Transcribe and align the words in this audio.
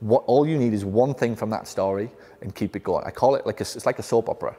What 0.00 0.24
all 0.26 0.46
you 0.46 0.58
need 0.58 0.72
is 0.72 0.84
one 0.84 1.14
thing 1.14 1.36
from 1.36 1.50
that 1.50 1.66
story 1.66 2.10
and 2.42 2.54
keep 2.54 2.76
it 2.76 2.82
going. 2.82 3.04
I 3.06 3.10
call 3.10 3.34
it 3.36 3.46
like 3.46 3.60
a, 3.60 3.62
it's 3.62 3.86
like 3.86 3.98
a 3.98 4.02
soap 4.02 4.28
opera. 4.28 4.56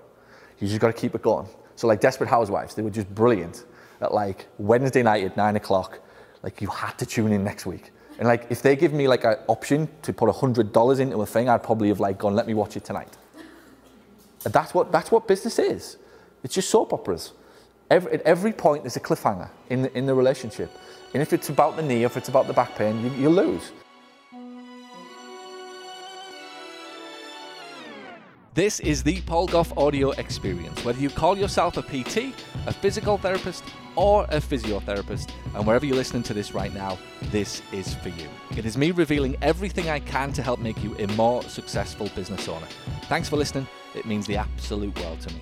You 0.59 0.67
just 0.67 0.79
got 0.79 0.88
to 0.88 0.93
keep 0.93 1.15
it 1.15 1.21
going. 1.21 1.47
So 1.75 1.88
like 1.88 2.00
Desperate 2.00 2.29
Housewives, 2.29 2.75
they 2.75 2.81
were 2.81 2.90
just 2.90 3.13
brilliant 3.13 3.66
at 4.01 4.13
like 4.13 4.48
Wednesday 4.58 5.03
night 5.03 5.24
at 5.24 5.37
nine 5.37 5.56
o'clock. 5.56 6.00
Like 6.42 6.61
you 6.61 6.67
had 6.67 6.98
to 7.00 7.06
tune 7.06 7.32
in 7.32 7.43
next 7.43 7.66
week. 7.66 7.92
And 8.18 8.27
like 8.27 8.48
if 8.50 8.61
they 8.61 8.75
give 8.75 8.93
me 8.93 9.07
like 9.07 9.25
an 9.25 9.36
option 9.48 9.89
to 10.04 10.13
put 10.13 10.29
a 10.29 10.32
hundred 10.32 10.71
dollars 10.71 10.99
into 10.99 11.21
a 11.21 11.25
thing, 11.25 11.49
I'd 11.49 11.63
probably 11.63 11.89
have 11.89 11.99
like 11.99 12.17
gone, 12.17 12.33
let 12.33 12.47
me 12.47 12.54
watch 12.54 12.77
it 12.77 12.86
tonight. 12.86 13.17
And 14.45 14.54
that's 14.54 14.73
what 14.73 14.91
that's 14.91 15.11
what 15.11 15.27
business 15.27 15.59
is. 15.59 15.97
It's 16.43 16.54
just 16.54 16.70
soap 16.70 16.93
operas. 16.93 17.33
Every, 17.89 18.13
at 18.13 18.21
every 18.21 18.54
point, 18.54 18.83
there's 18.83 18.95
a 18.95 18.99
cliffhanger 18.99 19.49
in 19.70 19.83
the, 19.83 19.97
in 19.97 20.05
the 20.05 20.13
relationship. 20.13 20.71
And 21.13 21.21
if 21.21 21.33
it's 21.33 21.49
about 21.49 21.75
the 21.75 21.83
knee, 21.83 22.04
if 22.04 22.17
it's 22.17 22.29
about 22.29 22.47
the 22.47 22.54
back 22.54 22.75
pain, 22.75 23.02
you, 23.04 23.09
you 23.11 23.29
lose. 23.29 23.71
This 28.55 28.80
is 28.80 29.04
the 29.04 29.20
Gough 29.20 29.77
audio 29.77 30.12
experience. 30.12 30.86
Whether 30.86 31.02
you 31.02 31.09
call 31.09 31.38
yourself 31.38 31.76
a 31.76 31.82
PT, 31.82 32.34
a 32.68 32.72
physical 32.72 33.18
therapist, 33.18 33.66
or 33.98 34.23
a 34.30 34.38
physiotherapist, 34.38 35.31
and 35.54 35.68
wherever 35.68 35.86
you're 35.86 35.98
listening 35.98 36.23
to 36.23 36.34
this 36.34 36.54
right 36.54 36.73
now, 36.73 36.98
this 37.23 37.62
is 37.73 37.95
for 37.95 38.08
you. 38.08 38.30
It 38.55 38.66
is 38.66 38.78
me 38.78 38.91
revealing 38.91 39.36
everything 39.41 39.90
I 39.90 40.00
can 40.00 40.31
to 40.31 40.41
help 40.41 40.62
make 40.62 40.81
you 40.81 40.95
a 41.00 41.08
more 41.16 41.44
successful 41.44 42.09
business 42.16 42.48
owner. 42.48 42.68
Thanks 43.09 43.28
for 43.28 43.36
listening. 43.36 43.68
It 43.94 44.05
means 44.05 44.26
the 44.26 44.38
absolute 44.38 44.98
world 45.02 45.20
to 45.20 45.34
me. 45.34 45.42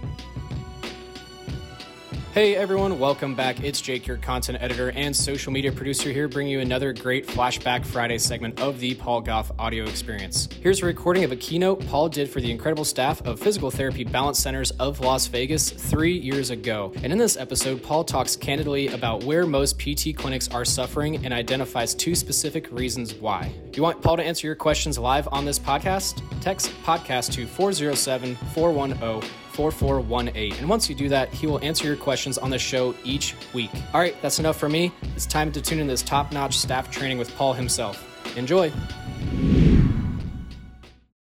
Hey 2.34 2.56
everyone, 2.56 2.98
welcome 2.98 3.36
back. 3.36 3.64
It's 3.64 3.80
Jake, 3.80 4.08
your 4.08 4.18
content 4.18 4.58
editor 4.60 4.90
and 4.96 5.16
social 5.16 5.54
media 5.54 5.72
producer 5.72 6.12
here, 6.12 6.28
bringing 6.28 6.54
you 6.54 6.62
another 6.62 6.92
great 6.92 7.28
Flashback 7.28 7.86
Friday 7.86 8.18
segment 8.18 8.60
of 8.60 8.80
the 8.80 8.96
Paul 8.96 9.22
Gough 9.22 9.52
audio 9.60 9.84
experience. 9.84 10.50
Here's 10.60 10.82
a 10.82 10.88
recording 10.88 11.24
of 11.26 11.32
a 11.32 11.36
keynote 11.36 11.86
Paul 11.86 12.10
did 12.10 12.28
for 12.28 12.42
the 12.42 12.50
incredible 12.50 12.86
staff 12.86 13.22
of 13.22 13.40
Fyzical 13.40 13.72
Therapy 13.72 14.04
Balance 14.04 14.40
Centers 14.40 14.72
of 14.72 15.00
Las 15.00 15.28
Vegas 15.28 15.70
three 15.70 16.18
years 16.18 16.50
ago. 16.50 16.92
And 17.04 17.12
in 17.12 17.20
this 17.20 17.38
episode, 17.38 17.84
Paul 17.84 18.04
talks 18.04 18.36
candidly 18.36 18.88
about 18.88 19.24
where 19.26 19.46
most 19.46 19.78
PT 19.78 20.18
clinics 20.18 20.48
are 20.48 20.66
suffering 20.66 21.24
and 21.24 21.36
identifies 21.36 21.94
two 21.94 22.16
specific 22.16 22.68
reasons 22.72 23.14
why. 23.14 23.54
You 23.76 23.84
want 23.84 24.02
Paul 24.02 24.18
to 24.18 24.24
answer 24.24 24.48
your 24.48 24.56
questions 24.56 24.98
live 24.98 25.28
on 25.32 25.46
this 25.46 25.60
podcast? 25.60 26.24
Text 26.42 26.72
podcast 26.84 27.34
to 27.34 27.46
407 27.46 28.34
410 28.56 29.43
4418. 29.54 30.60
And 30.60 30.70
once 30.70 30.90
you 30.90 30.96
do 30.96 31.10
that, 31.10 31.30
he 31.30 31.48
will 31.48 31.60
answer 31.64 31.86
your 31.86 31.96
questions 31.96 32.38
on 32.38 32.50
the 32.50 32.60
show 32.60 32.96
each 33.04 33.36
week. 33.54 33.72
All 33.94 34.02
right, 34.02 34.20
that's 34.22 34.40
enough 34.40 34.58
for 34.58 34.70
me. 34.70 34.92
It's 35.16 35.26
time 35.26 35.52
to 35.52 35.62
tune 35.62 35.80
in 35.80 35.88
this 35.88 36.02
top 36.02 36.32
notch 36.32 36.58
staff 36.58 36.90
training 36.90 37.18
with 37.18 37.34
Paul 37.36 37.54
himself. 37.54 38.04
Enjoy. 38.38 38.72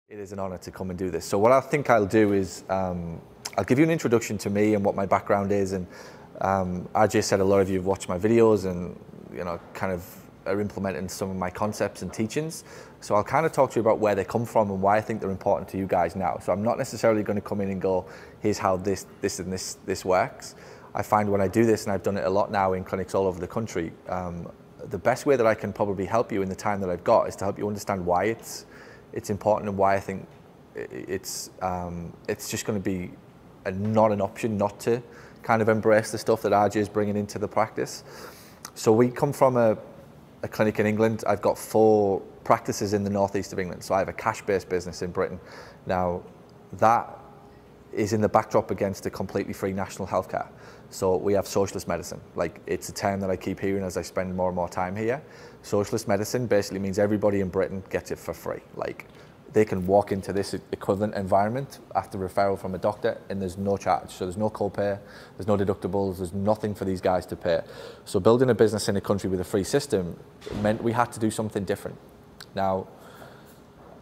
It 0.08 0.18
is 0.18 0.32
an 0.32 0.38
honor 0.38 0.58
to 0.58 0.70
come 0.70 0.90
and 0.90 0.98
do 0.98 1.10
this. 1.10 1.24
So, 1.24 1.38
what 1.38 1.52
I 1.52 1.60
think 1.60 1.90
I'll 1.90 2.06
do 2.06 2.32
is 2.32 2.64
um, 2.68 3.20
I'll 3.58 3.64
give 3.64 3.78
you 3.78 3.84
an 3.84 3.90
introduction 3.90 4.38
to 4.38 4.50
me 4.50 4.74
and 4.74 4.84
what 4.84 4.94
my 4.94 5.06
background 5.06 5.50
is. 5.52 5.72
And 5.72 5.86
um, 6.40 6.88
RJ 6.94 7.24
said 7.24 7.40
a 7.40 7.44
lot 7.44 7.60
of 7.60 7.68
you 7.68 7.76
have 7.76 7.86
watched 7.86 8.08
my 8.08 8.18
videos 8.18 8.64
and, 8.70 8.98
you 9.32 9.44
know, 9.44 9.60
kind 9.74 9.92
of 9.92 10.04
are 10.46 10.60
implementing 10.60 11.08
some 11.08 11.30
of 11.30 11.36
my 11.36 11.50
concepts 11.50 12.02
and 12.02 12.12
teachings. 12.12 12.64
So 13.00 13.14
I'll 13.14 13.24
kind 13.24 13.46
of 13.46 13.52
talk 13.52 13.70
to 13.72 13.76
you 13.76 13.80
about 13.80 13.98
where 13.98 14.14
they 14.14 14.24
come 14.24 14.44
from 14.44 14.70
and 14.70 14.80
why 14.80 14.96
I 14.96 15.00
think 15.00 15.20
they're 15.20 15.30
important 15.30 15.68
to 15.70 15.78
you 15.78 15.86
guys 15.86 16.16
now. 16.16 16.38
So 16.42 16.52
I'm 16.52 16.62
not 16.62 16.78
necessarily 16.78 17.22
going 17.22 17.36
to 17.36 17.42
come 17.42 17.60
in 17.60 17.70
and 17.70 17.80
go, 17.80 18.06
here's 18.40 18.58
how 18.58 18.76
this, 18.76 19.06
this 19.20 19.38
and 19.38 19.52
this, 19.52 19.78
this 19.86 20.04
works. 20.04 20.54
I 20.94 21.02
find 21.02 21.30
when 21.30 21.40
I 21.40 21.48
do 21.48 21.64
this, 21.64 21.84
and 21.84 21.92
I've 21.92 22.02
done 22.02 22.16
it 22.16 22.24
a 22.24 22.30
lot 22.30 22.50
now 22.50 22.72
in 22.72 22.84
clinics 22.84 23.14
all 23.14 23.26
over 23.26 23.38
the 23.38 23.46
country, 23.46 23.92
um, 24.08 24.50
the 24.88 24.98
best 24.98 25.24
way 25.26 25.36
that 25.36 25.46
I 25.46 25.54
can 25.54 25.72
probably 25.72 26.04
help 26.04 26.32
you 26.32 26.42
in 26.42 26.48
the 26.48 26.54
time 26.54 26.80
that 26.80 26.90
I've 26.90 27.04
got 27.04 27.28
is 27.28 27.36
to 27.36 27.44
help 27.44 27.58
you 27.58 27.68
understand 27.68 28.04
why 28.04 28.24
it's, 28.24 28.66
it's 29.12 29.30
important 29.30 29.68
and 29.68 29.78
why 29.78 29.94
I 29.94 30.00
think 30.00 30.26
it's, 30.74 31.50
um, 31.62 32.12
it's 32.28 32.50
just 32.50 32.64
going 32.64 32.80
to 32.80 32.84
be 32.84 33.12
a, 33.66 33.70
not 33.70 34.10
an 34.10 34.20
option 34.20 34.56
not 34.56 34.80
to 34.80 35.02
kind 35.42 35.62
of 35.62 35.68
embrace 35.68 36.10
the 36.10 36.18
stuff 36.18 36.42
that 36.42 36.52
RJ 36.52 36.76
is 36.76 36.88
bringing 36.88 37.16
into 37.16 37.38
the 37.38 37.48
practice. 37.48 38.04
So 38.74 38.92
we 38.92 39.10
come 39.10 39.32
from 39.32 39.56
a, 39.56 39.76
a 40.42 40.48
clinic 40.48 40.78
in 40.78 40.86
England. 40.86 41.24
I've 41.26 41.42
got 41.42 41.58
four 41.58 42.20
practices 42.44 42.94
in 42.94 43.04
the 43.04 43.10
northeast 43.10 43.52
of 43.52 43.58
England. 43.58 43.82
So 43.82 43.94
I 43.94 43.98
have 43.98 44.08
a 44.08 44.12
cash-based 44.12 44.68
business 44.68 45.02
in 45.02 45.10
Britain. 45.10 45.38
Now, 45.86 46.22
that 46.74 47.18
is 47.92 48.12
in 48.12 48.20
the 48.20 48.28
backdrop 48.28 48.70
against 48.70 49.06
a 49.06 49.10
completely 49.10 49.52
free 49.52 49.72
national 49.72 50.06
healthcare. 50.06 50.48
So 50.90 51.16
we 51.16 51.32
have 51.34 51.46
socialist 51.46 51.88
medicine. 51.88 52.20
Like 52.34 52.60
it's 52.66 52.88
a 52.88 52.92
term 52.92 53.20
that 53.20 53.30
I 53.30 53.36
keep 53.36 53.60
hearing 53.60 53.82
as 53.82 53.96
I 53.96 54.02
spend 54.02 54.34
more 54.36 54.48
and 54.48 54.56
more 54.56 54.68
time 54.68 54.96
here. 54.96 55.22
Socialist 55.62 56.08
medicine 56.08 56.46
basically 56.46 56.78
means 56.80 56.98
everybody 56.98 57.40
in 57.40 57.48
Britain 57.48 57.82
gets 57.90 58.10
it 58.10 58.18
for 58.18 58.34
free. 58.34 58.60
Like 58.74 59.06
they 59.52 59.64
can 59.64 59.86
walk 59.86 60.12
into 60.12 60.32
this 60.32 60.54
equivalent 60.54 61.14
environment 61.14 61.80
after 61.94 62.18
referral 62.18 62.58
from 62.58 62.74
a 62.74 62.78
doctor 62.78 63.18
and 63.28 63.42
there's 63.42 63.58
no 63.58 63.76
charge. 63.76 64.10
So 64.10 64.24
there's 64.24 64.36
no 64.36 64.48
copay, 64.50 64.98
there's 65.36 65.48
no 65.48 65.56
deductibles, 65.56 66.18
there's 66.18 66.32
nothing 66.32 66.74
for 66.74 66.84
these 66.84 67.00
guys 67.00 67.26
to 67.26 67.36
pay. 67.36 67.60
So 68.04 68.20
building 68.20 68.50
a 68.50 68.54
business 68.54 68.88
in 68.88 68.96
a 68.96 69.00
country 69.00 69.28
with 69.28 69.40
a 69.40 69.44
free 69.44 69.64
system 69.64 70.16
meant 70.62 70.82
we 70.82 70.92
had 70.92 71.10
to 71.12 71.20
do 71.20 71.30
something 71.30 71.64
different. 71.64 71.98
Now, 72.54 72.86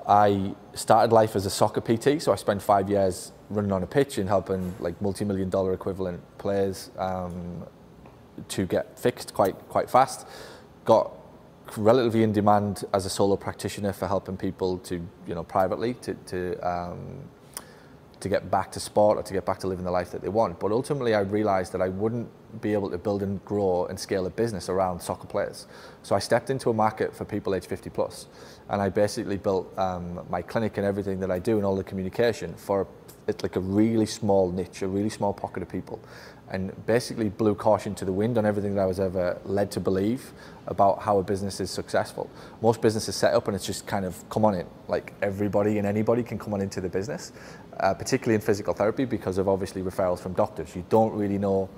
I 0.07 0.55
started 0.75 1.13
life 1.13 1.37
as 1.37 1.45
a 1.45 1.51
soccer 1.51 1.81
PT, 1.81 2.21
so 2.23 2.33
I 2.33 2.37
spent 2.37 2.63
five 2.63 2.89
years 2.89 3.33
running 3.51 3.73
on 3.73 3.83
a 3.83 3.87
pitch 3.87 4.19
and 4.19 4.29
helping 4.29 4.75
like 4.81 5.01
multi-million 5.01 5.51
dollar 5.51 5.73
equivalent 5.73 6.21
players 6.39 6.91
um, 6.99 7.67
to 8.49 8.67
get 8.67 8.99
fixed 8.99 9.35
quite 9.35 9.57
quite 9.69 9.91
fast. 9.91 10.27
Got 10.85 11.13
relatively 11.77 12.23
in 12.23 12.33
demand 12.33 12.85
as 12.95 13.07
a 13.07 13.11
solo 13.11 13.37
practitioner 13.37 13.93
for 13.93 14.07
helping 14.07 14.37
people 14.37 14.79
to, 14.79 14.95
you 15.27 15.35
know, 15.35 15.45
privately 15.45 15.95
to, 15.95 16.15
to, 16.15 16.57
um, 16.67 17.19
to 18.21 18.29
get 18.29 18.51
back 18.51 18.73
to 18.73 18.81
sport 18.81 19.19
or 19.19 19.23
to 19.23 19.33
get 19.33 19.45
back 19.45 19.59
to 19.61 19.67
living 19.67 19.85
the 19.85 19.91
life 19.91 20.11
that 20.11 20.23
they 20.23 20.29
want. 20.29 20.59
But 20.59 20.73
ultimately, 20.73 21.15
I 21.15 21.21
realized 21.21 21.73
that 21.73 21.83
I 21.83 21.89
wouldn't 21.89 22.29
be 22.61 22.73
able 22.73 22.91
to 22.91 22.99
build 22.99 23.23
and 23.23 23.45
grow 23.45 23.87
and 23.87 23.99
scale 23.99 24.27
a 24.27 24.31
business 24.31 24.69
around 24.69 25.01
soccer 25.01 25.27
players. 25.27 25.67
So 26.03 26.15
I 26.15 26.19
stepped 26.19 26.51
into 26.51 26.71
a 26.71 26.75
market 26.75 27.15
for 27.15 27.25
people 27.25 27.55
age 27.55 27.67
50 27.67 27.91
plus, 27.91 28.27
and 28.71 28.81
I 28.81 28.89
basically 28.89 29.37
built 29.37 29.77
um, 29.79 30.21
my 30.31 30.43
clinic 30.43 30.79
and 30.79 30.87
everything 30.87 31.21
that 31.21 31.31
I 31.31 31.39
do 31.39 31.57
and 31.57 31.67
all 31.67 31.77
the 31.77 31.85
communication 31.85 32.55
for 32.55 32.87
it's 33.27 33.43
like 33.43 33.57
a 33.57 33.61
really 33.61 34.07
small 34.07 34.51
niche, 34.51 34.81
a 34.81 34.89
really 34.89 35.11
small 35.11 35.35
pocket 35.35 35.63
of 35.63 35.69
people 35.69 36.01
and 36.51 36.73
basically 36.87 37.29
blew 37.29 37.55
caution 37.55 37.95
to 37.97 38.05
the 38.05 38.13
wind 38.13 38.39
on 38.39 38.47
everything 38.47 38.75
that 38.75 38.83
I 38.83 38.87
was 38.87 39.01
ever 39.01 39.39
led 39.45 39.71
to 39.73 39.81
believe 39.81 40.33
about 40.67 41.03
how 41.03 41.19
a 41.19 41.23
business 41.23 41.61
is 41.61 41.71
successful. 41.71 42.31
Most 42.63 42.81
businesses 42.81 43.17
set 43.17 43.35
up 43.35 43.49
and 43.49 43.55
it's 43.55 43.67
just 43.67 43.87
kind 43.87 44.05
of 44.05 44.29
come 44.31 44.45
on 44.45 44.55
in, 44.55 44.67
like 44.89 45.13
everybody 45.23 45.79
and 45.79 45.87
anybody 45.87 46.23
can 46.23 46.39
come 46.39 46.55
on 46.55 46.61
into 46.61 46.81
the 46.81 46.89
business, 46.89 47.33
uh, 47.81 47.93
particularly 47.95 48.35
in 48.35 48.41
physical 48.41 48.73
therapy 48.73 49.05
because 49.05 49.39
of 49.39 49.49
obviously 49.49 49.83
referrals 49.83 50.21
from 50.21 50.33
doctors. 50.33 50.75
You 50.75 50.85
don't 50.89 51.13
really 51.13 51.39
know 51.39 51.69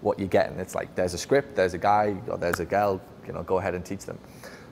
what 0.00 0.18
you're 0.18 0.28
getting. 0.28 0.58
It's 0.58 0.74
like 0.74 0.94
there's 0.94 1.14
a 1.14 1.18
script, 1.18 1.56
there's 1.56 1.74
a 1.74 1.78
guy, 1.78 2.16
or 2.28 2.38
there's 2.38 2.60
a 2.60 2.64
girl, 2.64 3.00
you 3.26 3.32
know, 3.32 3.42
go 3.42 3.58
ahead 3.58 3.74
and 3.74 3.84
teach 3.84 4.06
them. 4.06 4.18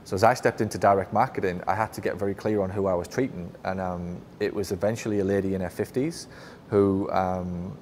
So 0.05 0.15
as 0.15 0.25
I 0.25 0.33
stepped 0.33 0.63
into 0.63 0.79
direct 0.79 1.13
marketing, 1.13 1.61
I 1.67 1.75
had 1.75 1.93
to 1.93 2.01
get 2.01 2.17
very 2.17 2.35
clear 2.35 2.63
on 2.63 2.71
who 2.71 2.87
I 2.87 2.95
was 2.95 3.09
treating, 3.09 3.53
and 3.65 3.79
um, 3.79 4.23
it 4.41 4.55
was 4.55 4.73
eventually 4.73 5.21
a 5.21 5.25
lady 5.25 5.55
in 5.55 5.61
her 5.61 5.69
50s 5.69 6.29
who 6.71 7.11
um, 7.11 7.77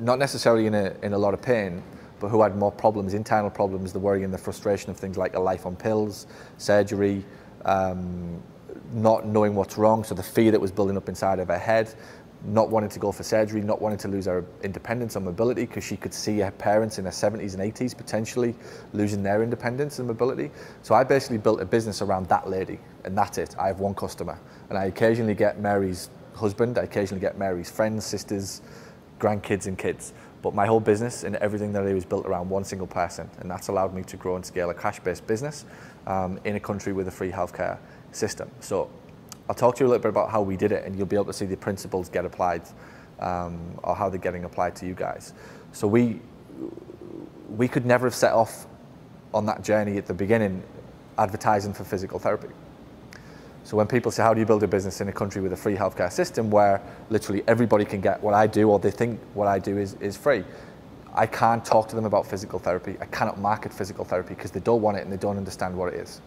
not 0.00 0.18
necessarily 0.18 0.66
in 0.66 0.74
a, 0.74 0.94
in 1.02 1.12
a 1.12 1.18
lot 1.18 1.34
of 1.34 1.42
pain, 1.42 1.82
but 2.20 2.28
who 2.28 2.42
had 2.42 2.56
more 2.56 2.70
problems, 2.70 3.14
internal 3.14 3.50
problems, 3.50 3.92
the 3.92 3.98
worry 3.98 4.22
and 4.22 4.32
the 4.32 4.38
frustration 4.38 4.90
of 4.90 4.96
things 4.96 5.16
like 5.16 5.34
a 5.34 5.40
life 5.40 5.66
on 5.66 5.74
pills, 5.74 6.26
surgery, 6.58 7.24
um, 7.64 8.40
not 8.92 9.26
knowing 9.26 9.54
what's 9.54 9.76
wrong, 9.76 10.04
so 10.04 10.14
the 10.14 10.22
fear 10.22 10.50
that 10.50 10.60
was 10.60 10.70
building 10.70 10.96
up 10.96 11.08
inside 11.08 11.38
of 11.38 11.48
her 11.48 11.58
head, 11.58 11.92
not 12.44 12.70
wanting 12.70 12.90
to 12.90 12.98
go 12.98 13.12
for 13.12 13.22
surgery, 13.22 13.60
not 13.60 13.80
wanting 13.80 13.98
to 13.98 14.08
lose 14.08 14.26
her 14.26 14.44
independence 14.62 15.16
or 15.16 15.20
mobility 15.20 15.64
because 15.64 15.84
she 15.84 15.96
could 15.96 16.12
see 16.12 16.38
her 16.38 16.50
parents 16.50 16.98
in 16.98 17.04
their 17.04 17.12
70s 17.12 17.54
and 17.54 17.74
80s 17.74 17.96
potentially 17.96 18.54
losing 18.92 19.22
their 19.22 19.42
independence 19.42 19.98
and 19.98 20.08
mobility. 20.08 20.50
So 20.82 20.94
I 20.94 21.04
basically 21.04 21.38
built 21.38 21.60
a 21.60 21.64
business 21.64 22.02
around 22.02 22.28
that 22.28 22.48
lady, 22.48 22.78
and 23.04 23.16
that's 23.16 23.38
it. 23.38 23.54
I 23.58 23.68
have 23.68 23.80
one 23.80 23.94
customer, 23.94 24.38
and 24.68 24.78
I 24.78 24.86
occasionally 24.86 25.34
get 25.34 25.60
Mary's 25.60 26.10
husband, 26.34 26.78
I 26.78 26.82
occasionally 26.82 27.20
get 27.20 27.38
Mary's 27.38 27.70
friends, 27.70 28.04
sisters, 28.04 28.62
grandkids 29.22 29.66
and 29.66 29.78
kids. 29.78 30.12
But 30.42 30.54
my 30.54 30.66
whole 30.66 30.80
business 30.80 31.22
and 31.22 31.36
everything 31.36 31.72
that 31.72 31.84
I 31.84 31.90
do 31.90 31.96
is 31.96 32.04
built 32.04 32.26
around 32.26 32.50
one 32.50 32.64
single 32.64 32.88
person, 32.88 33.30
and 33.38 33.48
that's 33.48 33.68
allowed 33.68 33.94
me 33.94 34.02
to 34.02 34.16
grow 34.16 34.34
and 34.34 34.44
scale 34.44 34.70
a 34.70 34.74
cash-based 34.74 35.24
business 35.26 35.64
um, 36.08 36.40
in 36.44 36.56
a 36.56 36.60
country 36.60 36.92
with 36.92 37.06
a 37.06 37.12
free 37.12 37.30
healthcare 37.30 37.78
system. 38.10 38.50
So 38.58 38.90
I'll 39.48 39.54
talk 39.54 39.76
to 39.76 39.84
you 39.84 39.86
a 39.86 39.90
little 39.90 40.02
bit 40.02 40.08
about 40.08 40.30
how 40.30 40.42
we 40.42 40.56
did 40.56 40.72
it, 40.72 40.84
and 40.84 40.96
you'll 40.96 41.06
be 41.06 41.16
able 41.16 41.26
to 41.26 41.32
see 41.32 41.46
the 41.46 41.56
principles 41.56 42.08
get 42.08 42.24
applied 42.24 42.62
um, 43.20 43.78
or 43.84 43.94
how 43.94 44.08
they're 44.08 44.18
getting 44.18 44.44
applied 44.44 44.74
to 44.76 44.86
you 44.86 44.94
guys. 44.94 45.32
So 45.72 45.86
we 45.86 46.20
we 47.56 47.68
could 47.68 47.84
never 47.84 48.06
have 48.06 48.14
set 48.14 48.32
off 48.32 48.66
on 49.34 49.46
that 49.46 49.62
journey 49.62 49.98
at 49.98 50.06
the 50.06 50.14
beginning 50.14 50.62
advertising 51.18 51.74
for 51.74 51.84
physical 51.84 52.18
therapy. 52.18 52.48
So 53.64 53.76
when 53.76 53.86
people 53.86 54.10
say, 54.10 54.22
how 54.22 54.34
do 54.34 54.40
you 54.40 54.46
build 54.46 54.62
a 54.62 54.68
business 54.68 55.00
in 55.00 55.08
a 55.08 55.12
country 55.12 55.40
with 55.40 55.52
a 55.52 55.56
free 55.56 55.76
healthcare 55.76 56.10
system 56.10 56.50
where 56.50 56.82
literally 57.10 57.44
everybody 57.46 57.84
can 57.84 58.00
get 58.00 58.22
what 58.22 58.34
I 58.34 58.46
do 58.46 58.68
or 58.70 58.78
they 58.78 58.90
think 58.90 59.20
what 59.34 59.46
I 59.46 59.58
do 59.58 59.78
is, 59.78 59.94
is 59.94 60.16
free, 60.16 60.44
I 61.14 61.26
can't 61.26 61.64
talk 61.64 61.88
to 61.88 61.96
them 61.96 62.04
about 62.04 62.26
physical 62.26 62.58
therapy. 62.58 62.96
I 63.00 63.06
cannot 63.06 63.38
market 63.38 63.72
physical 63.72 64.04
therapy 64.04 64.34
because 64.34 64.50
they 64.50 64.60
don't 64.60 64.82
want 64.82 64.96
it 64.96 65.02
and 65.02 65.12
they 65.12 65.16
don't 65.16 65.36
understand 65.36 65.76
what 65.76 65.92
it 65.92 66.00
is. 66.00 66.20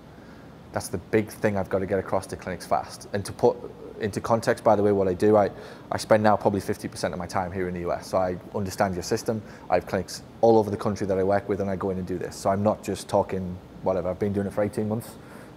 That's 0.71 0.89
the 0.89 0.97
big 0.97 1.29
thing 1.29 1.57
I've 1.57 1.69
got 1.69 1.79
to 1.79 1.85
get 1.85 1.99
across 1.99 2.27
to 2.27 2.35
clinics 2.35 2.65
fast. 2.65 3.07
And 3.13 3.25
to 3.25 3.31
put 3.31 3.57
into 3.99 4.21
context, 4.21 4.63
by 4.63 4.75
the 4.75 4.83
way, 4.83 4.91
what 4.91 5.07
I 5.07 5.13
do, 5.13 5.37
I, 5.37 5.49
I 5.91 5.97
spend 5.97 6.21
now 6.21 6.35
probably 6.35 6.59
50% 6.59 7.13
of 7.13 7.17
my 7.17 7.25
time 7.25 7.51
here 7.51 7.67
in 7.67 7.73
the 7.73 7.89
US. 7.89 8.07
So 8.07 8.17
I 8.17 8.37
understand 8.53 8.93
your 8.93 9.03
system. 9.03 9.41
I 9.69 9.75
have 9.75 9.87
clinics 9.87 10.21
all 10.41 10.57
over 10.57 10.69
the 10.69 10.77
country 10.77 11.07
that 11.07 11.17
I 11.17 11.23
work 11.23 11.47
with, 11.49 11.61
and 11.61 11.69
I 11.69 11.75
go 11.75 11.89
in 11.89 11.97
and 11.97 12.05
do 12.05 12.17
this. 12.17 12.35
So 12.35 12.49
I'm 12.49 12.63
not 12.63 12.83
just 12.83 13.07
talking 13.07 13.57
whatever. 13.83 14.09
I've 14.09 14.19
been 14.19 14.33
doing 14.33 14.47
it 14.47 14.53
for 14.53 14.63
18 14.63 14.87
months, 14.87 15.11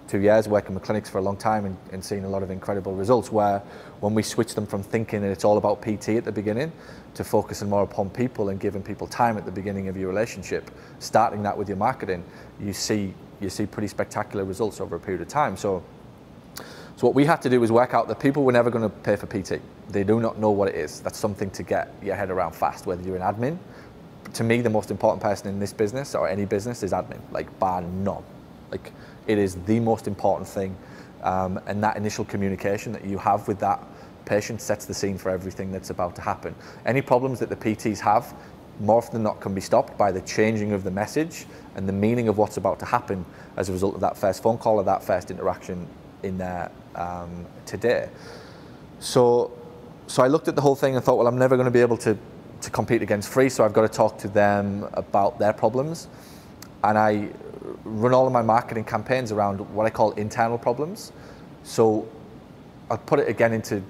two 0.08 0.18
years, 0.18 0.48
working 0.48 0.74
with 0.74 0.82
clinics 0.82 1.08
for 1.08 1.18
a 1.18 1.22
long 1.22 1.36
time 1.36 1.64
and, 1.64 1.76
and 1.92 2.04
seeing 2.04 2.24
a 2.24 2.28
lot 2.28 2.42
of 2.42 2.50
incredible 2.50 2.94
results. 2.94 3.30
Where 3.30 3.60
when 4.00 4.14
we 4.14 4.22
switch 4.22 4.54
them 4.54 4.66
from 4.66 4.82
thinking 4.82 5.20
that 5.22 5.30
it's 5.30 5.44
all 5.44 5.58
about 5.58 5.82
PT 5.82 6.10
at 6.10 6.24
the 6.24 6.32
beginning 6.32 6.72
to 7.14 7.24
focusing 7.24 7.68
more 7.68 7.82
upon 7.82 8.10
people 8.10 8.48
and 8.48 8.58
giving 8.58 8.82
people 8.82 9.06
time 9.06 9.38
at 9.38 9.44
the 9.44 9.52
beginning 9.52 9.88
of 9.88 9.96
your 9.96 10.08
relationship, 10.08 10.70
starting 10.98 11.42
that 11.44 11.56
with 11.56 11.68
your 11.68 11.76
marketing, 11.76 12.24
you 12.60 12.72
see 12.72 13.14
you 13.40 13.48
see 13.48 13.66
pretty 13.66 13.86
spectacular 13.86 14.44
results 14.44 14.80
over 14.80 14.96
a 14.96 15.00
period 15.00 15.20
of 15.20 15.28
time. 15.28 15.56
So 15.56 15.84
so 16.98 17.06
what 17.06 17.14
we 17.14 17.24
had 17.24 17.40
to 17.42 17.48
do 17.48 17.60
was 17.60 17.70
work 17.70 17.94
out 17.94 18.08
that 18.08 18.18
people 18.18 18.42
were 18.42 18.50
never 18.50 18.70
going 18.70 18.82
to 18.82 18.88
pay 18.88 19.14
for 19.14 19.26
PT. 19.26 19.62
They 19.88 20.02
do 20.02 20.18
not 20.18 20.40
know 20.40 20.50
what 20.50 20.66
it 20.66 20.74
is. 20.74 20.98
That's 21.00 21.16
something 21.16 21.48
to 21.50 21.62
get 21.62 21.94
your 22.02 22.16
head 22.16 22.28
around 22.28 22.56
fast, 22.56 22.86
whether 22.86 23.00
you're 23.04 23.14
an 23.14 23.22
admin. 23.22 23.56
To 24.32 24.42
me, 24.42 24.62
the 24.62 24.70
most 24.70 24.90
important 24.90 25.22
person 25.22 25.46
in 25.46 25.60
this 25.60 25.72
business 25.72 26.16
or 26.16 26.28
any 26.28 26.44
business 26.44 26.82
is 26.82 26.90
admin, 26.90 27.20
like 27.30 27.56
bar 27.60 27.82
none. 27.82 28.24
Like 28.72 28.92
it 29.28 29.38
is 29.38 29.54
the 29.66 29.78
most 29.78 30.08
important 30.08 30.48
thing. 30.48 30.76
Um, 31.22 31.60
and 31.66 31.82
that 31.82 31.96
initial 31.96 32.24
communication 32.24 32.92
that 32.92 33.04
you 33.04 33.18
have 33.18 33.46
with 33.46 33.58
that 33.60 33.80
patient 34.24 34.60
sets 34.60 34.84
the 34.84 34.94
scene 34.94 35.18
for 35.18 35.30
everything 35.30 35.70
that's 35.72 35.90
about 35.90 36.14
to 36.16 36.22
happen. 36.22 36.54
Any 36.84 37.02
problems 37.02 37.38
that 37.40 37.48
the 37.48 37.56
PTs 37.56 37.98
have, 38.00 38.34
more 38.80 38.98
often 38.98 39.14
than 39.14 39.22
not, 39.22 39.40
can 39.40 39.54
be 39.54 39.60
stopped 39.60 39.98
by 39.98 40.12
the 40.12 40.20
changing 40.22 40.72
of 40.72 40.84
the 40.84 40.90
message 40.90 41.46
and 41.76 41.88
the 41.88 41.92
meaning 41.92 42.28
of 42.28 42.38
what's 42.38 42.56
about 42.56 42.78
to 42.80 42.84
happen 42.84 43.24
as 43.56 43.68
a 43.68 43.72
result 43.72 43.94
of 43.94 44.00
that 44.00 44.16
first 44.16 44.42
phone 44.42 44.58
call 44.58 44.76
or 44.76 44.84
that 44.84 45.02
first 45.02 45.30
interaction 45.30 45.86
in 46.22 46.38
there 46.38 46.70
um, 46.94 47.46
today. 47.66 48.08
So, 49.00 49.50
so 50.06 50.22
I 50.22 50.28
looked 50.28 50.48
at 50.48 50.56
the 50.56 50.62
whole 50.62 50.76
thing 50.76 50.94
and 50.94 51.04
thought, 51.04 51.18
well, 51.18 51.26
I'm 51.26 51.38
never 51.38 51.56
going 51.56 51.66
to 51.66 51.72
be 51.72 51.80
able 51.80 51.96
to, 51.98 52.16
to 52.60 52.70
compete 52.70 53.02
against 53.02 53.28
free, 53.28 53.48
so 53.48 53.64
I've 53.64 53.72
got 53.72 53.82
to 53.82 53.88
talk 53.88 54.18
to 54.18 54.28
them 54.28 54.88
about 54.92 55.38
their 55.38 55.52
problems. 55.52 56.08
And 56.84 56.96
I 56.96 57.30
run 57.84 58.14
all 58.14 58.26
of 58.26 58.32
my 58.32 58.42
marketing 58.42 58.84
campaigns 58.84 59.32
around 59.32 59.58
what 59.74 59.86
I 59.86 59.90
call 59.90 60.12
internal 60.12 60.58
problems. 60.58 61.12
So 61.62 62.08
I'll 62.90 62.98
put 62.98 63.18
it 63.18 63.28
again 63.28 63.52
into 63.52 63.82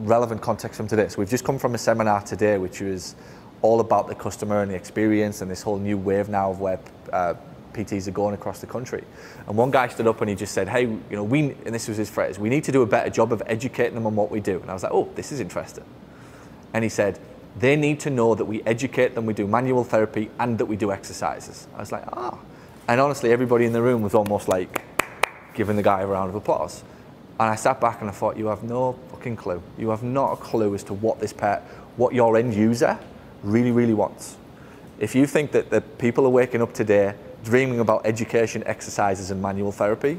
relevant 0.00 0.40
context 0.40 0.76
from 0.76 0.88
today. 0.88 1.08
So 1.08 1.18
we've 1.18 1.28
just 1.28 1.44
come 1.44 1.58
from 1.58 1.74
a 1.74 1.78
seminar 1.78 2.22
today, 2.22 2.58
which 2.58 2.80
was 2.80 3.14
all 3.62 3.80
about 3.80 4.06
the 4.06 4.14
customer 4.14 4.62
and 4.62 4.70
the 4.70 4.76
experience 4.76 5.40
and 5.40 5.50
this 5.50 5.62
whole 5.62 5.78
new 5.78 5.98
wave 5.98 6.28
now 6.28 6.50
of 6.50 6.60
where 6.60 6.78
uh, 7.12 7.34
PTs 7.72 8.06
are 8.06 8.12
going 8.12 8.34
across 8.34 8.60
the 8.60 8.66
country. 8.66 9.04
And 9.46 9.56
one 9.56 9.70
guy 9.70 9.88
stood 9.88 10.06
up 10.06 10.20
and 10.20 10.30
he 10.30 10.36
just 10.36 10.54
said, 10.54 10.68
hey, 10.68 10.82
you 10.82 11.02
know, 11.10 11.24
we, 11.24 11.40
and 11.64 11.74
this 11.74 11.88
was 11.88 11.96
his 11.96 12.10
phrase, 12.10 12.38
we 12.38 12.48
need 12.48 12.64
to 12.64 12.72
do 12.72 12.82
a 12.82 12.86
better 12.86 13.10
job 13.10 13.32
of 13.32 13.42
educating 13.46 13.94
them 13.94 14.06
on 14.06 14.14
what 14.14 14.30
we 14.30 14.40
do. 14.40 14.60
And 14.60 14.70
I 14.70 14.74
was 14.74 14.82
like, 14.82 14.92
oh, 14.92 15.10
this 15.14 15.32
is 15.32 15.40
interesting. 15.40 15.84
And 16.72 16.84
he 16.84 16.88
said, 16.88 17.18
they 17.58 17.76
need 17.76 17.98
to 18.00 18.10
know 18.10 18.34
that 18.34 18.44
we 18.44 18.62
educate 18.62 19.14
them, 19.14 19.26
we 19.26 19.34
do 19.34 19.46
manual 19.46 19.82
therapy, 19.82 20.30
and 20.38 20.58
that 20.58 20.66
we 20.66 20.76
do 20.76 20.92
exercises. 20.92 21.66
I 21.74 21.80
was 21.80 21.92
like, 21.92 22.04
ah. 22.08 22.30
Oh. 22.32 22.38
And 22.88 23.02
honestly, 23.02 23.30
everybody 23.30 23.66
in 23.66 23.74
the 23.74 23.82
room 23.82 24.00
was 24.00 24.14
almost 24.14 24.48
like 24.48 24.82
giving 25.52 25.76
the 25.76 25.82
guy 25.82 26.00
a 26.00 26.06
round 26.06 26.30
of 26.30 26.34
applause. 26.34 26.82
And 27.38 27.50
I 27.50 27.54
sat 27.54 27.82
back 27.82 28.00
and 28.00 28.08
I 28.08 28.12
thought, 28.14 28.38
you 28.38 28.46
have 28.46 28.62
no 28.62 28.98
fucking 29.10 29.36
clue. 29.36 29.62
You 29.76 29.90
have 29.90 30.02
not 30.02 30.32
a 30.32 30.36
clue 30.36 30.74
as 30.74 30.82
to 30.84 30.94
what 30.94 31.20
this 31.20 31.34
pet, 31.34 31.62
what 31.96 32.14
your 32.14 32.38
end 32.38 32.54
user 32.54 32.98
really, 33.42 33.70
really 33.72 33.92
wants. 33.92 34.36
If 34.98 35.14
you 35.14 35.26
think 35.26 35.52
that 35.52 35.68
the 35.68 35.82
people 35.82 36.24
are 36.24 36.30
waking 36.30 36.62
up 36.62 36.72
today 36.72 37.14
dreaming 37.44 37.78
about 37.80 38.06
education, 38.06 38.64
exercises, 38.66 39.30
and 39.30 39.40
manual 39.40 39.70
therapy, 39.70 40.18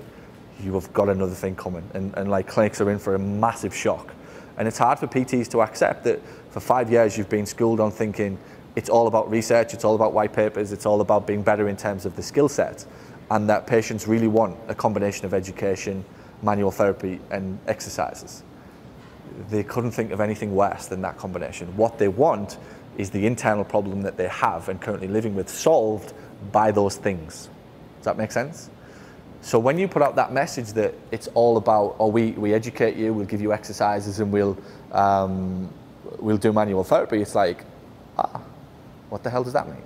you 0.61 0.73
have 0.73 0.93
got 0.93 1.09
another 1.09 1.33
thing 1.33 1.55
coming. 1.55 1.89
And, 1.95 2.13
and 2.15 2.29
like 2.29 2.47
clinics 2.47 2.79
are 2.81 2.91
in 2.91 2.99
for 2.99 3.15
a 3.15 3.19
massive 3.19 3.75
shock. 3.75 4.13
And 4.57 4.67
it's 4.67 4.77
hard 4.77 4.99
for 4.99 5.07
PTs 5.07 5.49
to 5.51 5.61
accept 5.61 6.03
that 6.03 6.21
for 6.51 6.59
five 6.59 6.91
years 6.91 7.17
you've 7.17 7.29
been 7.29 7.45
schooled 7.47 7.79
on 7.79 7.91
thinking 7.91 8.37
it's 8.75 8.89
all 8.89 9.07
about 9.07 9.29
research, 9.29 9.73
it's 9.73 9.83
all 9.83 9.95
about 9.95 10.13
white 10.13 10.33
papers, 10.33 10.71
it's 10.71 10.85
all 10.85 11.01
about 11.01 11.27
being 11.27 11.41
better 11.41 11.67
in 11.67 11.75
terms 11.75 12.05
of 12.05 12.15
the 12.15 12.23
skill 12.23 12.49
set. 12.49 12.85
And 13.31 13.49
that 13.49 13.67
patients 13.67 14.07
really 14.07 14.27
want 14.27 14.57
a 14.67 14.75
combination 14.75 15.25
of 15.25 15.33
education, 15.33 16.03
manual 16.41 16.71
therapy, 16.71 17.19
and 17.29 17.59
exercises. 17.67 18.43
They 19.49 19.63
couldn't 19.63 19.91
think 19.91 20.11
of 20.11 20.19
anything 20.19 20.55
worse 20.55 20.87
than 20.87 21.01
that 21.01 21.17
combination. 21.17 21.75
What 21.77 21.99
they 21.99 22.07
want 22.07 22.57
is 22.97 23.11
the 23.11 23.25
internal 23.25 23.63
problem 23.63 24.01
that 24.01 24.17
they 24.17 24.27
have 24.27 24.67
and 24.67 24.81
currently 24.81 25.07
living 25.07 25.35
with 25.35 25.49
solved 25.49 26.13
by 26.51 26.71
those 26.71 26.97
things. 26.97 27.49
Does 27.97 28.05
that 28.05 28.17
make 28.17 28.31
sense? 28.31 28.69
So 29.41 29.57
when 29.57 29.77
you 29.77 29.87
put 29.87 30.01
out 30.01 30.15
that 30.17 30.33
message 30.33 30.73
that 30.73 30.93
it's 31.11 31.27
all 31.33 31.57
about, 31.57 31.95
oh, 31.99 32.07
we, 32.07 32.31
we 32.31 32.53
educate 32.53 32.97
you, 32.97 33.13
we'll 33.13 33.25
give 33.25 33.41
you 33.41 33.53
exercises 33.53 34.19
and 34.19 34.31
we'll, 34.31 34.57
um, 34.91 35.73
we'll 36.19 36.37
do 36.37 36.51
manual 36.51 36.83
therapy, 36.83 37.21
it's 37.21 37.35
like, 37.35 37.63
ah, 38.17 38.41
what 39.09 39.23
the 39.23 39.29
hell 39.29 39.43
does 39.43 39.53
that 39.53 39.67
mean? 39.67 39.83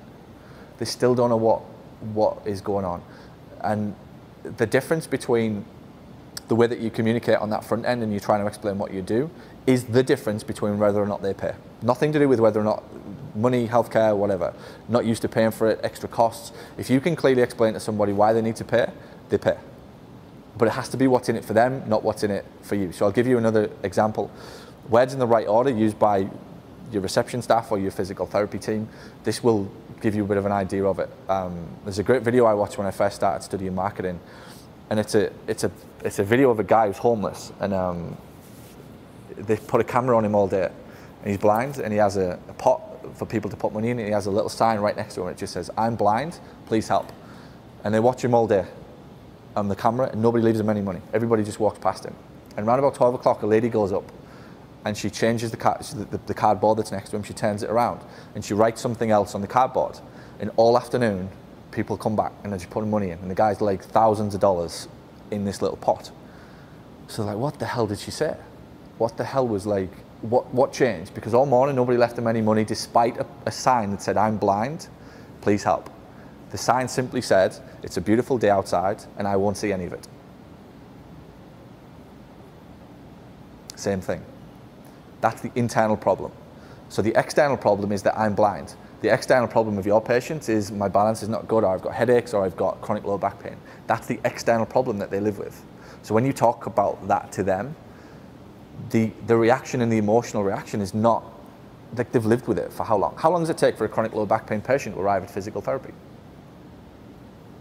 They 0.78 0.86
still 0.86 1.16
don't 1.16 1.30
know 1.30 1.38
what, 1.38 1.62
what 2.14 2.42
is 2.46 2.62
going 2.62 2.86
on. 2.86 3.02
And 3.62 3.96
the 4.44 4.66
difference 4.66 5.08
between 5.08 5.66
the 6.48 6.56
way 6.56 6.68
that 6.68 6.80
you 6.80 6.90
communicate 6.90 7.38
on 7.38 7.50
that 7.52 7.64
front 7.64 7.86
end 7.86 8.04
and 8.04 8.12
you're 8.12 8.20
trying 8.20 8.42
to 8.42 8.48
explain 8.48 8.78
what 8.78 8.94
you 8.94 9.02
do 9.02 9.30
is 9.66 9.86
the 9.86 10.04
difference 10.04 10.44
between 10.44 10.78
whether 10.78 11.02
or 11.02 11.06
not 11.06 11.22
they 11.22 11.34
pay. 11.34 11.54
Nothing 11.82 12.12
to 12.12 12.20
do 12.20 12.28
with 12.28 12.40
whether 12.40 12.60
or 12.60 12.64
not 12.64 12.84
money, 13.36 13.68
healthcare, 13.68 14.16
whatever, 14.16 14.54
not 14.90 15.06
used 15.06 15.22
to 15.22 15.30
paying 15.30 15.52
for 15.52 15.70
it, 15.70 15.80
extra 15.84 16.10
costs. 16.10 16.52
If 16.78 16.90
you 16.90 17.00
can 17.00 17.16
clearly 17.16 17.42
explain 17.42 17.74
to 17.74 17.80
somebody 17.80 18.12
why 18.12 18.34
they 18.34 18.42
need 18.42 18.58
to 18.58 18.66
pay, 18.66 18.92
they 19.30 19.38
pay. 19.38 19.58
But 20.58 20.68
it 20.68 20.72
has 20.72 20.90
to 20.90 20.98
be 20.98 21.08
what's 21.08 21.30
in 21.30 21.36
it 21.36 21.46
for 21.46 21.54
them, 21.54 21.84
not 21.88 22.04
what's 22.04 22.24
in 22.24 22.32
it 22.32 22.46
for 22.62 22.76
you. 22.76 22.92
So 22.92 23.06
I'll 23.06 23.12
give 23.12 23.26
you 23.26 23.38
another 23.38 23.70
example. 23.82 24.30
Words 24.90 25.14
in 25.14 25.20
the 25.20 25.28
right 25.28 25.48
order 25.48 25.70
used 25.70 25.98
by 25.98 26.28
your 26.94 27.02
reception 27.02 27.42
staff 27.42 27.72
or 27.72 27.80
your 27.80 27.92
physical 27.92 28.26
therapy 28.26 28.60
team. 28.60 28.88
This 29.24 29.44
will 29.44 29.72
give 30.02 30.16
you 30.16 30.24
a 30.24 30.28
bit 30.28 30.38
of 30.38 30.46
an 30.46 30.52
idea 30.52 30.86
of 30.86 31.00
it. 31.00 31.10
Um, 31.30 31.68
there's 31.84 32.00
a 32.00 32.04
great 32.04 32.22
video 32.22 32.46
I 32.46 32.54
watched 32.54 32.78
when 32.78 32.88
I 32.88 32.92
first 32.92 33.16
started 33.16 33.44
studying 33.44 33.76
marketing, 33.76 34.20
and 34.90 35.00
it's 35.00 35.16
a 35.16 35.32
it's 35.48 35.64
a 35.64 35.72
it's 36.04 36.20
a 36.20 36.24
video 36.24 36.50
of 36.50 36.60
a 36.60 36.64
guy 36.64 36.88
who's 36.88 36.98
homeless, 36.98 37.52
and 37.60 37.74
um, 37.74 38.18
they 39.36 39.56
put 39.56 39.82
a 39.82 39.84
camera 39.84 40.16
on 40.18 40.26
him 40.26 40.36
all 40.36 40.48
day, 40.48 40.70
and 41.22 41.30
he's 41.30 41.38
blind, 41.38 41.80
and 41.80 41.92
he 41.92 42.00
has 42.00 42.18
a, 42.18 42.40
a 42.50 42.54
pot 42.54 42.82
for 43.16 43.26
people 43.26 43.50
to 43.50 43.58
put 43.58 43.74
money 43.74 43.90
in, 43.90 44.00
and 44.00 44.08
he 44.08 44.14
has 44.14 44.26
a 44.26 44.32
little 44.32 44.50
sign 44.50 44.80
right 44.80 44.96
next 44.96 45.16
to 45.16 45.22
him. 45.22 45.30
It 45.30 45.38
just 45.38 45.54
says, 45.54 45.70
"I'm 45.78 45.96
blind, 45.96 46.40
please 46.66 46.88
help." 46.88 47.12
And 47.84 47.94
they 47.94 48.00
watch 48.00 48.24
him 48.24 48.34
all 48.34 48.48
day 48.48 48.66
on 49.56 49.68
the 49.68 49.76
camera, 49.76 50.10
and 50.12 50.22
nobody 50.22 50.44
leaves 50.44 50.60
him 50.60 50.70
any 50.70 50.82
money. 50.82 51.02
Everybody 51.14 51.44
just 51.44 51.60
walks 51.60 51.80
past 51.80 52.06
him. 52.06 52.16
And 52.56 52.68
around 52.68 52.80
about 52.80 52.96
12 52.96 53.16
o'clock, 53.16 53.42
a 53.42 53.48
lady 53.48 53.70
goes 53.70 53.92
up, 53.92 54.04
and 54.86 54.98
she 54.98 55.10
changes 55.10 55.52
the, 55.52 55.58
card, 55.58 55.82
the, 55.82 56.20
the 56.26 56.34
cardboard 56.34 56.78
that's 56.78 56.92
next 56.92 57.10
to 57.10 57.16
him. 57.16 57.24
She 57.24 57.34
turns 57.34 57.64
it 57.64 57.70
around, 57.70 58.02
and 58.36 58.44
she 58.44 58.54
writes 58.54 58.82
something 58.82 59.12
else 59.12 59.36
on 59.36 59.42
the 59.42 59.48
cardboard. 59.48 60.00
And 60.40 60.52
all 60.58 60.78
afternoon, 60.78 61.30
people 61.72 61.98
come 61.98 62.16
back, 62.16 62.34
and 62.44 62.52
then 62.52 62.60
she 62.60 62.68
put 62.68 62.86
money 62.86 63.12
in, 63.12 63.20
and 63.20 63.32
the 63.32 63.36
guy's 63.36 63.62
like 63.62 63.84
thousands 63.84 64.36
of 64.36 64.42
dollars 64.42 64.88
in 65.32 65.46
this 65.46 65.62
little 65.62 65.78
pot. 65.78 66.12
So 67.08 67.24
like, 67.24 67.38
what 67.38 67.60
the 67.60 67.66
hell 67.66 67.88
did 67.88 68.00
she 68.00 68.12
say? 68.12 68.36
What 68.98 69.18
the 69.18 69.24
hell 69.24 69.48
was 69.48 69.66
like 69.66 69.90
what, 70.24 70.54
what 70.54 70.72
changed? 70.72 71.14
Because 71.14 71.34
all 71.34 71.46
morning 71.46 71.76
nobody 71.76 71.98
left 71.98 72.16
them 72.16 72.28
any 72.28 72.42
money 72.42 72.64
despite 72.64 73.18
a, 73.18 73.26
a 73.46 73.52
sign 73.52 73.92
that 73.92 74.02
said, 74.02 74.18
I'm 74.18 74.38
blind, 74.38 74.88
please 75.42 75.64
help. 75.64 75.90
The 76.52 76.58
sign 76.58 76.88
simply 76.88 77.22
said, 77.22 77.56
it's 77.84 77.98
a 77.98 78.02
beautiful 78.02 78.38
day 78.38 78.50
outside 78.50 79.04
and 79.18 79.28
I 79.28 79.36
won't 79.36 79.58
see 79.58 79.74
any 79.74 79.86
of 79.86 79.94
it. 79.94 80.08
Same 83.76 84.00
thing. 84.00 84.24
That's 85.24 85.40
the 85.40 85.52
internal 85.56 85.96
problem. 85.96 86.34
So 86.90 87.02
the 87.02 87.18
external 87.18 87.56
problem 87.56 87.94
is 87.94 88.04
that 88.04 88.20
I'm 88.20 88.36
blind. 88.36 88.76
The 89.00 89.08
external 89.08 89.48
problem 89.48 89.78
of 89.78 89.86
your 89.86 90.02
patients 90.02 90.50
is 90.50 90.70
my 90.70 90.90
balance 90.90 91.24
is 91.24 91.30
not 91.30 91.48
good 91.48 91.64
or 91.64 91.74
I've 91.74 91.82
got 91.82 91.94
headaches 91.94 92.34
or 92.34 92.44
I've 92.44 92.58
got 92.58 92.82
chronic 92.82 93.06
low 93.06 93.18
back 93.18 93.42
pain. 93.42 93.56
That's 93.88 94.06
the 94.06 94.20
external 94.26 94.66
problem 94.66 94.98
that 94.98 95.12
they 95.12 95.22
live 95.22 95.40
with. 95.40 95.64
So 96.02 96.14
when 96.14 96.26
you 96.26 96.34
talk 96.34 96.66
about 96.66 97.08
that 97.08 97.32
to 97.32 97.44
them, 97.44 97.74
the, 98.90 99.12
the 99.28 99.38
reaction 99.38 99.80
and 99.80 99.90
the 99.90 99.98
emotional 99.98 100.44
reaction 100.44 100.82
is 100.82 100.94
not 100.94 101.24
like 101.96 102.12
they've 102.12 102.26
lived 102.26 102.50
with 102.50 102.60
it 102.60 102.74
for 102.74 102.84
how 102.84 102.98
long? 102.98 103.16
How 103.16 103.32
long 103.32 103.44
does 103.44 103.50
it 103.50 103.58
take 103.58 103.78
for 103.78 103.86
a 103.86 103.90
chronic 103.90 104.14
low 104.14 104.26
back 104.26 104.46
pain 104.46 104.60
patient 104.60 104.96
to 104.96 105.02
arrive 105.02 105.24
at 105.24 105.32
physical 105.32 105.62
therapy? 105.62 105.94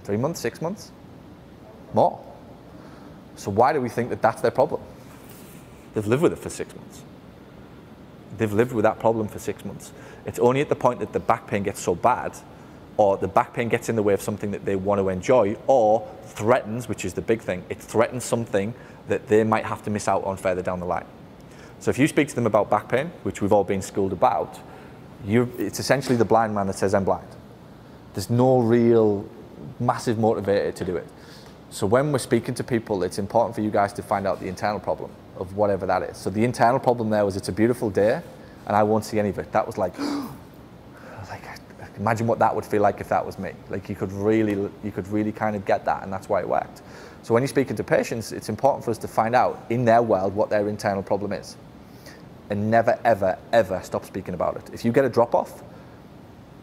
Three 0.02 0.16
months, 0.16 0.40
six 0.40 0.60
months? 0.60 0.90
More. 1.94 2.18
So 3.36 3.52
why 3.52 3.72
do 3.72 3.80
we 3.80 3.88
think 3.88 4.10
that 4.10 4.20
that's 4.20 4.42
their 4.42 4.50
problem? 4.50 4.80
They've 5.94 6.08
lived 6.08 6.24
with 6.24 6.32
it 6.32 6.40
for 6.40 6.50
six 6.50 6.74
months. 6.74 7.02
They've 8.38 8.52
lived 8.52 8.72
with 8.72 8.84
that 8.84 8.98
problem 8.98 9.28
for 9.28 9.38
six 9.38 9.64
months. 9.64 9.92
It's 10.24 10.38
only 10.38 10.60
at 10.60 10.68
the 10.68 10.76
point 10.76 11.00
that 11.00 11.12
the 11.12 11.20
back 11.20 11.46
pain 11.46 11.62
gets 11.62 11.80
so 11.80 11.94
bad, 11.94 12.36
or 12.96 13.16
the 13.16 13.28
back 13.28 13.54
pain 13.54 13.68
gets 13.68 13.88
in 13.88 13.96
the 13.96 14.02
way 14.02 14.14
of 14.14 14.22
something 14.22 14.50
that 14.50 14.64
they 14.64 14.76
want 14.76 15.00
to 15.00 15.08
enjoy, 15.08 15.56
or 15.66 16.08
threatens, 16.24 16.88
which 16.88 17.04
is 17.04 17.14
the 17.14 17.22
big 17.22 17.40
thing, 17.40 17.64
it 17.68 17.78
threatens 17.78 18.24
something 18.24 18.74
that 19.08 19.26
they 19.28 19.44
might 19.44 19.64
have 19.64 19.82
to 19.82 19.90
miss 19.90 20.08
out 20.08 20.24
on 20.24 20.36
further 20.36 20.62
down 20.62 20.80
the 20.80 20.86
line. 20.86 21.06
So 21.80 21.90
if 21.90 21.98
you 21.98 22.06
speak 22.06 22.28
to 22.28 22.34
them 22.34 22.46
about 22.46 22.70
back 22.70 22.88
pain, 22.88 23.10
which 23.22 23.42
we've 23.42 23.52
all 23.52 23.64
been 23.64 23.82
schooled 23.82 24.12
about, 24.12 24.58
it's 25.26 25.80
essentially 25.80 26.16
the 26.16 26.24
blind 26.24 26.54
man 26.54 26.66
that 26.68 26.76
says, 26.76 26.94
I'm 26.94 27.04
blind. 27.04 27.26
There's 28.14 28.30
no 28.30 28.60
real 28.60 29.28
massive 29.80 30.16
motivator 30.16 30.74
to 30.74 30.84
do 30.84 30.96
it. 30.96 31.06
So 31.70 31.86
when 31.86 32.12
we're 32.12 32.18
speaking 32.18 32.54
to 32.54 32.64
people, 32.64 33.02
it's 33.02 33.18
important 33.18 33.54
for 33.54 33.62
you 33.62 33.70
guys 33.70 33.92
to 33.94 34.02
find 34.02 34.26
out 34.26 34.40
the 34.40 34.46
internal 34.46 34.78
problem 34.78 35.10
of 35.42 35.56
whatever 35.56 35.84
that 35.86 36.02
is. 36.02 36.16
So 36.16 36.30
the 36.30 36.44
internal 36.44 36.80
problem 36.80 37.10
there 37.10 37.24
was 37.24 37.36
it's 37.36 37.48
a 37.48 37.52
beautiful 37.52 37.90
day 37.90 38.22
and 38.66 38.76
I 38.76 38.82
won't 38.82 39.04
see 39.04 39.18
any 39.18 39.28
of 39.28 39.38
it. 39.38 39.52
That 39.52 39.66
was 39.66 39.76
like, 39.76 39.98
like 39.98 41.42
imagine 41.98 42.26
what 42.26 42.38
that 42.38 42.54
would 42.54 42.64
feel 42.64 42.82
like 42.82 43.00
if 43.00 43.08
that 43.10 43.24
was 43.24 43.38
me. 43.38 43.52
Like 43.68 43.88
you 43.88 43.94
could 43.94 44.12
really, 44.12 44.70
you 44.82 44.90
could 44.90 45.06
really 45.08 45.32
kind 45.32 45.56
of 45.56 45.64
get 45.64 45.84
that 45.84 46.02
and 46.02 46.12
that's 46.12 46.28
why 46.28 46.40
it 46.40 46.48
worked. 46.48 46.82
So 47.22 47.34
when 47.34 47.42
you're 47.42 47.48
speaking 47.48 47.76
to 47.76 47.84
patients, 47.84 48.32
it's 48.32 48.48
important 48.48 48.84
for 48.84 48.90
us 48.90 48.98
to 48.98 49.08
find 49.08 49.34
out 49.34 49.64
in 49.70 49.84
their 49.84 50.02
world 50.02 50.34
what 50.34 50.50
their 50.50 50.68
internal 50.68 51.02
problem 51.02 51.32
is 51.32 51.56
and 52.50 52.70
never, 52.70 52.98
ever, 53.04 53.38
ever 53.52 53.80
stop 53.82 54.04
speaking 54.04 54.34
about 54.34 54.56
it. 54.56 54.70
If 54.72 54.84
you 54.84 54.92
get 54.92 55.04
a 55.04 55.08
drop 55.08 55.34
off, 55.34 55.62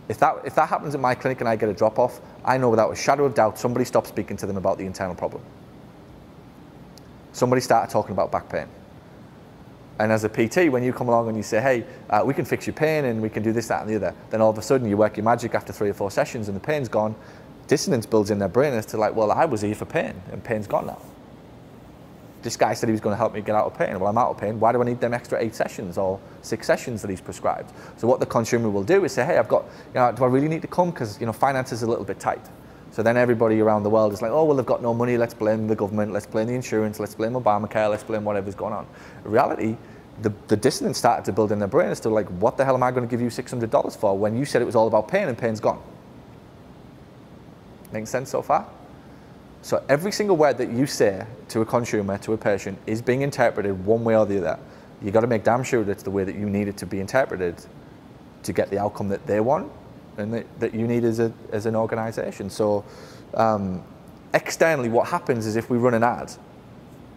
if 0.09 0.17
that, 0.19 0.41
if 0.43 0.55
that 0.55 0.67
happens 0.67 0.95
in 0.95 1.01
my 1.01 1.15
clinic 1.15 1.39
and 1.39 1.47
I 1.47 1.55
get 1.55 1.69
a 1.69 1.73
drop 1.73 1.99
off, 1.99 2.19
I 2.43 2.57
know 2.57 2.69
without 2.69 2.91
a 2.91 2.95
shadow 2.95 3.25
of 3.25 3.35
doubt 3.35 3.57
somebody 3.57 3.85
stopped 3.85 4.07
speaking 4.07 4.35
to 4.37 4.45
them 4.45 4.57
about 4.57 4.77
the 4.77 4.85
internal 4.85 5.15
problem. 5.15 5.41
Somebody 7.39 7.61
started 7.61 7.89
talking 7.89 8.11
about 8.11 8.33
back 8.33 8.49
pain. 8.49 8.67
And 9.97 10.11
as 10.11 10.25
a 10.25 10.29
PT, 10.29 10.69
when 10.69 10.83
you 10.83 10.91
come 10.91 11.07
along 11.07 11.29
and 11.29 11.37
you 11.37 11.43
say, 11.43 11.61
hey, 11.61 11.85
uh, 12.09 12.21
we 12.25 12.33
can 12.33 12.43
fix 12.43 12.67
your 12.67 12.73
pain 12.73 13.05
and 13.05 13.21
we 13.21 13.29
can 13.29 13.43
do 13.43 13.53
this, 13.53 13.69
that, 13.69 13.81
and 13.81 13.89
the 13.89 13.95
other, 13.95 14.13
then 14.29 14.41
all 14.41 14.49
of 14.49 14.57
a 14.57 14.61
sudden 14.61 14.89
you 14.89 14.97
work 14.97 15.15
your 15.15 15.23
magic 15.23 15.55
after 15.55 15.71
three 15.71 15.89
or 15.89 15.93
four 15.93 16.11
sessions 16.11 16.49
and 16.49 16.55
the 16.57 16.61
pain's 16.61 16.89
gone. 16.89 17.15
Dissonance 17.67 18.05
builds 18.05 18.29
in 18.29 18.39
their 18.39 18.49
brain 18.49 18.73
as 18.73 18.85
to 18.87 18.97
like, 18.97 19.15
well, 19.15 19.31
I 19.31 19.45
was 19.45 19.61
here 19.61 19.73
for 19.73 19.85
pain 19.85 20.21
and 20.33 20.43
pain's 20.43 20.67
gone 20.67 20.87
now 20.87 21.01
this 22.41 22.55
guy 22.55 22.73
said 22.73 22.87
he 22.87 22.91
was 22.91 23.01
going 23.01 23.13
to 23.13 23.17
help 23.17 23.33
me 23.33 23.41
get 23.41 23.55
out 23.55 23.65
of 23.65 23.77
pain. 23.77 23.99
Well, 23.99 24.09
I'm 24.09 24.17
out 24.17 24.29
of 24.29 24.37
pain. 24.37 24.59
Why 24.59 24.71
do 24.71 24.81
I 24.81 24.85
need 24.85 24.99
them 24.99 25.13
extra 25.13 25.39
eight 25.41 25.55
sessions 25.55 25.97
or 25.97 26.19
six 26.41 26.67
sessions 26.67 27.01
that 27.01 27.09
he's 27.09 27.21
prescribed? 27.21 27.71
So 27.97 28.07
what 28.07 28.19
the 28.19 28.25
consumer 28.25 28.69
will 28.69 28.83
do 28.83 29.03
is 29.03 29.11
say, 29.11 29.25
hey, 29.25 29.37
I've 29.37 29.47
got, 29.47 29.65
you 29.93 29.99
know, 29.99 30.11
do 30.11 30.23
I 30.23 30.27
really 30.27 30.47
need 30.47 30.61
to 30.61 30.67
come? 30.67 30.91
Because, 30.91 31.19
you 31.19 31.25
know, 31.25 31.33
finance 31.33 31.71
is 31.71 31.83
a 31.83 31.87
little 31.87 32.05
bit 32.05 32.19
tight. 32.19 32.41
So 32.99 33.03
then 33.03 33.15
everybody 33.15 33.61
around 33.61 33.83
the 33.83 33.89
world 33.89 34.11
is 34.11 34.21
like, 34.21 34.31
oh, 34.31 34.43
well, 34.43 34.57
they've 34.57 34.65
got 34.65 34.81
no 34.81 34.93
money. 34.93 35.15
Let's 35.15 35.33
blame 35.33 35.69
the 35.69 35.75
government. 35.77 36.11
Let's 36.11 36.25
blame 36.25 36.47
the 36.47 36.53
insurance. 36.53 36.99
Let's 36.99 37.15
blame 37.15 37.31
Obamacare. 37.31 37.89
Let's 37.89 38.03
blame 38.03 38.25
whatever's 38.25 38.55
going 38.55 38.73
on. 38.73 38.85
In 39.23 39.31
reality, 39.31 39.77
the, 40.21 40.33
the 40.49 40.57
dissonance 40.57 40.97
started 40.97 41.23
to 41.23 41.31
build 41.31 41.53
in 41.53 41.59
their 41.59 41.69
brain 41.69 41.91
as 41.91 42.01
to 42.01 42.09
like, 42.09 42.27
what 42.27 42.57
the 42.57 42.65
hell 42.65 42.75
am 42.75 42.83
I 42.83 42.91
going 42.91 43.07
to 43.07 43.09
give 43.09 43.21
you 43.21 43.29
$600 43.29 43.95
for 43.95 44.17
when 44.17 44.35
you 44.35 44.43
said 44.43 44.61
it 44.61 44.65
was 44.65 44.75
all 44.75 44.85
about 44.85 45.07
pain 45.07 45.29
and 45.29 45.37
pain's 45.37 45.61
gone? 45.61 45.81
Makes 47.93 48.09
sense 48.09 48.29
so 48.29 48.41
far? 48.41 48.67
So 49.61 49.81
every 49.87 50.11
single 50.11 50.35
word 50.35 50.57
that 50.57 50.69
you 50.69 50.85
say 50.85 51.25
to 51.47 51.61
a 51.61 51.65
consumer, 51.65 52.17
to 52.17 52.33
a 52.33 52.37
patient, 52.37 52.77
is 52.85 53.01
being 53.01 53.21
interpreted 53.21 53.85
one 53.85 54.03
way 54.03 54.17
or 54.17 54.25
the 54.25 54.39
other. 54.39 54.59
You've 55.01 55.13
got 55.13 55.21
to 55.21 55.27
make 55.27 55.45
damn 55.45 55.63
sure 55.63 55.85
that 55.85 55.91
it's 55.93 56.03
the 56.03 56.11
way 56.11 56.25
that 56.25 56.35
you 56.35 56.49
need 56.49 56.67
it 56.67 56.75
to 56.75 56.85
be 56.85 56.99
interpreted 56.99 57.65
to 58.43 58.51
get 58.51 58.69
the 58.69 58.77
outcome 58.77 59.07
that 59.07 59.25
they 59.25 59.39
want 59.39 59.71
and 60.19 60.33
that, 60.33 60.59
that 60.59 60.73
you 60.73 60.87
need 60.87 61.03
as, 61.03 61.19
a, 61.19 61.31
as 61.51 61.65
an 61.65 61.75
organization. 61.75 62.49
So 62.49 62.83
um, 63.33 63.83
externally, 64.33 64.89
what 64.89 65.07
happens 65.07 65.45
is 65.45 65.55
if 65.55 65.69
we 65.69 65.77
run 65.77 65.93
an 65.93 66.03
ad, 66.03 66.31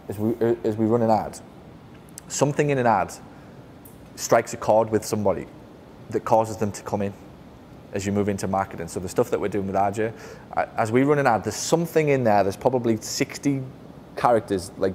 as 0.09 0.19
we, 0.19 0.33
as 0.63 0.75
we 0.75 0.85
run 0.85 1.01
an 1.01 1.09
ad, 1.09 1.39
something 2.27 2.69
in 2.69 2.77
an 2.77 2.87
ad 2.87 3.13
strikes 4.15 4.53
a 4.53 4.57
chord 4.57 4.89
with 4.89 5.03
somebody 5.03 5.47
that 6.09 6.25
causes 6.25 6.57
them 6.57 6.71
to 6.71 6.83
come 6.83 7.01
in 7.01 7.13
as 7.93 8.05
you 8.05 8.11
move 8.11 8.27
into 8.27 8.47
marketing. 8.47 8.87
So 8.87 8.99
the 8.99 9.09
stuff 9.09 9.29
that 9.29 9.39
we're 9.39 9.47
doing 9.47 9.67
with 9.67 9.75
RJ, 9.75 10.13
as 10.77 10.91
we 10.91 11.03
run 11.03 11.19
an 11.19 11.27
ad, 11.27 11.43
there's 11.43 11.55
something 11.55 12.09
in 12.09 12.23
there. 12.23 12.43
There's 12.43 12.57
probably 12.57 12.97
60 12.97 13.61
characters, 14.15 14.71
like 14.77 14.93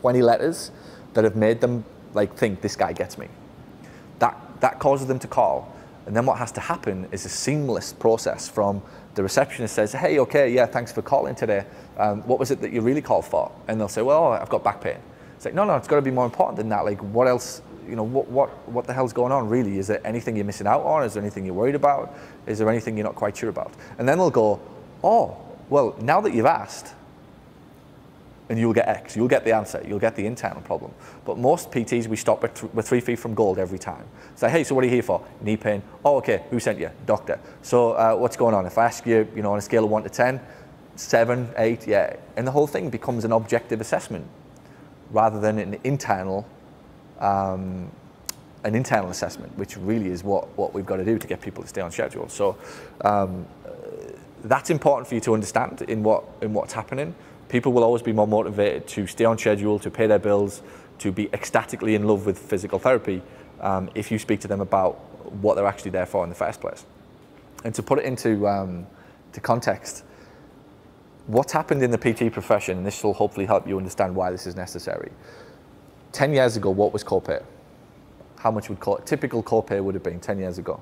20 0.00 0.22
letters, 0.22 0.70
that 1.14 1.24
have 1.24 1.36
made 1.36 1.60
them 1.60 1.84
like 2.14 2.34
think 2.36 2.60
this 2.60 2.76
guy 2.76 2.92
gets 2.92 3.18
me. 3.18 3.28
That 4.18 4.36
that 4.60 4.78
causes 4.78 5.06
them 5.06 5.18
to 5.20 5.28
call, 5.28 5.74
and 6.06 6.16
then 6.16 6.26
what 6.26 6.38
has 6.38 6.52
to 6.52 6.60
happen 6.60 7.08
is 7.12 7.24
a 7.24 7.28
seamless 7.28 7.92
process 7.92 8.48
from 8.48 8.82
the 9.14 9.22
receptionist 9.22 9.74
says, 9.74 9.92
"Hey, 9.92 10.18
okay, 10.20 10.50
yeah, 10.50 10.66
thanks 10.66 10.92
for 10.92 11.02
calling 11.02 11.34
today. 11.34 11.64
Um, 11.98 12.22
what 12.22 12.38
was 12.38 12.50
it 12.50 12.60
that 12.60 12.72
you 12.72 12.80
really 12.80 13.02
called 13.02 13.24
for?" 13.24 13.50
And 13.68 13.80
they'll 13.80 13.88
say, 13.88 14.02
"Well, 14.02 14.32
I've 14.32 14.48
got 14.48 14.64
back 14.64 14.80
pain." 14.80 14.98
It's 15.36 15.46
like, 15.46 15.54
no, 15.54 15.64
no, 15.64 15.74
it's 15.76 15.88
got 15.88 15.96
to 15.96 16.02
be 16.02 16.10
more 16.10 16.26
important 16.26 16.58
than 16.58 16.68
that. 16.68 16.84
Like, 16.84 17.00
what 17.00 17.26
else 17.26 17.62
you 17.88 17.96
know, 17.96 18.02
what, 18.04 18.28
what, 18.28 18.50
what 18.68 18.86
the 18.86 18.92
hell's 18.92 19.12
going 19.12 19.32
on 19.32 19.48
really? 19.48 19.78
Is 19.78 19.88
there 19.88 20.00
anything 20.06 20.36
you're 20.36 20.44
missing 20.44 20.66
out 20.66 20.82
on? 20.82 21.02
Is 21.02 21.14
there 21.14 21.22
anything 21.22 21.44
you're 21.44 21.54
worried 21.54 21.74
about? 21.74 22.14
Is 22.46 22.58
there 22.58 22.70
anything 22.70 22.96
you're 22.96 23.06
not 23.06 23.16
quite 23.16 23.36
sure 23.36 23.48
about? 23.48 23.72
And 23.98 24.08
then 24.08 24.18
they'll 24.18 24.30
go, 24.30 24.60
oh, 25.02 25.36
well, 25.68 25.96
now 26.00 26.20
that 26.20 26.32
you've 26.32 26.46
asked, 26.46 26.94
and 28.50 28.58
you'll 28.58 28.74
get 28.74 28.88
X, 28.88 29.14
you'll 29.16 29.28
get 29.28 29.44
the 29.44 29.52
answer, 29.52 29.82
you'll 29.86 30.00
get 30.00 30.16
the 30.16 30.26
internal 30.26 30.60
problem. 30.60 30.92
But 31.24 31.38
most 31.38 31.70
PTs, 31.70 32.08
we 32.08 32.16
stop 32.16 32.42
with, 32.42 32.52
th- 32.52 32.72
with 32.74 32.86
three 32.86 33.00
feet 33.00 33.20
from 33.20 33.32
gold 33.32 33.58
every 33.58 33.78
time. 33.78 34.04
Say, 34.34 34.50
hey, 34.50 34.64
so 34.64 34.74
what 34.74 34.82
are 34.82 34.88
you 34.88 34.92
here 34.92 35.04
for? 35.04 35.24
Knee 35.40 35.56
pain. 35.56 35.82
Oh, 36.04 36.16
okay, 36.16 36.44
who 36.50 36.58
sent 36.58 36.80
you? 36.80 36.90
Doctor. 37.06 37.38
So 37.62 37.92
uh, 37.92 38.16
what's 38.16 38.36
going 38.36 38.54
on? 38.54 38.66
If 38.66 38.76
I 38.76 38.86
ask 38.86 39.06
you, 39.06 39.26
you 39.36 39.42
know, 39.42 39.52
on 39.52 39.58
a 39.58 39.62
scale 39.62 39.84
of 39.84 39.90
one 39.90 40.02
to 40.02 40.08
10, 40.08 40.40
seven, 40.96 41.48
eight, 41.56 41.86
yeah. 41.86 42.16
And 42.36 42.44
the 42.44 42.50
whole 42.50 42.66
thing 42.66 42.90
becomes 42.90 43.24
an 43.24 43.32
objective 43.32 43.80
assessment 43.80 44.26
rather 45.12 45.40
than 45.40 45.58
an 45.58 45.78
internal 45.84 46.46
um, 47.20 47.90
an 48.64 48.74
internal 48.74 49.10
assessment, 49.10 49.56
which 49.56 49.76
really 49.76 50.10
is 50.10 50.22
what, 50.22 50.46
what 50.58 50.74
we've 50.74 50.84
got 50.84 50.96
to 50.96 51.04
do 51.04 51.18
to 51.18 51.26
get 51.26 51.40
people 51.40 51.62
to 51.62 51.68
stay 51.68 51.80
on 51.80 51.90
schedule. 51.90 52.28
So 52.28 52.58
um, 53.02 53.46
that's 54.44 54.70
important 54.70 55.08
for 55.08 55.14
you 55.14 55.20
to 55.22 55.34
understand 55.34 55.82
in, 55.82 56.02
what, 56.02 56.24
in 56.42 56.52
what's 56.52 56.72
happening. 56.72 57.14
People 57.50 57.72
will 57.72 57.82
always 57.82 58.00
be 58.00 58.12
more 58.12 58.28
motivated 58.28 58.86
to 58.88 59.08
stay 59.08 59.24
on 59.24 59.36
schedule, 59.36 59.80
to 59.80 59.90
pay 59.90 60.06
their 60.06 60.20
bills, 60.20 60.62
to 60.98 61.10
be 61.10 61.28
ecstatically 61.32 61.96
in 61.96 62.06
love 62.06 62.24
with 62.24 62.38
physical 62.38 62.78
therapy 62.78 63.22
um, 63.60 63.90
if 63.96 64.10
you 64.12 64.18
speak 64.20 64.38
to 64.40 64.48
them 64.48 64.60
about 64.60 64.94
what 65.42 65.56
they're 65.56 65.66
actually 65.66 65.90
there 65.90 66.06
for 66.06 66.22
in 66.22 66.30
the 66.30 66.36
first 66.36 66.60
place. 66.60 66.86
And 67.64 67.74
to 67.74 67.82
put 67.82 67.98
it 67.98 68.04
into 68.04 68.46
um, 68.46 68.86
to 69.32 69.40
context, 69.40 70.04
what's 71.26 71.52
happened 71.52 71.82
in 71.82 71.90
the 71.90 71.98
PT 71.98 72.32
profession, 72.32 72.78
and 72.78 72.86
this 72.86 73.02
will 73.02 73.14
hopefully 73.14 73.46
help 73.46 73.66
you 73.66 73.76
understand 73.76 74.14
why 74.14 74.30
this 74.30 74.46
is 74.46 74.54
necessary. 74.54 75.10
10 76.12 76.32
years 76.32 76.56
ago, 76.56 76.70
what 76.70 76.92
was 76.92 77.02
copay? 77.02 77.42
How 78.38 78.52
much 78.52 78.68
would 78.68 78.78
co- 78.78 78.98
typical 78.98 79.42
copay 79.42 79.82
would 79.82 79.94
have 79.94 80.04
been 80.04 80.20
10 80.20 80.38
years 80.38 80.58
ago? 80.58 80.80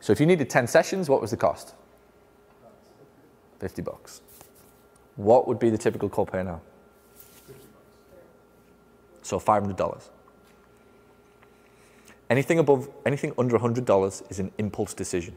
So 0.00 0.12
if 0.12 0.18
you 0.18 0.26
needed 0.26 0.48
10 0.48 0.66
sessions, 0.66 1.08
what 1.08 1.20
was 1.20 1.30
the 1.30 1.36
cost? 1.36 1.74
50 3.60 3.82
bucks. 3.82 4.22
What 5.16 5.46
would 5.46 5.58
be 5.58 5.70
the 5.70 5.78
typical 5.78 6.08
copay 6.08 6.44
now? 6.44 6.60
So 9.22 9.38
$500. 9.38 10.08
Anything 12.30 12.58
above, 12.58 12.88
anything 13.04 13.32
under 13.36 13.58
$100 13.58 14.30
is 14.30 14.38
an 14.38 14.50
impulse 14.58 14.94
decision. 14.94 15.36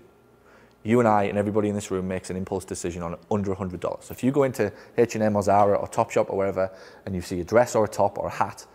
You 0.84 1.00
and 1.00 1.08
I 1.08 1.24
and 1.24 1.38
everybody 1.38 1.68
in 1.68 1.76
this 1.76 1.92
room 1.92 2.08
makes 2.08 2.30
an 2.30 2.38
impulse 2.38 2.64
decision 2.64 3.02
on 3.02 3.18
under 3.32 3.54
$100. 3.54 4.04
So 4.04 4.12
if 4.12 4.24
you 4.24 4.32
go 4.32 4.44
into 4.44 4.72
H&M 4.98 5.36
or 5.36 5.42
Zara 5.42 5.76
or 5.78 5.88
Topshop 5.88 6.30
or 6.30 6.38
wherever 6.38 6.72
and 7.06 7.16
you 7.16 7.22
see 7.22 7.42
a 7.42 7.44
dress 7.44 7.76
or 7.76 7.84
a 7.84 7.88
top 7.88 8.18
or 8.18 8.28
a 8.28 8.32
hat 8.32 8.66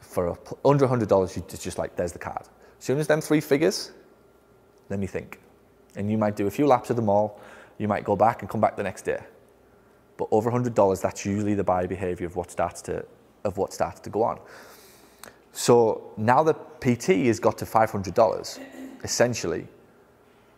for 0.00 0.38
under 0.64 0.88
$100, 0.88 1.36
it's 1.36 1.62
just 1.62 1.78
like, 1.78 1.94
there's 1.94 2.12
the 2.12 2.18
card. 2.18 2.42
As 2.78 2.84
soon 2.84 2.98
as 2.98 3.06
them 3.06 3.20
three 3.20 3.40
figures, 3.40 3.92
then 4.88 5.00
you 5.02 5.08
think. 5.08 5.38
And 5.94 6.10
you 6.10 6.18
might 6.18 6.36
do 6.36 6.46
a 6.46 6.50
few 6.50 6.66
laps 6.66 6.90
of 6.90 6.96
the 6.96 7.02
mall, 7.02 7.38
you 7.78 7.86
might 7.86 8.02
go 8.02 8.16
back 8.16 8.42
and 8.42 8.50
come 8.50 8.60
back 8.60 8.76
the 8.76 8.82
next 8.82 9.02
day. 9.02 9.20
But 10.22 10.28
over 10.36 10.52
$100, 10.52 11.02
that's 11.02 11.26
usually 11.26 11.54
the 11.54 11.64
buyer 11.64 11.88
behavior 11.88 12.28
of 12.28 12.36
what 12.36 12.48
starts 12.48 12.80
to, 12.82 13.04
of 13.42 13.58
what 13.58 13.72
starts 13.72 13.98
to 13.98 14.08
go 14.08 14.22
on. 14.22 14.38
So 15.50 16.12
now 16.16 16.44
the 16.44 16.54
PT 16.80 17.26
has 17.26 17.40
got 17.40 17.58
to 17.58 17.64
$500, 17.64 18.60
essentially, 19.02 19.66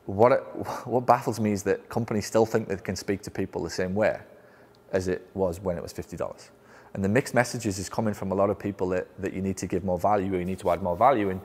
what, 0.04 0.32
it, 0.32 0.40
what 0.84 1.06
baffles 1.06 1.40
me 1.40 1.52
is 1.52 1.62
that 1.62 1.88
companies 1.88 2.26
still 2.26 2.44
think 2.44 2.68
they 2.68 2.76
can 2.76 2.94
speak 2.94 3.22
to 3.22 3.30
people 3.30 3.62
the 3.62 3.70
same 3.70 3.94
way 3.94 4.20
as 4.92 5.08
it 5.08 5.26
was 5.32 5.60
when 5.60 5.78
it 5.78 5.82
was 5.82 5.94
$50. 5.94 6.50
And 6.92 7.02
the 7.02 7.08
mixed 7.08 7.32
messages 7.32 7.78
is 7.78 7.88
coming 7.88 8.12
from 8.12 8.32
a 8.32 8.34
lot 8.34 8.50
of 8.50 8.58
people 8.58 8.90
that, 8.90 9.08
that 9.18 9.32
you 9.32 9.40
need 9.40 9.56
to 9.56 9.66
give 9.66 9.82
more 9.82 9.98
value 9.98 10.34
or 10.34 10.38
you 10.40 10.44
need 10.44 10.58
to 10.58 10.70
add 10.72 10.82
more 10.82 10.94
value. 10.94 11.30
And 11.30 11.40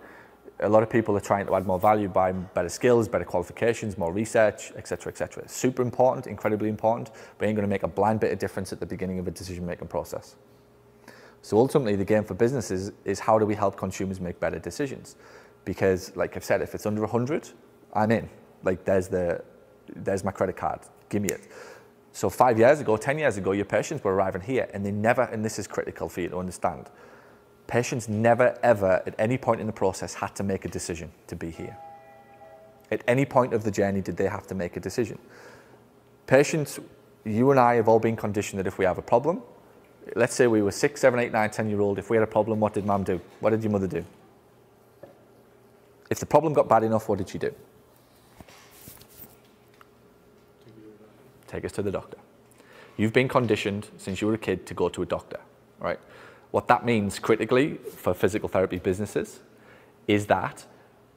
a 0.61 0.69
lot 0.69 0.83
of 0.83 0.89
people 0.89 1.15
are 1.15 1.21
trying 1.21 1.45
to 1.45 1.55
add 1.55 1.65
more 1.65 1.79
value 1.79 2.07
by 2.07 2.31
better 2.31 2.69
skills, 2.69 3.07
better 3.07 3.23
qualifications, 3.23 3.97
more 3.97 4.11
research, 4.11 4.71
etc., 4.75 5.11
etc. 5.11 5.47
Super 5.47 5.81
important, 5.81 6.27
incredibly 6.27 6.69
important, 6.69 7.11
but 7.37 7.47
ain't 7.47 7.55
going 7.55 7.67
to 7.67 7.69
make 7.69 7.83
a 7.83 7.87
blind 7.87 8.19
bit 8.19 8.31
of 8.31 8.39
difference 8.39 8.73
at 8.73 8.79
the 8.79 8.85
beginning 8.85 9.19
of 9.19 9.27
a 9.27 9.31
decision-making 9.31 9.87
process. 9.87 10.35
So 11.41 11.57
ultimately, 11.57 11.95
the 11.95 12.05
game 12.05 12.25
for 12.25 12.33
businesses 12.33 12.91
is 13.05 13.19
how 13.19 13.39
do 13.39 13.45
we 13.45 13.55
help 13.55 13.77
consumers 13.77 14.19
make 14.19 14.39
better 14.39 14.59
decisions? 14.59 15.15
Because, 15.63 16.15
like 16.15 16.35
I've 16.35 16.43
said, 16.43 16.61
if 16.61 16.75
it's 16.75 16.85
under 16.85 17.01
100, 17.01 17.49
I'm 17.93 18.11
in. 18.11 18.29
Like 18.63 18.83
there's 18.83 19.07
the, 19.07 19.41
there's 19.95 20.23
my 20.23 20.31
credit 20.31 20.57
card. 20.57 20.81
Give 21.07 21.21
me 21.21 21.29
it. 21.29 21.47
So 22.11 22.29
five 22.29 22.57
years 22.59 22.81
ago, 22.81 22.97
10 22.97 23.19
years 23.19 23.37
ago, 23.37 23.51
your 23.51 23.65
patients 23.65 24.03
were 24.03 24.13
arriving 24.13 24.41
here 24.41 24.69
and 24.73 24.85
they 24.85 24.91
never, 24.91 25.23
and 25.23 25.45
this 25.45 25.59
is 25.59 25.67
critical 25.67 26.09
for 26.09 26.21
you 26.21 26.29
to 26.29 26.37
understand, 26.37 26.89
patients 27.69 28.09
never 28.09 28.57
ever 28.63 29.01
at 29.05 29.15
any 29.19 29.37
point 29.37 29.61
in 29.61 29.67
the 29.67 29.73
process 29.73 30.15
had 30.15 30.35
to 30.35 30.43
make 30.43 30.65
a 30.65 30.67
decision 30.67 31.11
to 31.27 31.35
be 31.35 31.51
here. 31.51 31.77
At 32.91 33.03
any 33.07 33.25
point 33.25 33.53
of 33.53 33.63
the 33.63 33.71
journey 33.71 34.01
did 34.01 34.17
they 34.17 34.27
have 34.27 34.47
to 34.47 34.55
make 34.55 34.75
a 34.75 34.79
decision. 34.79 35.19
Patients, 36.25 36.79
you 37.23 37.51
and 37.51 37.59
I 37.59 37.75
have 37.75 37.87
all 37.87 37.99
been 37.99 38.15
conditioned 38.15 38.59
that 38.59 38.67
if 38.67 38.77
we 38.79 38.85
have 38.85 38.97
a 38.97 39.03
problem, 39.03 39.43
let's 40.15 40.33
say 40.33 40.47
we 40.47 40.63
were 40.63 40.71
six, 40.71 41.01
seven, 41.01 41.19
eight, 41.19 41.31
nine, 41.31 41.51
ten 41.51 41.69
year 41.69 41.79
old, 41.79 41.99
if 41.99 42.09
we 42.09 42.17
had 42.17 42.23
a 42.23 42.27
problem, 42.27 42.59
what 42.59 42.73
did 42.73 42.85
mom 42.85 43.03
do? 43.03 43.21
What 43.39 43.51
did 43.51 43.63
your 43.63 43.71
mother 43.71 43.87
do? 43.87 44.03
If 46.09 46.19
the 46.19 46.25
problem 46.25 46.53
got 46.53 46.67
bad 46.67 46.83
enough, 46.83 47.07
what 47.07 47.19
did 47.19 47.29
she 47.29 47.37
do? 47.37 47.53
take 51.49 51.65
us 51.65 51.71
to 51.73 51.81
the 51.81 51.91
doctor. 51.91 52.17
You've 52.95 53.13
been 53.13 53.27
conditioned 53.27 53.89
since 53.97 54.21
you 54.21 54.27
were 54.27 54.35
a 54.35 54.37
kid 54.37 54.65
to 54.67 54.73
go 54.73 54.87
to 54.89 55.01
a 55.01 55.05
doctor, 55.05 55.39
right? 55.79 55.99
What 56.51 56.67
that 56.67 56.85
means 56.85 57.19
critically 57.19 57.75
for 57.75 58.13
physical 58.13 58.49
therapy 58.49 58.77
businesses 58.79 59.39
is 60.07 60.25
that 60.27 60.65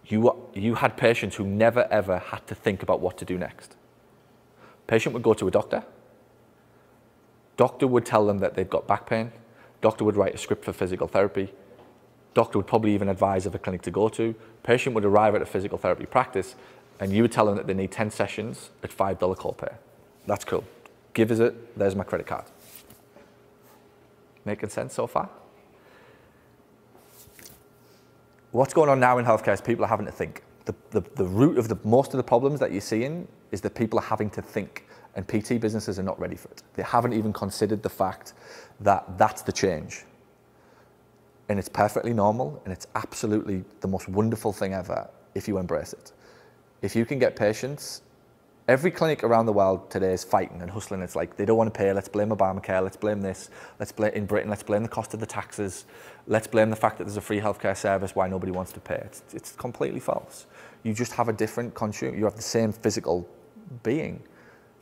you, 0.06 0.34
you 0.54 0.74
had 0.74 0.96
patients 0.96 1.36
who 1.36 1.46
never 1.46 1.86
ever 1.90 2.18
had 2.18 2.46
to 2.48 2.54
think 2.54 2.82
about 2.82 3.00
what 3.00 3.16
to 3.18 3.24
do 3.24 3.38
next. 3.38 3.76
Patient 4.86 5.14
would 5.14 5.22
go 5.22 5.32
to 5.34 5.48
a 5.48 5.50
doctor. 5.50 5.84
Doctor 7.56 7.86
would 7.86 8.04
tell 8.04 8.26
them 8.26 8.38
that 8.38 8.54
they've 8.54 8.68
got 8.68 8.86
back 8.86 9.06
pain. 9.06 9.32
Doctor 9.80 10.04
would 10.04 10.16
write 10.16 10.34
a 10.34 10.38
script 10.38 10.64
for 10.64 10.72
physical 10.72 11.08
therapy. 11.08 11.52
Doctor 12.34 12.58
would 12.58 12.66
probably 12.66 12.94
even 12.94 13.08
advise 13.08 13.46
of 13.46 13.54
a 13.54 13.58
clinic 13.58 13.82
to 13.82 13.90
go 13.90 14.08
to. 14.08 14.34
Patient 14.62 14.94
would 14.94 15.04
arrive 15.04 15.34
at 15.34 15.42
a 15.42 15.46
physical 15.46 15.78
therapy 15.78 16.06
practice 16.06 16.54
and 17.00 17.12
you 17.12 17.22
would 17.22 17.32
tell 17.32 17.46
them 17.46 17.56
that 17.56 17.66
they 17.66 17.74
need 17.74 17.90
10 17.90 18.10
sessions 18.10 18.70
at 18.82 18.90
$5 18.90 19.18
copay. 19.36 19.74
That's 20.26 20.44
cool. 20.44 20.64
Give 21.14 21.30
us 21.30 21.40
it, 21.40 21.78
there's 21.78 21.96
my 21.96 22.04
credit 22.04 22.26
card. 22.26 22.44
Making 24.44 24.68
sense 24.68 24.94
so 24.94 25.06
far? 25.06 25.28
What's 28.50 28.74
going 28.74 28.90
on 28.90 29.00
now 29.00 29.18
in 29.18 29.24
healthcare 29.24 29.54
is 29.54 29.60
people 29.60 29.84
are 29.84 29.88
having 29.88 30.06
to 30.06 30.12
think. 30.12 30.42
The, 30.66 30.74
the, 30.90 31.00
the 31.16 31.24
root 31.24 31.58
of 31.58 31.68
the, 31.68 31.78
most 31.84 32.12
of 32.12 32.18
the 32.18 32.22
problems 32.22 32.60
that 32.60 32.70
you're 32.70 32.80
seeing 32.80 33.26
is 33.50 33.60
that 33.62 33.74
people 33.74 33.98
are 33.98 34.04
having 34.04 34.30
to 34.30 34.42
think 34.42 34.86
and 35.14 35.26
PT 35.26 35.60
businesses 35.60 35.98
are 35.98 36.02
not 36.02 36.18
ready 36.18 36.36
for 36.36 36.48
it. 36.50 36.62
They 36.74 36.82
haven't 36.82 37.12
even 37.12 37.32
considered 37.32 37.82
the 37.82 37.88
fact 37.88 38.34
that 38.80 39.18
that's 39.18 39.42
the 39.42 39.52
change. 39.52 40.04
And 41.48 41.58
it's 41.58 41.68
perfectly 41.68 42.14
normal 42.14 42.60
and 42.64 42.72
it's 42.72 42.86
absolutely 42.94 43.64
the 43.80 43.88
most 43.88 44.08
wonderful 44.08 44.52
thing 44.52 44.74
ever 44.74 45.08
if 45.34 45.48
you 45.48 45.58
embrace 45.58 45.92
it. 45.92 46.12
If 46.82 46.96
you 46.96 47.04
can 47.04 47.18
get 47.18 47.36
patients 47.36 48.02
every 48.68 48.90
clinic 48.90 49.24
around 49.24 49.46
the 49.46 49.52
world 49.52 49.90
today 49.90 50.12
is 50.12 50.24
fighting 50.24 50.62
and 50.62 50.70
hustling. 50.70 51.02
It's 51.02 51.16
like 51.16 51.36
they 51.36 51.44
don't 51.44 51.56
want 51.56 51.72
to 51.72 51.76
pay. 51.76 51.92
Let's 51.92 52.08
blame 52.08 52.28
Obamacare. 52.28 52.82
Let's 52.82 52.96
blame 52.96 53.20
this. 53.20 53.50
Let's 53.78 53.92
blame 53.92 54.12
in 54.14 54.26
Britain. 54.26 54.50
Let's 54.50 54.62
blame 54.62 54.82
the 54.82 54.88
cost 54.88 55.14
of 55.14 55.20
the 55.20 55.26
taxes. 55.26 55.84
Let's 56.26 56.46
blame 56.46 56.70
the 56.70 56.76
fact 56.76 56.98
that 56.98 57.04
there's 57.04 57.16
a 57.16 57.22
free 57.22 57.40
healthcare 57.40 57.76
service 57.76 58.14
why 58.14 58.28
nobody 58.28 58.52
wants 58.52 58.72
to 58.72 58.80
pay. 58.80 59.02
It's, 59.04 59.22
it's 59.32 59.52
completely 59.52 60.00
false. 60.00 60.46
You 60.82 60.94
just 60.94 61.12
have 61.12 61.28
a 61.28 61.32
different 61.32 61.74
consumer. 61.74 62.16
You 62.16 62.24
have 62.24 62.36
the 62.36 62.42
same 62.42 62.72
physical 62.72 63.28
being 63.82 64.22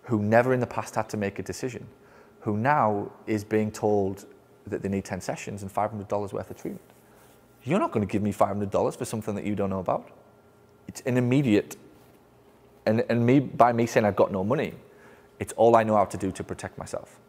who 0.05 0.23
never 0.23 0.53
in 0.53 0.61
the 0.61 0.67
past 0.67 0.95
had 0.95 1.09
to 1.11 1.17
make 1.17 1.39
a 1.39 1.43
decision, 1.43 1.87
who 2.41 2.57
now 2.57 3.11
is 3.27 3.45
being 3.45 3.71
told 3.71 4.27
that 4.67 4.83
they 4.83 4.89
need 4.89 5.05
10 5.05 5.21
sessions 5.21 5.63
and 5.63 5.73
$500 5.73 6.33
worth 6.33 6.51
of 6.51 6.57
treatment. 6.57 6.85
You're 7.63 7.79
not 7.79 7.93
going 7.93 8.07
to 8.07 8.11
give 8.11 8.23
me 8.23 8.33
$500 8.33 8.97
for 8.97 9.05
something 9.05 9.35
that 9.35 9.45
you 9.45 9.55
don't 9.55 9.71
know 9.71 9.81
about. 9.81 10.11
It's 10.89 11.03
an 11.03 11.17
immediate 11.17 11.77
and, 12.91 13.05
and 13.09 13.25
me, 13.25 13.39
by 13.41 13.73
me 13.73 13.87
saying 13.87 14.05
I've 14.05 14.17
got 14.17 14.33
no 14.33 14.43
money, 14.43 14.75
it's 15.39 15.53
all 15.55 15.77
I 15.77 15.85
know 15.85 15.97
how 15.97 16.05
to 16.05 16.17
do 16.17 16.33
to 16.33 16.45
protect 16.45 16.77
myself. 16.77 17.21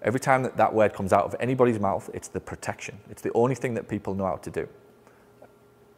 Every 0.00 0.18
time 0.18 0.42
that 0.42 0.56
that 0.56 0.74
word 0.74 0.94
comes 0.94 1.12
out 1.12 1.24
of 1.24 1.36
anybody's 1.38 1.78
mouth, 1.78 2.08
it's 2.14 2.28
the 2.28 2.40
protection. 2.40 2.98
It's 3.10 3.22
the 3.22 3.30
only 3.34 3.54
thing 3.54 3.74
that 3.74 3.88
people 3.88 4.14
know 4.14 4.26
how 4.26 4.36
to 4.36 4.50
do. 4.50 4.68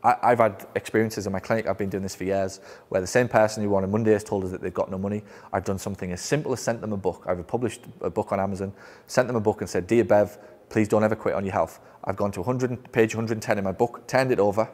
I, 0.03 0.31
have 0.31 0.39
had 0.39 0.67
experiences 0.75 1.27
in 1.27 1.33
my 1.33 1.39
clinic, 1.39 1.67
I've 1.67 1.79
been 1.79 1.89
doing 1.89 2.03
this 2.03 2.15
for 2.15 2.25
years, 2.25 2.61
where 2.91 3.01
the 3.01 3.07
same 3.07 3.27
person 3.27 3.63
who 3.63 3.75
on 3.75 3.85
a 3.85 3.87
Monday 3.87 4.13
has 4.13 4.23
told 4.23 4.45
us 4.45 4.51
that 4.51 4.61
they've 4.61 4.75
got 4.75 4.91
no 4.91 4.99
money. 4.99 5.23
I've 5.51 5.65
done 5.65 5.79
something 5.79 6.13
as 6.13 6.21
simple 6.21 6.53
as 6.53 6.61
sent 6.61 6.83
them 6.83 6.93
a 6.93 6.97
book. 6.99 7.25
I've 7.27 7.47
published 7.47 7.81
a 8.03 8.11
book 8.11 8.31
on 8.31 8.39
Amazon, 8.39 8.75
sent 9.07 9.29
them 9.29 9.37
a 9.37 9.41
book 9.41 9.63
and 9.63 9.71
said, 9.71 9.87
Dear 9.87 10.05
Bev, 10.05 10.37
please 10.69 10.89
don't 10.89 11.05
ever 11.05 11.17
quit 11.17 11.35
on 11.35 11.45
your 11.45 11.55
health. 11.55 11.81
I've 12.05 12.17
gone 12.17 12.33
to 12.33 12.43
100, 12.43 12.93
page 12.93 13.15
110 13.15 13.57
in 13.57 13.65
my 13.65 13.73
book, 13.73 14.07
turned 14.07 14.31
it 14.31 14.39
over, 14.39 14.69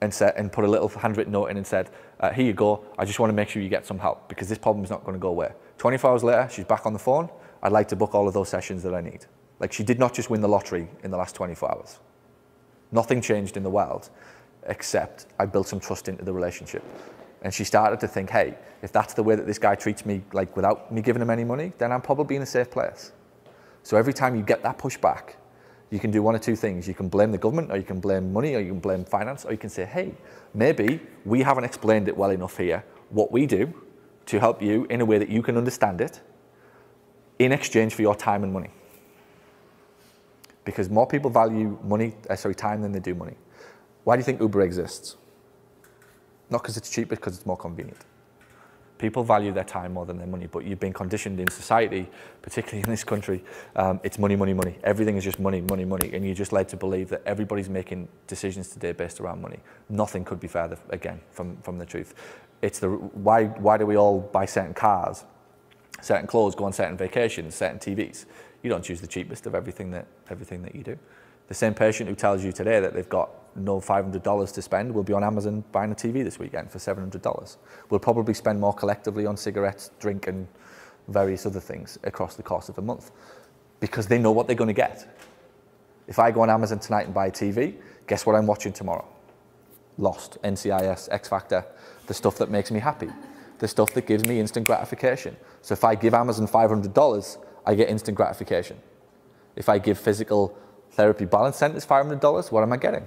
and, 0.00 0.14
said, 0.14 0.34
and 0.36 0.52
put 0.52 0.64
a 0.64 0.68
little 0.68 0.88
handwritten 0.88 1.32
note 1.32 1.46
in 1.46 1.56
and 1.56 1.66
said, 1.66 1.90
uh, 2.20 2.30
here 2.30 2.44
you 2.44 2.52
go, 2.52 2.84
I 2.98 3.04
just 3.04 3.18
want 3.18 3.30
to 3.30 3.34
make 3.34 3.48
sure 3.48 3.62
you 3.62 3.68
get 3.68 3.86
some 3.86 3.98
help 3.98 4.28
because 4.28 4.48
this 4.48 4.58
problem 4.58 4.84
is 4.84 4.90
not 4.90 5.04
going 5.04 5.14
to 5.14 5.20
go 5.20 5.28
away. 5.28 5.52
24 5.78 6.10
hours 6.10 6.22
later, 6.22 6.48
she's 6.50 6.66
back 6.66 6.84
on 6.84 6.92
the 6.92 6.98
phone. 6.98 7.30
I'd 7.62 7.72
like 7.72 7.88
to 7.88 7.96
book 7.96 8.14
all 8.14 8.28
of 8.28 8.34
those 8.34 8.48
sessions 8.48 8.82
that 8.82 8.94
I 8.94 9.00
need. 9.00 9.24
Like 9.58 9.72
she 9.72 9.82
did 9.82 9.98
not 9.98 10.14
just 10.14 10.28
win 10.30 10.40
the 10.40 10.48
lottery 10.48 10.88
in 11.02 11.10
the 11.10 11.16
last 11.16 11.34
24 11.34 11.72
hours. 11.72 11.98
Nothing 12.92 13.20
changed 13.22 13.56
in 13.56 13.62
the 13.62 13.70
world 13.70 14.10
except 14.66 15.26
I 15.38 15.46
built 15.46 15.66
some 15.66 15.80
trust 15.80 16.08
into 16.08 16.24
the 16.24 16.32
relationship. 16.32 16.84
And 17.42 17.54
she 17.54 17.64
started 17.64 18.00
to 18.00 18.08
think, 18.08 18.28
hey, 18.28 18.58
if 18.82 18.92
that's 18.92 19.14
the 19.14 19.22
way 19.22 19.34
that 19.34 19.46
this 19.46 19.58
guy 19.58 19.74
treats 19.74 20.04
me, 20.04 20.22
like 20.32 20.54
without 20.56 20.92
me 20.92 21.00
giving 21.00 21.22
him 21.22 21.30
any 21.30 21.44
money, 21.44 21.72
then 21.78 21.90
I'm 21.90 22.02
probably 22.02 22.36
in 22.36 22.42
a 22.42 22.46
safe 22.46 22.70
place. 22.70 23.12
So 23.82 23.96
every 23.96 24.12
time 24.12 24.36
you 24.36 24.42
get 24.42 24.62
that 24.62 24.78
pushback, 24.78 25.34
you 25.90 25.98
can 25.98 26.10
do 26.10 26.22
one 26.22 26.34
of 26.34 26.40
two 26.40 26.56
things. 26.56 26.86
You 26.86 26.94
can 26.94 27.08
blame 27.08 27.32
the 27.32 27.38
government, 27.38 27.70
or 27.70 27.76
you 27.76 27.82
can 27.82 28.00
blame 28.00 28.32
money, 28.32 28.54
or 28.54 28.60
you 28.60 28.72
can 28.72 28.80
blame 28.80 29.04
finance, 29.04 29.44
or 29.44 29.52
you 29.52 29.58
can 29.58 29.70
say, 29.70 29.84
hey, 29.84 30.14
maybe 30.54 31.00
we 31.24 31.42
haven't 31.42 31.64
explained 31.64 32.08
it 32.08 32.16
well 32.16 32.30
enough 32.30 32.56
here. 32.56 32.84
What 33.10 33.32
we 33.32 33.46
do 33.46 33.74
to 34.26 34.38
help 34.38 34.62
you 34.62 34.86
in 34.88 35.00
a 35.00 35.04
way 35.04 35.18
that 35.18 35.28
you 35.28 35.42
can 35.42 35.56
understand 35.56 36.00
it 36.00 36.20
in 37.40 37.52
exchange 37.52 37.94
for 37.94 38.02
your 38.02 38.14
time 38.14 38.44
and 38.44 38.52
money. 38.52 38.70
Because 40.64 40.88
more 40.88 41.06
people 41.06 41.30
value 41.30 41.78
money, 41.82 42.14
uh, 42.28 42.36
sorry, 42.36 42.54
time 42.54 42.82
than 42.82 42.92
they 42.92 43.00
do 43.00 43.14
money. 43.14 43.34
Why 44.04 44.14
do 44.14 44.20
you 44.20 44.24
think 44.24 44.40
Uber 44.40 44.60
exists? 44.60 45.16
Not 46.50 46.62
because 46.62 46.76
it's 46.76 46.90
cheaper, 46.90 47.16
because 47.16 47.36
it's 47.36 47.46
more 47.46 47.56
convenient. 47.56 47.98
People 49.00 49.24
value 49.24 49.50
their 49.50 49.64
time 49.64 49.94
more 49.94 50.04
than 50.04 50.18
their 50.18 50.26
money, 50.26 50.46
but 50.46 50.62
you've 50.62 50.78
been 50.78 50.92
conditioned 50.92 51.40
in 51.40 51.48
society, 51.48 52.06
particularly 52.42 52.82
in 52.84 52.90
this 52.90 53.02
country, 53.02 53.42
um, 53.74 53.98
it's 54.04 54.18
money, 54.18 54.36
money, 54.36 54.52
money. 54.52 54.76
Everything 54.84 55.16
is 55.16 55.24
just 55.24 55.40
money, 55.40 55.62
money, 55.62 55.86
money. 55.86 56.10
And 56.12 56.22
you're 56.22 56.34
just 56.34 56.52
led 56.52 56.68
to 56.68 56.76
believe 56.76 57.08
that 57.08 57.22
everybody's 57.24 57.70
making 57.70 58.08
decisions 58.26 58.68
today 58.68 58.92
based 58.92 59.18
around 59.18 59.40
money. 59.40 59.60
Nothing 59.88 60.22
could 60.22 60.38
be 60.38 60.48
further, 60.48 60.76
again, 60.90 61.18
from, 61.30 61.56
from 61.62 61.78
the 61.78 61.86
truth. 61.86 62.14
It's 62.60 62.78
the, 62.78 62.90
why, 62.90 63.46
why 63.46 63.78
do 63.78 63.86
we 63.86 63.96
all 63.96 64.20
buy 64.20 64.44
certain 64.44 64.74
cars, 64.74 65.24
certain 66.02 66.26
clothes, 66.26 66.54
go 66.54 66.64
on 66.64 66.74
certain 66.74 66.98
vacations, 66.98 67.54
certain 67.54 67.78
TVs? 67.78 68.26
You 68.62 68.68
don't 68.68 68.84
choose 68.84 69.00
the 69.00 69.06
cheapest 69.06 69.46
of 69.46 69.54
everything 69.54 69.92
that, 69.92 70.08
everything 70.28 70.60
that 70.60 70.74
you 70.74 70.82
do. 70.82 70.98
The 71.50 71.56
same 71.56 71.74
patient 71.74 72.08
who 72.08 72.14
tells 72.14 72.44
you 72.44 72.52
today 72.52 72.78
that 72.78 72.94
they've 72.94 73.08
got 73.08 73.28
no 73.56 73.80
$500 73.80 74.54
to 74.54 74.62
spend 74.62 74.94
will 74.94 75.02
be 75.02 75.12
on 75.12 75.24
Amazon 75.24 75.64
buying 75.72 75.90
a 75.90 75.96
TV 75.96 76.22
this 76.22 76.38
weekend 76.38 76.70
for 76.70 76.78
$700. 76.78 77.56
We'll 77.90 77.98
probably 77.98 78.34
spend 78.34 78.60
more 78.60 78.72
collectively 78.72 79.26
on 79.26 79.36
cigarettes, 79.36 79.90
drink, 79.98 80.28
and 80.28 80.46
various 81.08 81.46
other 81.46 81.58
things 81.58 81.98
across 82.04 82.36
the 82.36 82.44
course 82.44 82.68
of 82.68 82.78
a 82.78 82.82
month 82.82 83.10
because 83.80 84.06
they 84.06 84.16
know 84.16 84.30
what 84.30 84.46
they're 84.46 84.54
going 84.54 84.68
to 84.68 84.72
get. 84.72 85.18
If 86.06 86.20
I 86.20 86.30
go 86.30 86.42
on 86.42 86.50
Amazon 86.50 86.78
tonight 86.78 87.06
and 87.06 87.12
buy 87.12 87.26
a 87.26 87.32
TV, 87.32 87.74
guess 88.06 88.24
what 88.24 88.36
I'm 88.36 88.46
watching 88.46 88.72
tomorrow? 88.72 89.08
Lost, 89.98 90.38
NCIS, 90.44 91.08
X 91.10 91.28
Factor, 91.28 91.64
the 92.06 92.14
stuff 92.14 92.38
that 92.38 92.48
makes 92.48 92.70
me 92.70 92.78
happy, 92.78 93.08
the 93.58 93.66
stuff 93.66 93.92
that 93.94 94.06
gives 94.06 94.24
me 94.24 94.38
instant 94.38 94.68
gratification. 94.68 95.36
So 95.62 95.72
if 95.72 95.82
I 95.82 95.96
give 95.96 96.14
Amazon 96.14 96.46
$500, 96.46 97.38
I 97.66 97.74
get 97.74 97.88
instant 97.88 98.16
gratification. 98.16 98.76
If 99.56 99.68
I 99.68 99.78
give 99.78 99.98
physical 99.98 100.56
therapy 100.90 101.24
balance 101.24 101.56
centers 101.56 101.86
$500, 101.86 102.52
what 102.52 102.62
am 102.62 102.72
I 102.72 102.76
getting? 102.76 103.06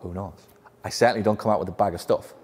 Who 0.00 0.12
knows? 0.12 0.34
I 0.84 0.88
certainly 0.88 1.22
don't 1.22 1.38
come 1.38 1.52
out 1.52 1.60
with 1.60 1.68
a 1.68 1.72
bag 1.72 1.94
of 1.94 2.00
stuff 2.00 2.34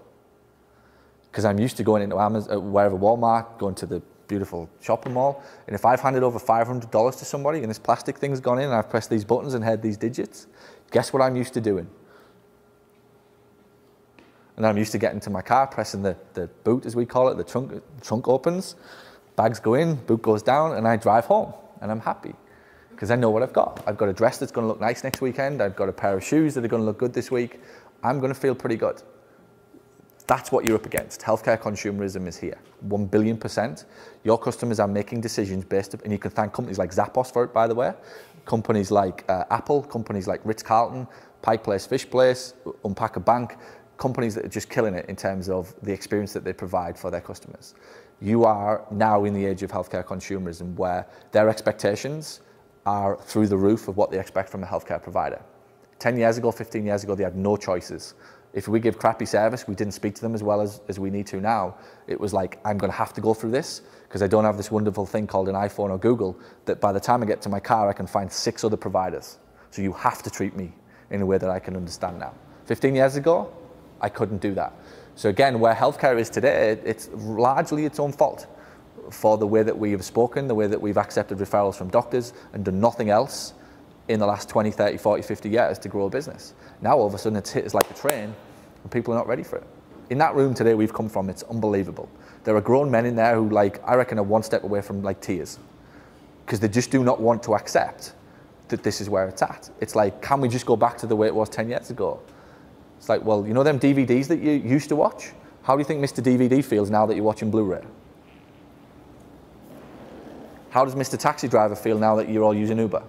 because 1.29 1.45
I'm 1.45 1.59
used 1.59 1.77
to 1.77 1.83
going 1.83 2.01
into 2.01 2.17
Amazon, 2.17 2.57
uh, 2.57 2.59
wherever 2.59 2.97
Walmart, 2.97 3.57
going 3.57 3.75
to 3.75 3.85
the 3.85 4.01
beautiful 4.27 4.69
shopping 4.81 5.13
mall, 5.13 5.43
and 5.67 5.75
if 5.75 5.85
I've 5.85 5.99
handed 5.99 6.23
over 6.23 6.39
$500 6.39 7.19
to 7.19 7.25
somebody 7.25 7.59
and 7.59 7.69
this 7.69 7.79
plastic 7.79 8.17
thing's 8.17 8.39
gone 8.39 8.59
in 8.59 8.65
and 8.65 8.73
I've 8.73 8.89
pressed 8.89 9.09
these 9.09 9.25
buttons 9.25 9.53
and 9.53 9.63
heard 9.63 9.81
these 9.81 9.97
digits, 9.97 10.47
guess 10.91 11.11
what 11.11 11.21
I'm 11.21 11.35
used 11.35 11.53
to 11.55 11.61
doing? 11.61 11.89
And 14.55 14.65
I'm 14.65 14.77
used 14.77 14.91
to 14.91 14.97
getting 14.97 15.19
to 15.21 15.29
my 15.29 15.41
car, 15.41 15.67
pressing 15.67 16.01
the, 16.01 16.17
the 16.33 16.47
boot, 16.63 16.85
as 16.85 16.95
we 16.95 17.05
call 17.05 17.29
it, 17.29 17.37
the 17.37 17.43
trunk, 17.43 17.81
trunk 18.01 18.27
opens, 18.27 18.75
bags 19.35 19.59
go 19.59 19.73
in, 19.73 19.95
boot 19.95 20.21
goes 20.21 20.43
down, 20.43 20.75
and 20.75 20.87
I 20.87 20.97
drive 20.97 21.25
home, 21.25 21.53
and 21.81 21.91
I'm 21.91 22.01
happy 22.01 22.35
because 22.99 23.11
I 23.11 23.15
know 23.15 23.29
what 23.29 23.43
I've 23.43 23.53
got. 23.53 23.81
I've 23.87 23.95
got 23.95 24.09
a 24.09 24.13
dress 24.13 24.39
that's 24.39 24.51
going 24.51 24.65
to 24.65 24.67
look 24.67 24.81
nice 24.81 25.05
next 25.05 25.21
weekend. 25.21 25.61
I've 25.61 25.77
got 25.77 25.87
a 25.87 25.93
pair 25.93 26.17
of 26.17 26.21
shoes 26.21 26.53
that 26.55 26.65
are 26.65 26.67
going 26.67 26.81
to 26.81 26.85
look 26.85 26.97
good 26.97 27.13
this 27.13 27.31
week. 27.31 27.61
I'm 28.03 28.19
going 28.19 28.33
to 28.33 28.37
feel 28.37 28.53
pretty 28.53 28.75
good. 28.75 29.01
That's 30.27 30.51
what 30.51 30.65
you're 30.65 30.75
up 30.75 30.85
against. 30.85 31.21
Healthcare 31.21 31.57
consumerism 31.57 32.27
is 32.27 32.35
here. 32.35 32.59
1 32.81 33.05
billion 33.05 33.37
percent. 33.37 33.85
Your 34.25 34.37
customers 34.37 34.81
are 34.81 34.87
making 34.87 35.21
decisions 35.21 35.63
based, 35.63 35.93
up, 35.93 36.03
and 36.03 36.11
you 36.11 36.19
can 36.19 36.31
thank 36.31 36.51
companies 36.51 36.77
like 36.77 36.93
Zappos 36.93 37.31
for 37.31 37.45
it, 37.45 37.53
by 37.53 37.67
the 37.67 37.73
way. 37.73 37.93
Companies 38.43 38.91
like 38.91 39.23
uh, 39.29 39.45
Apple, 39.49 39.81
companies 39.83 40.27
like 40.27 40.41
Ritz 40.43 40.61
Carlton, 40.61 41.07
Pike 41.41 41.63
Place 41.63 41.85
Fish 41.85 42.09
Place, 42.09 42.53
Umpqua 42.83 43.21
Bank, 43.21 43.55
companies 43.95 44.35
that 44.35 44.43
are 44.43 44.49
just 44.49 44.69
killing 44.69 44.93
it 44.93 45.05
in 45.07 45.15
terms 45.15 45.47
of 45.47 45.73
the 45.83 45.93
experience 45.93 46.33
that 46.33 46.43
they 46.43 46.51
provide 46.51 46.97
for 46.97 47.09
their 47.09 47.21
customers. 47.21 47.75
You 48.19 48.43
are 48.43 48.83
now 48.91 49.23
in 49.23 49.33
the 49.33 49.45
age 49.45 49.63
of 49.63 49.71
healthcare 49.71 50.03
consumerism 50.03 50.75
where 50.75 51.07
their 51.31 51.47
expectations 51.47 52.41
are 52.85 53.17
through 53.17 53.47
the 53.47 53.57
roof 53.57 53.87
of 53.87 53.97
what 53.97 54.11
they 54.11 54.19
expect 54.19 54.49
from 54.49 54.63
a 54.63 54.65
healthcare 54.65 55.01
provider. 55.01 55.41
10 55.99 56.17
years 56.17 56.37
ago, 56.37 56.51
15 56.51 56.85
years 56.85 57.03
ago, 57.03 57.15
they 57.15 57.23
had 57.23 57.35
no 57.35 57.57
choices. 57.57 58.15
If 58.53 58.67
we 58.67 58.79
give 58.79 58.97
crappy 58.97 59.25
service, 59.25 59.67
we 59.67 59.75
didn't 59.75 59.93
speak 59.93 60.15
to 60.15 60.21
them 60.21 60.33
as 60.33 60.41
well 60.41 60.61
as, 60.61 60.81
as 60.87 60.97
we 60.97 61.09
need 61.09 61.27
to 61.27 61.39
now. 61.39 61.75
It 62.07 62.19
was 62.19 62.33
like, 62.33 62.59
I'm 62.65 62.77
going 62.77 62.91
to 62.91 62.97
have 62.97 63.13
to 63.13 63.21
go 63.21 63.33
through 63.33 63.51
this 63.51 63.81
because 64.07 64.23
I 64.23 64.27
don't 64.27 64.45
have 64.45 64.57
this 64.57 64.71
wonderful 64.71 65.05
thing 65.05 65.27
called 65.27 65.49
an 65.49 65.55
iPhone 65.55 65.91
or 65.91 65.99
Google 65.99 66.39
that 66.65 66.81
by 66.81 66.91
the 66.91 66.99
time 66.99 67.21
I 67.21 67.27
get 67.27 67.41
to 67.43 67.49
my 67.49 67.59
car, 67.59 67.89
I 67.89 67.93
can 67.93 68.07
find 68.07 68.31
six 68.31 68.63
other 68.63 68.77
providers. 68.77 69.37
So 69.69 69.83
you 69.83 69.93
have 69.93 70.23
to 70.23 70.31
treat 70.31 70.55
me 70.55 70.73
in 71.11 71.21
a 71.21 71.25
way 71.25 71.37
that 71.37 71.49
I 71.49 71.59
can 71.59 71.75
understand 71.75 72.17
now. 72.17 72.33
15 72.65 72.95
years 72.95 73.17
ago, 73.17 73.51
I 74.01 74.09
couldn't 74.09 74.41
do 74.41 74.55
that. 74.55 74.73
So 75.15 75.29
again, 75.29 75.59
where 75.59 75.75
healthcare 75.75 76.17
is 76.17 76.29
today, 76.29 76.79
it's 76.83 77.09
largely 77.13 77.85
its 77.85 77.99
own 77.99 78.11
fault 78.11 78.47
for 79.09 79.37
the 79.37 79.47
way 79.47 79.63
that 79.63 79.77
we 79.77 79.91
have 79.91 80.03
spoken, 80.03 80.47
the 80.47 80.55
way 80.55 80.67
that 80.67 80.81
we've 80.81 80.97
accepted 80.97 81.37
referrals 81.37 81.75
from 81.75 81.89
doctors 81.89 82.33
and 82.53 82.63
done 82.65 82.79
nothing 82.79 83.09
else 83.09 83.53
in 84.07 84.19
the 84.19 84.25
last 84.25 84.49
20, 84.49 84.71
30, 84.71 84.97
40, 84.97 85.21
50 85.21 85.49
years 85.49 85.79
to 85.79 85.89
grow 85.89 86.05
a 86.05 86.09
business. 86.09 86.53
Now 86.81 86.97
all 86.97 87.07
of 87.07 87.13
a 87.13 87.17
sudden 87.17 87.37
it's 87.37 87.51
hit 87.51 87.65
us 87.65 87.73
like 87.73 87.89
a 87.89 87.93
train 87.93 88.33
and 88.83 88.91
people 88.91 89.13
are 89.13 89.17
not 89.17 89.27
ready 89.27 89.43
for 89.43 89.57
it. 89.57 89.67
In 90.09 90.17
that 90.17 90.35
room 90.35 90.53
today 90.53 90.73
we've 90.73 90.93
come 90.93 91.09
from, 91.09 91.29
it's 91.29 91.43
unbelievable. 91.43 92.09
There 92.43 92.55
are 92.55 92.61
grown 92.61 92.89
men 92.89 93.05
in 93.05 93.15
there 93.15 93.35
who 93.35 93.49
like, 93.49 93.81
I 93.87 93.95
reckon 93.95 94.17
are 94.17 94.23
one 94.23 94.43
step 94.43 94.63
away 94.63 94.81
from 94.81 95.03
like 95.03 95.21
tears 95.21 95.59
because 96.45 96.59
they 96.59 96.67
just 96.67 96.89
do 96.89 97.03
not 97.03 97.21
want 97.21 97.43
to 97.43 97.55
accept 97.55 98.13
that 98.69 98.81
this 98.83 99.01
is 99.01 99.09
where 99.09 99.27
it's 99.27 99.41
at. 99.41 99.69
It's 99.79 99.95
like, 99.95 100.21
can 100.21 100.41
we 100.41 100.49
just 100.49 100.65
go 100.65 100.75
back 100.75 100.97
to 100.99 101.07
the 101.07 101.15
way 101.15 101.27
it 101.27 101.35
was 101.35 101.49
10 101.49 101.69
years 101.69 101.91
ago? 101.91 102.19
It's 102.97 103.09
like, 103.09 103.23
well, 103.23 103.45
you 103.45 103.53
know 103.53 103.63
them 103.63 103.79
DVDs 103.79 104.27
that 104.27 104.39
you 104.39 104.51
used 104.51 104.89
to 104.89 104.95
watch? 104.95 105.31
How 105.63 105.75
do 105.75 105.79
you 105.79 105.85
think 105.85 106.03
Mr. 106.03 106.23
DVD 106.23 106.63
feels 106.63 106.89
now 106.89 107.05
that 107.05 107.15
you're 107.15 107.23
watching 107.23 107.51
Blu-ray? 107.51 107.83
How 110.69 110.85
does 110.85 110.95
Mr. 110.95 111.17
Taxi 111.17 111.47
Driver 111.47 111.75
feel 111.75 111.97
now 111.97 112.15
that 112.15 112.29
you're 112.29 112.43
all 112.43 112.53
using 112.53 112.77
Uber? 112.77 113.01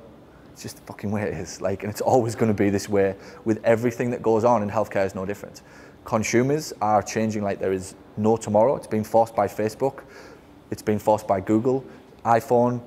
It's 0.53 0.62
just 0.62 0.77
the 0.77 0.83
fucking 0.83 1.11
way 1.11 1.23
it 1.23 1.35
is. 1.35 1.61
Like, 1.61 1.83
and 1.83 1.90
it's 1.90 2.01
always 2.01 2.35
going 2.35 2.49
to 2.51 2.55
be 2.55 2.70
this 2.70 2.88
way 2.88 3.14
with 3.44 3.62
everything 3.64 4.11
that 4.11 4.23
goes 4.23 4.44
on, 4.44 4.62
and 4.62 4.70
healthcare 4.70 5.05
is 5.05 5.14
no 5.14 5.27
different. 5.27 5.61
Consumers 6.05 6.73
are 6.81 7.03
changing 7.03 7.42
like 7.42 7.61
there 7.61 7.73
is 7.73 7.94
no 8.16 8.37
tomorrow. 8.37 8.77
It's 8.77 8.87
been 8.87 9.05
forced 9.05 9.37
by 9.37 9.46
Facebook. 9.46 10.05
It's 10.70 10.83
been 10.83 10.99
forced 10.99 11.27
by 11.27 11.40
Google, 11.40 11.85
iPhone, 12.25 12.81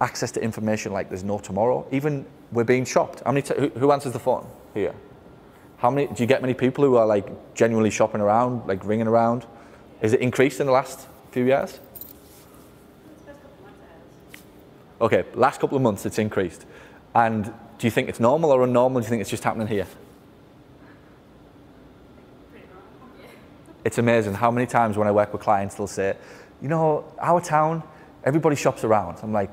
access 0.00 0.30
to 0.32 0.42
information 0.42 0.92
like 0.92 1.08
there's 1.08 1.24
no 1.24 1.38
tomorrow. 1.38 1.86
Even 1.90 2.26
we're 2.52 2.64
being 2.64 2.84
shopped. 2.84 3.22
How 3.24 3.32
many? 3.32 3.42
T- 3.42 3.54
who, 3.56 3.68
who 3.70 3.92
answers 3.92 4.12
the 4.12 4.18
phone 4.18 4.46
here? 4.74 4.94
How 5.78 5.90
many? 5.90 6.08
Do 6.08 6.22
you 6.22 6.26
get 6.26 6.42
many 6.42 6.54
people 6.54 6.84
who 6.84 6.96
are 6.96 7.06
like 7.06 7.26
genuinely 7.54 7.90
shopping 7.90 8.20
around, 8.20 8.66
like 8.66 8.84
ringing 8.84 9.06
around? 9.06 9.46
Is 10.02 10.12
it 10.12 10.20
increased 10.20 10.60
in 10.60 10.66
the 10.66 10.72
last 10.72 11.08
few 11.30 11.44
years? 11.44 11.80
Okay, 15.00 15.24
last 15.34 15.60
couple 15.60 15.76
of 15.76 15.82
months 15.82 16.06
it's 16.06 16.18
increased. 16.18 16.66
And 17.14 17.44
do 17.78 17.86
you 17.86 17.90
think 17.90 18.08
it's 18.08 18.20
normal 18.20 18.50
or 18.50 18.66
unnormal? 18.66 18.94
Do 18.94 19.00
you 19.00 19.08
think 19.08 19.20
it's 19.20 19.30
just 19.30 19.44
happening 19.44 19.66
here? 19.66 19.86
It's 23.84 23.98
amazing 23.98 24.34
how 24.34 24.50
many 24.50 24.66
times 24.66 24.96
when 24.96 25.06
I 25.06 25.10
work 25.10 25.32
with 25.32 25.42
clients 25.42 25.74
they'll 25.74 25.86
say, 25.86 26.16
you 26.62 26.68
know, 26.68 27.04
our 27.18 27.40
town, 27.40 27.82
everybody 28.24 28.56
shops 28.56 28.82
around. 28.82 29.18
I'm 29.22 29.32
like, 29.32 29.50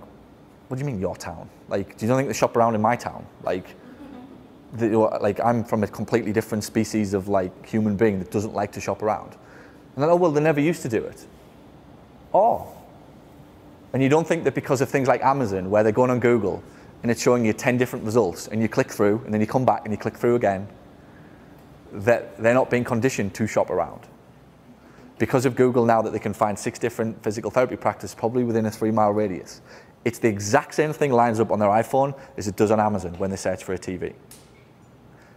what 0.70 0.78
do 0.78 0.86
you 0.86 0.90
mean 0.90 1.02
your 1.02 1.18
town? 1.18 1.50
Like, 1.68 1.98
do 1.98 2.06
you 2.06 2.10
not 2.10 2.16
think 2.16 2.30
they 2.30 2.34
shop 2.34 2.56
around 2.56 2.76
in 2.76 2.82
my 2.82 2.96
town? 2.96 3.26
Like, 3.44 3.68
mm-hmm. 3.68 4.78
the, 4.78 4.98
like 4.98 5.42
I'm 5.42 5.66
from 5.66 5.84
a 5.84 5.88
completely 5.88 6.32
different 6.32 6.64
species 6.64 7.14
of 7.14 7.28
like 7.28 7.66
human 7.66 7.98
being 7.98 8.20
that 8.20 8.32
doesn't 8.32 8.54
like 8.54 8.72
to 8.74 8.80
shop 8.82 9.02
around. 9.02 9.36
And 9.96 10.04
then, 10.04 10.10
oh 10.10 10.16
well, 10.16 10.32
they 10.32 10.40
never 10.40 10.62
used 10.62 10.82
to 10.84 10.90
do 10.90 11.04
it. 11.04 11.26
Oh. 12.34 12.72
And 13.94 14.02
you 14.02 14.10
don't 14.10 14.28
think 14.28 14.44
that 14.46 14.56
because 14.56 14.82
of 14.82 14.90
things 14.90 15.08
like 15.08 15.22
Amazon, 15.22 15.70
where 15.70 15.84
they're 15.84 15.92
going 15.92 16.12
on 16.12 16.20
Google 16.20 16.64
and 17.02 17.10
it's 17.10 17.22
showing 17.22 17.46
you 17.46 17.54
10 17.54 17.78
different 17.78 18.06
results, 18.06 18.48
and 18.48 18.62
you 18.62 18.70
click 18.70 18.92
through, 18.92 19.22
and 19.26 19.34
then 19.34 19.42
you 19.42 19.48
come 19.48 19.66
back 19.66 19.82
and 19.86 19.94
you 19.94 19.98
click 19.98 20.16
through 20.16 20.36
again, 20.36 20.68
that 21.92 22.38
they're 22.38 22.54
not 22.54 22.70
being 22.70 22.84
conditioned 22.84 23.34
to 23.34 23.48
shop 23.48 23.70
around. 23.70 24.02
Because 25.18 25.46
of 25.46 25.56
Google 25.56 25.86
now 25.86 26.02
that 26.02 26.12
they 26.14 26.20
can 26.20 26.34
find 26.34 26.58
six 26.58 26.80
different 26.80 27.22
physical 27.24 27.52
therapy 27.52 27.76
practices 27.76 28.16
probably 28.16 28.44
within 28.44 28.66
a 28.66 28.72
three 28.72 28.92
mile 28.92 29.12
radius, 29.12 29.62
it's 30.06 30.20
the 30.20 30.28
exact 30.28 30.74
same 30.74 30.94
thing 30.94 31.12
lines 31.12 31.40
up 31.40 31.52
on 31.52 31.60
their 31.60 31.70
iPhone 31.70 32.18
as 32.38 32.48
it 32.48 32.56
does 32.56 32.72
on 32.72 32.80
Amazon 32.80 33.14
when 33.16 33.30
they 33.30 33.36
search 33.36 33.64
for 33.64 33.74
a 33.74 33.80
TV. 33.80 34.14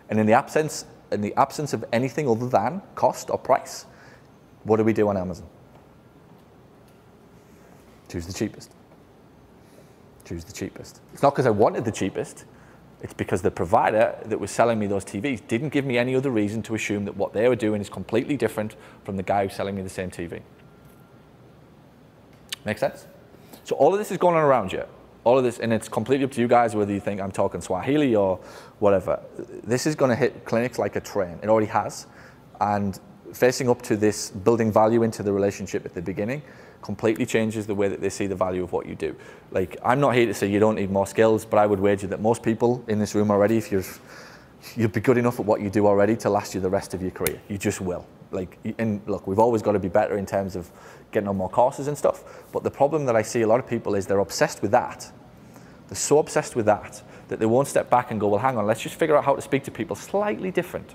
And 0.09 0.19
in 0.21 0.27
the 0.27 0.33
absence, 0.33 0.87
in 1.13 1.21
the 1.21 1.35
absence 1.35 1.73
of 1.73 1.85
anything 1.93 2.29
other 2.29 2.49
than 2.49 2.83
cost 2.95 3.31
or 3.31 3.39
price, 3.39 3.87
what 4.65 4.77
do 4.77 4.85
we 4.85 4.93
do 4.93 5.09
on 5.09 5.17
Amazon? 5.17 5.47
Choose 8.15 8.27
the 8.29 8.33
cheapest. 8.33 8.71
Choose 10.25 10.45
the 10.45 10.53
cheapest. 10.53 11.01
It's 11.13 11.21
not 11.21 11.35
because 11.35 11.47
I 11.47 11.51
wanted 11.51 11.85
the 11.85 11.91
cheapest. 11.91 12.45
It's 13.03 13.13
because 13.13 13.43
the 13.43 13.51
provider 13.51 14.17
that 14.27 14.39
was 14.39 14.53
selling 14.53 14.79
me 14.79 14.87
those 14.87 15.05
TVs 15.05 15.45
didn't 15.49 15.71
give 15.71 15.85
me 15.85 15.99
any 15.99 16.15
other 16.15 16.31
reason 16.31 16.63
to 16.63 16.77
assume 16.77 17.07
that 17.07 17.17
what 17.17 17.33
they 17.33 17.49
were 17.49 17.57
doing 17.57 17.81
is 17.81 17.89
completely 17.89 18.37
different 18.37 18.77
from 19.03 19.17
the 19.17 19.25
guy 19.25 19.43
who's 19.43 19.57
selling 19.57 19.75
me 19.75 19.83
the 19.83 19.89
same 19.89 20.13
TV. 20.13 20.43
Make 22.65 22.79
sense? 22.79 23.09
So 23.65 23.75
all 23.75 23.93
of 23.93 23.99
this 23.99 24.13
is 24.13 24.19
going 24.19 24.37
on 24.37 24.45
around 24.45 24.73
you. 24.73 24.85
All 25.25 25.37
of 25.37 25.43
this, 25.43 25.59
and 25.59 25.73
it's 25.73 25.89
completely 25.89 26.25
up 26.25 26.31
to 26.35 26.41
you 26.41 26.47
guys 26.47 26.77
whether 26.77 26.93
you 26.93 27.01
think 27.01 27.21
I'm 27.21 27.33
talking 27.33 27.61
Swahili 27.61 28.15
or 28.15 28.39
whatever. 28.79 29.21
This 29.65 29.89
is 29.89 29.97
going 29.97 30.11
to 30.11 30.17
hit 30.17 30.45
clinics 30.45 30.79
like 30.79 30.95
a 30.95 31.01
train. 31.01 31.41
It 31.43 31.49
already 31.49 31.67
has. 31.67 32.07
And 32.61 32.97
facing 33.33 33.69
up 33.69 33.83
to 33.83 33.97
this, 33.97 34.31
building 34.31 34.71
value 34.71 35.03
into 35.03 35.25
the 35.25 35.33
relationship 35.33 35.85
at 35.85 35.95
the 35.95 36.03
beginning, 36.03 36.43
completely 36.85 37.25
changes 37.25 37.67
the 37.67 37.75
way 37.75 37.89
that 37.89 38.03
they 38.03 38.11
see 38.11 38.27
the 38.27 38.35
value 38.35 38.63
of 38.63 38.71
what 38.71 38.85
you 38.85 38.95
do. 38.95 39.17
Like, 39.51 39.79
I'm 39.83 40.01
not 40.01 40.15
here 40.15 40.27
to 40.27 40.35
say 40.35 40.47
you 40.47 40.61
don't 40.61 40.75
need 40.75 40.91
more 40.91 41.07
skills, 41.07 41.47
but 41.47 41.57
I 41.57 41.65
would 41.65 41.81
wager 41.81 42.07
that 42.09 42.21
most 42.21 42.43
people 42.43 42.85
in 42.89 42.99
this 42.99 43.15
room 43.15 43.31
already, 43.31 43.57
if 43.57 43.73
you're, 43.73 43.83
you'd 44.77 44.93
be 44.93 45.01
good 45.01 45.17
enough 45.17 45.41
at 45.41 45.47
what 45.47 45.63
you 45.63 45.71
do 45.71 45.87
already 45.87 46.15
to 46.17 46.29
last 46.29 46.55
you 46.55 46.61
the 46.61 46.69
rest 46.69 46.93
of 46.93 47.01
your 47.01 47.11
career. 47.11 47.41
You 47.49 47.57
just 47.57 47.81
will. 47.81 48.07
Like, 48.33 48.59
and 48.79 49.01
look, 49.07 49.27
we've 49.27 49.39
always 49.39 49.63
got 49.63 49.73
to 49.73 49.79
be 49.79 49.89
better 49.89 50.19
in 50.19 50.27
terms 50.27 50.57
of 50.57 50.71
getting 51.11 51.27
on 51.27 51.39
more 51.39 51.49
courses 51.49 51.89
and 51.89 51.97
stuff. 51.97 52.45
But 52.53 52.65
the 52.65 52.71
problem 52.71 53.07
that 53.07 53.17
I 53.17 53.23
see 53.23 53.41
a 53.41 53.47
lot 53.47 53.61
of 53.61 53.67
people 53.67 53.95
is 53.95 54.07
they're 54.07 54.19
obsessed 54.19 54.61
with 54.61 54.73
that. 54.73 55.11
They're 55.89 55.97
so 55.97 56.19
obsessed 56.19 56.55
with 56.55 56.67
that 56.67 57.03
that 57.29 57.39
they 57.39 57.47
won't 57.47 57.69
step 57.69 57.89
back 57.89 58.11
and 58.11 58.21
go, 58.21 58.29
well, 58.29 58.41
hang 58.41 58.59
on, 58.59 58.67
let's 58.67 58.83
just 58.83 58.97
figure 58.97 59.17
out 59.17 59.25
how 59.25 59.35
to 59.35 59.41
speak 59.41 59.65
to 59.65 59.71
people 59.71 59.97
slightly 59.97 60.51
different. 60.51 60.95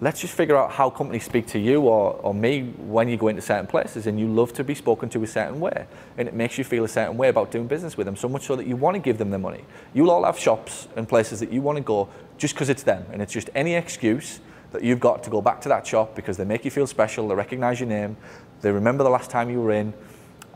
Let's 0.00 0.20
just 0.20 0.32
figure 0.34 0.56
out 0.56 0.70
how 0.70 0.90
companies 0.90 1.24
speak 1.24 1.48
to 1.48 1.58
you 1.58 1.82
or, 1.82 2.12
or 2.22 2.32
me 2.32 2.62
when 2.78 3.08
you 3.08 3.16
go 3.16 3.26
into 3.26 3.42
certain 3.42 3.66
places 3.66 4.06
and 4.06 4.18
you 4.18 4.28
love 4.28 4.52
to 4.52 4.62
be 4.62 4.76
spoken 4.76 5.08
to 5.08 5.24
a 5.24 5.26
certain 5.26 5.58
way. 5.58 5.86
And 6.16 6.28
it 6.28 6.34
makes 6.34 6.56
you 6.56 6.62
feel 6.62 6.84
a 6.84 6.88
certain 6.88 7.16
way 7.16 7.28
about 7.28 7.50
doing 7.50 7.66
business 7.66 7.96
with 7.96 8.06
them, 8.06 8.14
so 8.14 8.28
much 8.28 8.44
so 8.44 8.54
that 8.54 8.66
you 8.66 8.76
want 8.76 8.94
to 8.94 9.00
give 9.00 9.18
them 9.18 9.30
the 9.30 9.38
money. 9.38 9.64
You'll 9.94 10.12
all 10.12 10.24
have 10.24 10.38
shops 10.38 10.86
and 10.94 11.08
places 11.08 11.40
that 11.40 11.52
you 11.52 11.62
want 11.62 11.78
to 11.78 11.82
go 11.82 12.08
just 12.36 12.54
because 12.54 12.68
it's 12.68 12.84
them. 12.84 13.06
And 13.12 13.20
it's 13.20 13.32
just 13.32 13.50
any 13.56 13.74
excuse 13.74 14.38
that 14.70 14.84
you've 14.84 15.00
got 15.00 15.24
to 15.24 15.30
go 15.30 15.40
back 15.40 15.60
to 15.62 15.68
that 15.70 15.84
shop 15.84 16.14
because 16.14 16.36
they 16.36 16.44
make 16.44 16.64
you 16.64 16.70
feel 16.70 16.86
special, 16.86 17.26
they 17.26 17.34
recognize 17.34 17.80
your 17.80 17.88
name, 17.88 18.16
they 18.60 18.70
remember 18.70 19.02
the 19.02 19.10
last 19.10 19.30
time 19.30 19.50
you 19.50 19.60
were 19.60 19.72
in. 19.72 19.92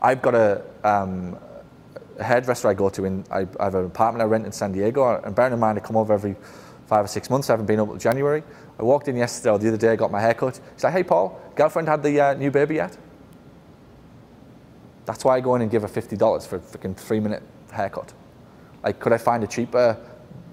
I've 0.01 0.21
got 0.21 0.35
a, 0.35 0.63
um, 0.85 1.37
a 2.17 2.23
hairdresser 2.23 2.69
I 2.69 2.75
go 2.75 2.89
to 2.89 3.03
in, 3.03 3.25
I, 3.29 3.47
I, 3.59 3.65
have 3.65 3.75
an 3.75 3.85
apartment 3.85 4.21
I 4.21 4.25
rent 4.25 4.45
in 4.45 4.51
San 4.53 4.71
Diego, 4.71 5.21
and 5.21 5.35
bearing 5.35 5.53
in 5.53 5.59
mind 5.59 5.77
I 5.77 5.81
come 5.81 5.97
over 5.97 6.13
every 6.13 6.35
five 6.87 7.05
or 7.05 7.07
six 7.07 7.29
months, 7.29 7.49
I 7.49 7.53
haven't 7.53 7.65
been 7.65 7.79
up 7.79 7.87
till 7.87 7.97
January. 7.97 8.43
I 8.79 8.83
walked 8.83 9.07
in 9.07 9.15
yesterday 9.15 9.51
or 9.51 9.59
the 9.59 9.67
other 9.67 9.77
day, 9.77 9.89
I 9.89 9.95
got 9.95 10.11
my 10.11 10.21
hair 10.21 10.33
cut. 10.33 10.59
He's 10.73 10.83
like, 10.83 10.93
hey 10.93 11.03
Paul, 11.03 11.39
girlfriend 11.55 11.87
had 11.87 12.01
the 12.01 12.19
uh, 12.19 12.33
new 12.33 12.51
baby 12.51 12.75
yet? 12.75 12.97
That's 15.05 15.23
why 15.23 15.37
I 15.37 15.41
go 15.41 15.55
in 15.55 15.61
and 15.61 15.69
give 15.69 15.81
her 15.81 15.87
$50 15.87 16.47
for 16.47 16.55
a 16.55 16.59
freaking 16.59 16.95
three 16.95 17.19
minute 17.19 17.43
haircut. 17.71 18.13
Like, 18.83 18.99
could 18.99 19.13
I 19.13 19.17
find 19.17 19.43
a 19.43 19.47
cheaper 19.47 19.97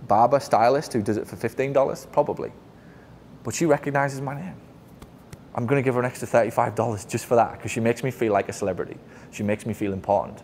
barber, 0.06 0.40
stylist 0.40 0.92
who 0.92 1.02
does 1.02 1.16
it 1.16 1.26
for 1.26 1.36
$15? 1.36 2.12
Probably 2.12 2.52
but 3.42 3.54
she 3.54 3.66
recognizes 3.66 4.20
my 4.20 4.34
name. 4.34 4.54
I'm 5.54 5.66
going 5.66 5.82
to 5.82 5.84
give 5.84 5.94
her 5.94 6.00
an 6.00 6.06
extra 6.06 6.28
$35 6.28 7.08
just 7.08 7.26
for 7.26 7.34
that 7.34 7.52
because 7.52 7.70
she 7.70 7.80
makes 7.80 8.04
me 8.04 8.10
feel 8.10 8.32
like 8.32 8.48
a 8.48 8.52
celebrity. 8.52 8.96
She 9.32 9.42
makes 9.42 9.66
me 9.66 9.74
feel 9.74 9.92
important. 9.92 10.42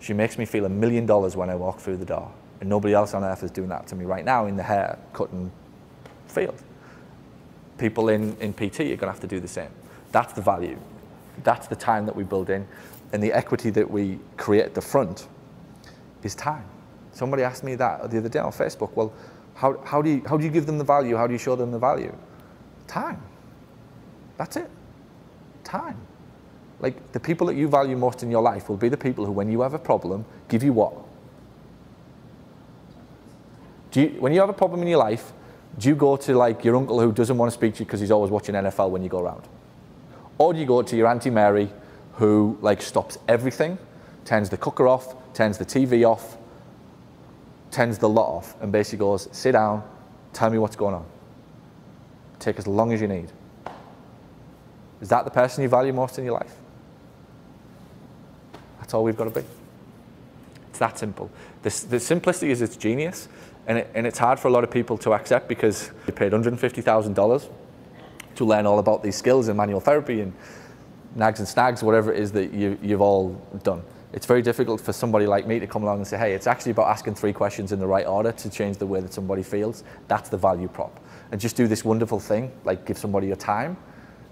She 0.00 0.12
makes 0.12 0.38
me 0.38 0.44
feel 0.44 0.64
a 0.64 0.68
million 0.68 1.06
dollars 1.06 1.36
when 1.36 1.50
I 1.50 1.54
walk 1.54 1.80
through 1.80 1.98
the 1.98 2.04
door. 2.04 2.32
And 2.60 2.68
nobody 2.68 2.94
else 2.94 3.14
on 3.14 3.24
earth 3.24 3.42
is 3.42 3.50
doing 3.50 3.68
that 3.68 3.86
to 3.88 3.96
me 3.96 4.04
right 4.04 4.24
now 4.24 4.46
in 4.46 4.56
the 4.56 4.62
hair 4.62 4.98
cutting 5.12 5.50
field. 6.28 6.62
People 7.78 8.08
in, 8.08 8.36
in 8.38 8.52
PT 8.52 8.80
are 8.80 8.84
going 8.84 8.98
to 8.98 9.06
have 9.06 9.20
to 9.20 9.26
do 9.26 9.40
the 9.40 9.48
same. 9.48 9.70
That's 10.12 10.32
the 10.32 10.42
value. 10.42 10.78
That's 11.42 11.66
the 11.66 11.76
time 11.76 12.06
that 12.06 12.14
we 12.14 12.22
build 12.22 12.50
in. 12.50 12.66
And 13.12 13.22
the 13.22 13.32
equity 13.32 13.70
that 13.70 13.90
we 13.90 14.18
create 14.36 14.64
at 14.64 14.74
the 14.74 14.80
front 14.80 15.26
is 16.22 16.34
time. 16.34 16.64
Somebody 17.12 17.42
asked 17.42 17.64
me 17.64 17.74
that 17.76 18.10
the 18.10 18.18
other 18.18 18.28
day 18.28 18.38
on 18.38 18.52
Facebook. 18.52 18.92
Well, 18.94 19.12
how, 19.54 19.80
how, 19.84 20.02
do 20.02 20.10
you, 20.10 20.22
how 20.26 20.36
do 20.36 20.44
you 20.44 20.50
give 20.50 20.66
them 20.66 20.78
the 20.78 20.84
value? 20.84 21.16
How 21.16 21.26
do 21.26 21.32
you 21.32 21.38
show 21.38 21.56
them 21.56 21.70
the 21.70 21.78
value? 21.78 22.14
Time. 22.86 23.20
That's 24.36 24.56
it. 24.56 24.68
Time. 25.62 25.96
Like 26.80 27.12
the 27.12 27.20
people 27.20 27.46
that 27.46 27.54
you 27.56 27.68
value 27.68 27.96
most 27.96 28.22
in 28.22 28.30
your 28.30 28.42
life 28.42 28.68
will 28.68 28.76
be 28.76 28.88
the 28.88 28.96
people 28.96 29.24
who, 29.24 29.32
when 29.32 29.50
you 29.50 29.60
have 29.60 29.74
a 29.74 29.78
problem, 29.78 30.24
give 30.48 30.62
you 30.62 30.72
what? 30.72 30.92
You, 33.92 34.08
when 34.18 34.32
you 34.32 34.40
have 34.40 34.48
a 34.48 34.54
problem 34.54 34.82
in 34.82 34.88
your 34.88 34.98
life, 34.98 35.32
do 35.78 35.88
you 35.88 35.94
go 35.94 36.16
to 36.16 36.34
like 36.36 36.64
your 36.64 36.76
uncle 36.76 37.00
who 37.00 37.12
doesn't 37.12 37.36
want 37.36 37.50
to 37.50 37.54
speak 37.54 37.74
to 37.74 37.80
you 37.80 37.86
because 37.86 38.00
he's 38.00 38.10
always 38.10 38.30
watching 38.30 38.54
NFL 38.54 38.90
when 38.90 39.02
you 39.02 39.08
go 39.08 39.20
around? 39.20 39.42
Or 40.38 40.52
do 40.52 40.58
you 40.58 40.66
go 40.66 40.82
to 40.82 40.96
your 40.96 41.06
Auntie 41.06 41.30
Mary 41.30 41.68
who 42.14 42.58
like 42.60 42.80
stops 42.80 43.18
everything, 43.28 43.78
turns 44.24 44.48
the 44.48 44.56
cooker 44.56 44.86
off, 44.86 45.14
turns 45.34 45.58
the 45.58 45.64
TV 45.64 46.08
off, 46.08 46.36
turns 47.70 47.98
the 47.98 48.08
lot 48.08 48.28
off 48.28 48.60
and 48.62 48.70
basically 48.70 48.98
goes, 48.98 49.28
sit 49.32 49.52
down, 49.52 49.82
tell 50.32 50.50
me 50.50 50.58
what's 50.58 50.76
going 50.76 50.94
on. 50.94 51.04
Take 52.38 52.58
as 52.58 52.66
long 52.66 52.92
as 52.92 53.00
you 53.00 53.08
need. 53.08 53.30
Is 55.00 55.08
that 55.08 55.24
the 55.24 55.30
person 55.30 55.62
you 55.62 55.68
value 55.68 55.92
most 55.92 56.18
in 56.18 56.24
your 56.24 56.34
life? 56.34 56.54
That's 58.78 58.94
all 58.94 59.02
we've 59.02 59.16
got 59.16 59.24
to 59.24 59.40
be. 59.40 59.46
It's 60.70 60.78
that 60.78 60.98
simple. 60.98 61.30
The, 61.62 61.86
the 61.88 62.00
simplicity 62.00 62.50
is 62.50 62.62
its 62.62 62.76
genius, 62.76 63.28
and, 63.66 63.78
it, 63.78 63.90
and 63.94 64.06
it's 64.06 64.18
hard 64.18 64.38
for 64.38 64.48
a 64.48 64.50
lot 64.50 64.64
of 64.64 64.70
people 64.70 64.98
to 64.98 65.12
accept 65.12 65.48
because 65.48 65.90
they 66.06 66.12
paid 66.12 66.32
$150,000 66.32 67.48
to 68.36 68.44
learn 68.44 68.66
all 68.66 68.78
about 68.78 69.02
these 69.02 69.16
skills 69.16 69.48
in 69.48 69.56
manual 69.56 69.80
therapy 69.80 70.20
and 70.20 70.32
NAGs 71.16 71.38
and 71.38 71.48
SNAGs, 71.48 71.82
whatever 71.82 72.12
it 72.12 72.20
is 72.20 72.32
that 72.32 72.52
you, 72.52 72.78
you've 72.82 73.00
all 73.00 73.30
done. 73.62 73.82
It's 74.12 74.26
very 74.26 74.42
difficult 74.42 74.80
for 74.80 74.92
somebody 74.92 75.26
like 75.26 75.46
me 75.46 75.58
to 75.58 75.66
come 75.66 75.82
along 75.82 75.98
and 75.98 76.06
say, 76.06 76.16
hey, 76.16 76.34
it's 76.34 76.46
actually 76.46 76.72
about 76.72 76.88
asking 76.88 77.16
three 77.16 77.32
questions 77.32 77.72
in 77.72 77.80
the 77.80 77.86
right 77.86 78.06
order 78.06 78.32
to 78.32 78.50
change 78.50 78.76
the 78.76 78.86
way 78.86 79.00
that 79.00 79.12
somebody 79.12 79.42
feels. 79.42 79.82
That's 80.08 80.28
the 80.28 80.36
value 80.36 80.68
prop. 80.68 81.00
And 81.32 81.40
just 81.40 81.56
do 81.56 81.66
this 81.66 81.84
wonderful 81.84 82.20
thing, 82.20 82.52
like 82.64 82.84
give 82.86 82.96
somebody 82.96 83.28
your 83.28 83.36
time, 83.36 83.76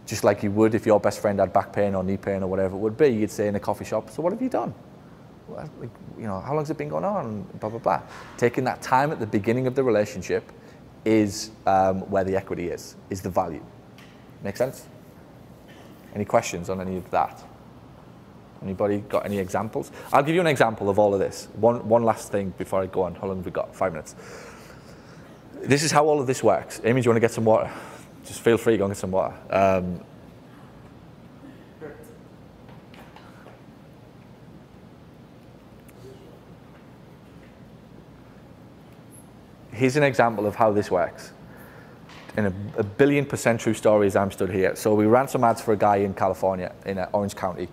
just 0.07 0.25
like 0.25 0.43
you 0.43 0.51
would 0.53 0.75
if 0.75 0.87
your 0.87 1.01
best 1.01 1.21
friend 1.21 1.41
had 1.41 1.53
back 1.53 1.73
pain 1.73 1.95
or 1.95 2.05
knee 2.05 2.17
pain 2.17 2.43
or 2.43 2.47
whatever 2.47 2.77
it 2.77 2.79
would 2.79 2.97
be. 2.97 3.09
You'd 3.09 3.31
say 3.31 3.49
in 3.49 3.57
a 3.57 3.61
coffee 3.61 3.85
shop, 3.85 4.11
so 4.11 4.23
what 4.23 4.33
have 4.33 4.43
you 4.43 4.49
done? 4.49 4.73
Well, 5.53 5.69
like, 5.81 5.91
you 6.19 6.27
know, 6.27 6.41
how 6.41 6.55
long 6.55 6.63
has 6.63 6.71
it 6.71 6.79
been 6.79 6.89
going 6.89 7.05
on? 7.05 7.43
Blah, 7.61 7.71
blah, 7.71 7.79
blah. 7.79 8.03
Taking 8.37 8.65
that 8.65 8.81
time 8.81 9.11
at 9.11 9.21
the 9.21 9.27
beginning 9.27 9.67
of 9.67 9.75
the 9.75 9.83
relationship 9.83 10.51
is 11.05 11.51
um, 11.67 12.01
where 12.11 12.25
the 12.25 12.37
equity 12.37 12.69
is, 12.69 12.97
is 13.11 13.21
the 13.21 13.31
value. 13.31 13.65
Make 14.43 14.57
sense? 14.57 14.87
Any 16.15 16.25
questions 16.25 16.71
on 16.71 16.81
any 16.81 16.97
of 16.97 17.11
that? 17.11 17.43
Anybody 18.63 18.99
got 19.01 19.27
any 19.27 19.39
examples? 19.39 19.91
I'll 20.13 20.23
give 20.23 20.35
you 20.35 20.41
an 20.41 20.47
example 20.47 20.89
of 20.89 20.99
all 20.99 21.13
of 21.13 21.21
this. 21.21 21.49
One, 21.57 21.87
one 21.89 22.05
last 22.05 22.31
thing 22.31 22.55
before 22.57 22.83
I 22.83 22.87
go 22.87 23.03
on. 23.03 23.15
How 23.15 23.27
long 23.27 23.39
have 23.39 23.45
we 23.45 23.51
got? 23.51 23.75
Five 23.75 23.93
minutes. 23.93 24.15
This 25.61 25.83
is 25.83 25.91
how 25.91 26.07
all 26.07 26.21
of 26.21 26.27
this 26.27 26.43
works. 26.43 26.81
Amy, 26.85 27.01
do 27.01 27.07
you 27.07 27.11
want 27.11 27.17
to 27.17 27.21
get 27.21 27.33
some 27.33 27.45
water? 27.45 27.71
Just 28.25 28.41
feel 28.41 28.57
free, 28.57 28.77
go 28.77 28.85
and 28.85 28.93
get 28.93 28.99
some 28.99 29.11
water. 29.11 29.35
Um, 29.51 30.01
here's 39.83 39.97
an 39.97 40.05
example 40.05 40.47
of 40.47 40.55
how 40.55 40.71
this 40.71 40.93
works. 40.93 41.33
In 42.37 42.47
a, 42.47 42.53
a, 42.79 42.85
billion 42.85 43.27
percent 43.27 43.61
true 43.61 43.75
story 43.75 44.07
as 44.07 44.15
I'm 44.15 44.31
stood 44.31 44.49
here. 44.49 44.77
So 44.77 44.95
we 44.95 45.07
ran 45.07 45.27
some 45.27 45.43
ads 45.43 45.61
for 45.61 45.73
a 45.73 45.77
guy 45.77 45.97
in 45.97 46.15
California, 46.15 46.73
in 46.87 46.99
uh, 46.99 47.11
Orange 47.13 47.35
County. 47.35 47.69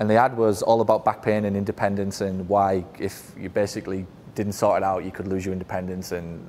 And 0.00 0.10
the 0.10 0.16
ad 0.16 0.36
was 0.36 0.60
all 0.60 0.80
about 0.80 1.04
back 1.04 1.22
pain 1.22 1.44
and 1.44 1.56
independence 1.56 2.20
and 2.20 2.48
why, 2.48 2.84
if 2.98 3.30
you 3.38 3.48
basically 3.48 4.06
didn't 4.34 4.54
sort 4.54 4.82
it 4.82 4.84
out, 4.84 5.04
you 5.04 5.12
could 5.12 5.28
lose 5.28 5.44
your 5.44 5.52
independence 5.52 6.10
and 6.10 6.44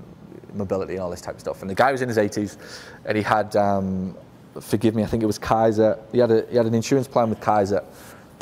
mobility 0.55 0.93
and 0.93 1.03
all 1.03 1.11
this 1.11 1.21
type 1.21 1.35
of 1.35 1.41
stuff. 1.41 1.61
And 1.61 1.69
the 1.69 1.75
guy 1.75 1.91
was 1.91 2.01
in 2.01 2.09
his 2.09 2.17
80s 2.17 2.57
and 3.05 3.15
he 3.15 3.21
had, 3.21 3.55
um, 3.55 4.17
forgive 4.59 4.95
me, 4.95 5.03
I 5.03 5.05
think 5.05 5.21
it 5.21 5.27
was 5.27 5.37
Kaiser. 5.37 5.99
He 6.11 6.17
had, 6.17 6.31
a, 6.31 6.47
he 6.49 6.57
had 6.57 6.65
an 6.65 6.73
insurance 6.73 7.07
plan 7.07 7.29
with 7.29 7.39
Kaiser. 7.39 7.83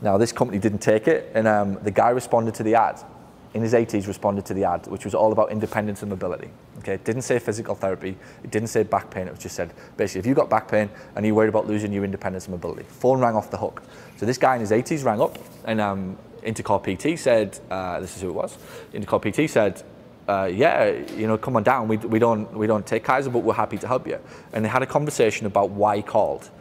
Now, 0.01 0.17
this 0.17 0.31
company 0.31 0.57
didn't 0.57 0.79
take 0.79 1.09
it, 1.09 1.29
and 1.35 1.45
um, 1.45 1.77
the 1.83 1.91
guy 1.91 2.11
responded 2.11 2.55
to 2.55 2.63
the 2.63 2.75
ad 2.75 3.03
in 3.53 3.61
his 3.61 3.73
80s 3.73 4.07
responded 4.07 4.45
to 4.45 4.53
the 4.53 4.63
ad, 4.63 4.87
which 4.87 5.05
was 5.05 5.15
all 5.15 5.31
about 5.31 5.51
independence 5.51 6.01
and 6.01 6.09
mobility. 6.09 6.49
Okay, 6.79 6.93
it 6.93 7.03
didn't 7.03 7.23
say 7.23 7.39
physical 7.39 7.75
therapy, 7.75 8.15
it 8.43 8.51
didn't 8.51 8.67
say 8.67 8.83
back 8.83 9.09
pain, 9.09 9.27
it 9.27 9.31
was 9.31 9.39
just 9.39 9.55
said 9.55 9.73
basically 9.97 10.19
if 10.19 10.25
you 10.25 10.33
got 10.33 10.49
back 10.49 10.67
pain 10.67 10.89
and 11.15 11.25
you're 11.25 11.35
worried 11.35 11.49
about 11.49 11.67
losing 11.67 11.91
your 11.91 12.03
independence 12.03 12.45
and 12.45 12.53
mobility, 12.53 12.83
phone 12.83 13.19
rang 13.19 13.35
off 13.35 13.49
the 13.49 13.57
hook. 13.57 13.81
So 14.17 14.25
this 14.25 14.37
guy 14.37 14.55
in 14.55 14.61
his 14.61 14.71
80s 14.71 15.03
rang 15.03 15.21
up 15.21 15.37
and 15.65 15.81
um, 15.81 16.17
PT 16.43 17.17
said, 17.17 17.59
uh, 17.69 17.99
this 17.99 18.15
is 18.15 18.21
who 18.21 18.29
it 18.29 18.35
was, 18.35 18.57
Intercore 18.93 19.47
PT 19.47 19.49
said, 19.49 19.83
uh, 20.27 20.45
yeah, 20.45 20.89
you 21.17 21.25
know, 21.25 21.37
come 21.39 21.55
on 21.55 21.63
down, 21.63 21.87
we, 21.87 21.97
we, 21.97 22.19
don't, 22.19 22.53
we 22.53 22.67
don't 22.67 22.85
take 22.85 23.03
Kaiser, 23.03 23.31
but 23.31 23.39
we're 23.39 23.53
happy 23.53 23.79
to 23.79 23.87
help 23.87 24.05
you. 24.05 24.19
And 24.53 24.63
they 24.63 24.69
had 24.69 24.83
a 24.83 24.85
conversation 24.85 25.47
about 25.47 25.71
why 25.71 25.97
he 25.97 26.03
called. 26.03 26.51